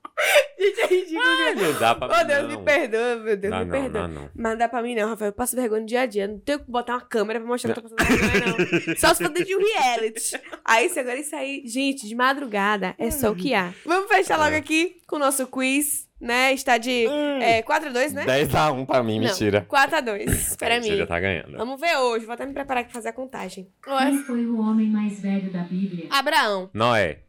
Gente, 0.57 0.79
é 0.79 0.85
ridículo. 0.87 1.21
Ai, 1.25 1.55
não 1.55 1.73
dá 1.79 1.95
pra 1.95 2.21
Oh, 2.21 2.23
Deus, 2.25 2.41
não. 2.43 2.49
me 2.49 2.57
perdoa, 2.63 3.15
meu 3.17 3.35
Deus, 3.35 3.51
Não, 3.51 3.59
me 3.59 3.65
não, 3.65 3.71
perdoa. 3.81 4.07
não, 4.07 4.21
não. 4.21 4.29
Mas 4.35 4.51
não 4.53 4.57
dá 4.57 4.69
pra 4.69 4.81
mim, 4.81 4.95
não, 4.95 5.09
Rafael. 5.09 5.29
Eu 5.29 5.33
passo 5.33 5.55
vergonha 5.55 5.81
no 5.81 5.87
dia 5.87 6.01
a 6.01 6.05
dia. 6.05 6.27
Não 6.27 6.39
tenho 6.39 6.59
que 6.59 6.71
botar 6.71 6.93
uma 6.93 7.01
câmera 7.01 7.39
pra 7.39 7.49
mostrar 7.49 7.73
que 7.73 7.79
eu 7.79 7.89
tô 7.89 7.95
passando 7.95 8.17
vergonha, 8.19 8.45
não. 8.87 8.95
Só 8.95 9.13
se 9.13 9.23
for 9.23 9.29
dentro 9.29 9.45
de 9.45 9.55
um 9.57 9.59
reality. 9.59 10.39
Aí, 10.63 10.87
se 10.89 10.99
agora 10.99 11.17
isso 11.19 11.35
aí. 11.35 11.63
Gente, 11.65 12.07
de 12.07 12.15
madrugada 12.15 12.95
é 12.97 13.11
só 13.11 13.31
o 13.31 13.35
que 13.35 13.53
há. 13.53 13.73
Vamos 13.85 14.07
fechar 14.07 14.37
logo 14.37 14.53
É. 14.53 14.57
aqui 14.57 15.01
com 15.07 15.17
o 15.17 15.19
nosso 15.19 15.45
quiz, 15.47 16.07
né? 16.23 16.53
Está 16.53 16.77
de 16.77 17.05
é, 17.41 17.61
4x2, 17.61 18.11
né? 18.13 18.25
10x1 18.25 18.85
pra 18.85 19.03
mim, 19.03 19.19
Não, 19.19 19.27
mentira. 19.27 19.67
4x2 19.69 20.55
para 20.57 20.75
Mentira, 20.75 20.95
mim. 21.03 21.05
tá 21.05 21.19
ganhando. 21.19 21.57
Vamos 21.57 21.79
ver 21.79 21.97
hoje. 21.97 22.25
Vou 22.25 22.33
até 22.33 22.45
me 22.45 22.53
preparar 22.53 22.83
pra 22.85 22.93
fazer 22.93 23.09
a 23.09 23.13
contagem. 23.13 23.69
Quem 23.83 24.17
foi 24.19 24.45
o 24.45 24.59
homem 24.59 24.87
mais 24.89 25.19
velho 25.19 25.51
da 25.51 25.63
Bíblia? 25.63 26.07
Abraão. 26.09 26.69
Noé. 26.73 27.19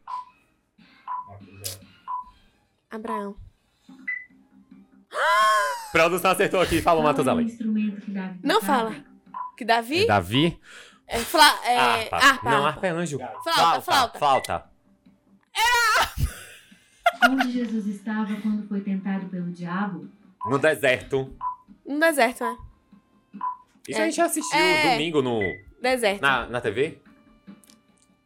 Abraão. 2.89 3.35
Produção 5.91 6.31
acertou 6.31 6.61
aqui, 6.61 6.81
fala 6.81 6.99
era 6.99 7.07
Matusalém. 7.09 7.47
Davi 7.47 8.39
Não 8.43 8.61
fala. 8.61 8.95
Que 9.57 9.63
Davi? 9.65 10.05
Davi? 10.07 10.59
É, 11.07 11.19
fla, 11.19 11.59
é, 11.65 11.77
Harpa. 11.77 12.15
harpa, 12.17 12.49
Não, 12.49 12.57
harpa. 12.65 12.67
harpa 12.69 12.87
é 12.87 12.89
anjo. 12.89 13.17
Flauta, 13.43 13.81
flauta. 13.81 14.19
Flauta. 14.19 14.65
Onde 17.29 17.51
Jesus 17.51 17.87
estava 17.87 18.35
quando 18.41 18.67
foi 18.67 18.81
tentado 18.81 19.27
pelo 19.27 19.51
diabo? 19.51 20.07
No 20.45 20.57
deserto. 20.59 21.35
No 21.85 21.99
deserto, 21.99 22.43
né? 22.43 22.57
Isso 23.87 23.99
É. 23.99 24.03
a 24.03 24.05
gente 24.05 24.21
assistiu 24.21 24.57
É. 24.59 24.91
domingo 24.93 25.21
no, 25.21 25.39
Deserto. 25.81 26.21
na, 26.21 26.47
na 26.47 26.61
TV? 26.61 26.99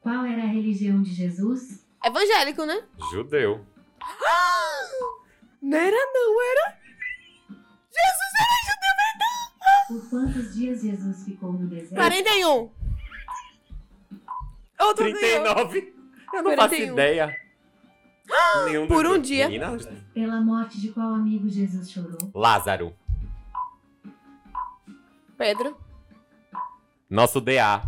Qual 0.02 0.26
era 0.26 0.44
a 0.44 0.48
religião 0.48 1.02
de 1.02 1.14
Jesus? 1.14 1.86
Evangélico, 2.04 2.66
né? 2.66 2.82
Judeu. 3.12 3.66
Não 5.62 5.78
era, 5.78 5.92
não 5.92 6.42
era. 6.42 6.78
Jesus 7.50 8.32
era 8.40 8.56
judeu, 8.64 10.00
Por 10.00 10.10
quantos 10.10 10.54
dias 10.56 10.82
Jesus 10.82 11.26
ficou 11.26 11.52
no 11.52 11.68
deserto? 11.68 11.96
41. 11.96 12.72
Outro 14.80 15.04
dia. 15.06 15.42
39. 15.42 15.94
Eu 16.34 16.44
não 16.44 16.56
faço 16.56 16.70
41. 16.70 16.94
ideia. 16.94 17.36
Nenhum 18.66 18.88
Por 18.88 19.06
um 19.06 19.20
dia. 19.20 19.50
Pela 20.14 20.42
morte 20.42 20.80
de 20.80 20.90
qual 20.90 21.14
amigo 21.14 21.50
Jesus 21.50 21.90
chorou? 21.92 22.18
Lázaro. 22.34 22.94
Pedro. 25.38 25.78
Nosso 27.10 27.40
DA. 27.40 27.82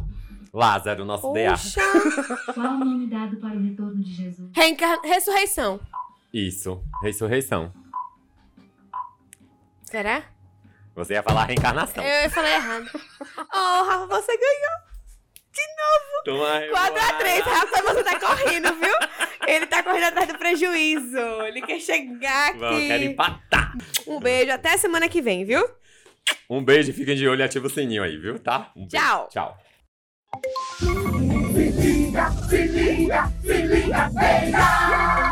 Lázaro, 0.54 1.06
nosso 1.06 1.32
DA. 1.32 1.52
Poxa. 1.52 1.82
Qual 2.54 2.74
o 2.74 2.80
nome 2.80 3.08
dado 3.08 3.38
para 3.38 3.56
o 3.56 3.62
retorno 3.62 4.04
de 4.04 4.12
Jesus? 4.12 4.52
Reencar... 4.54 5.00
Ressurreição. 5.02 5.80
Isso. 6.34 6.84
Ressurreição. 7.02 7.72
Será? 9.84 10.24
Você 10.96 11.14
ia 11.14 11.24
falar 11.24 11.46
reencarnação. 11.46 12.04
Eu 12.04 12.30
falei 12.30 12.54
errado. 12.54 12.86
Oh, 13.54 13.84
Rafa, 13.84 14.08
você 14.08 14.38
ganhou. 14.38 14.91
De 15.54 15.62
novo! 15.78 16.24
Toma, 16.24 16.62
4x3, 16.62 17.42
Rafa, 17.42 17.82
você 17.84 18.04
tá 18.04 18.20
correndo, 18.20 18.74
viu? 18.76 18.94
Ele 19.48 19.66
tá 19.66 19.84
correndo 19.84 20.04
atrás 20.06 20.28
do 20.28 20.38
prejuízo. 20.38 21.18
Ele 21.46 21.62
quer 21.62 21.80
chegar 21.80 22.50
aqui. 22.50 22.64
Eu 22.64 22.88
quero 22.88 23.04
empatar. 23.04 23.74
Um 24.08 24.20
beijo, 24.20 24.52
até 24.52 24.78
semana 24.78 25.10
que 25.10 25.22
vem, 25.22 25.44
viu? 25.44 25.68
Um 26.50 26.64
beijo, 26.64 26.94
fiquem 26.94 27.16
de 27.16 27.28
olho 27.28 27.42
e 27.42 27.44
ativa 27.44 27.68
o 27.68 27.70
sininho 27.70 28.04
aí, 28.04 28.18
viu? 28.18 28.40
Tá? 28.40 28.72
Um 28.76 28.88
Tchau. 28.88 29.28
Tchau. 29.30 29.58
Se 30.82 31.70
liga, 31.70 32.32
se 32.32 32.64
liga, 32.68 33.32
se 33.42 33.54
liga, 33.54 34.10
beija! 34.14 35.31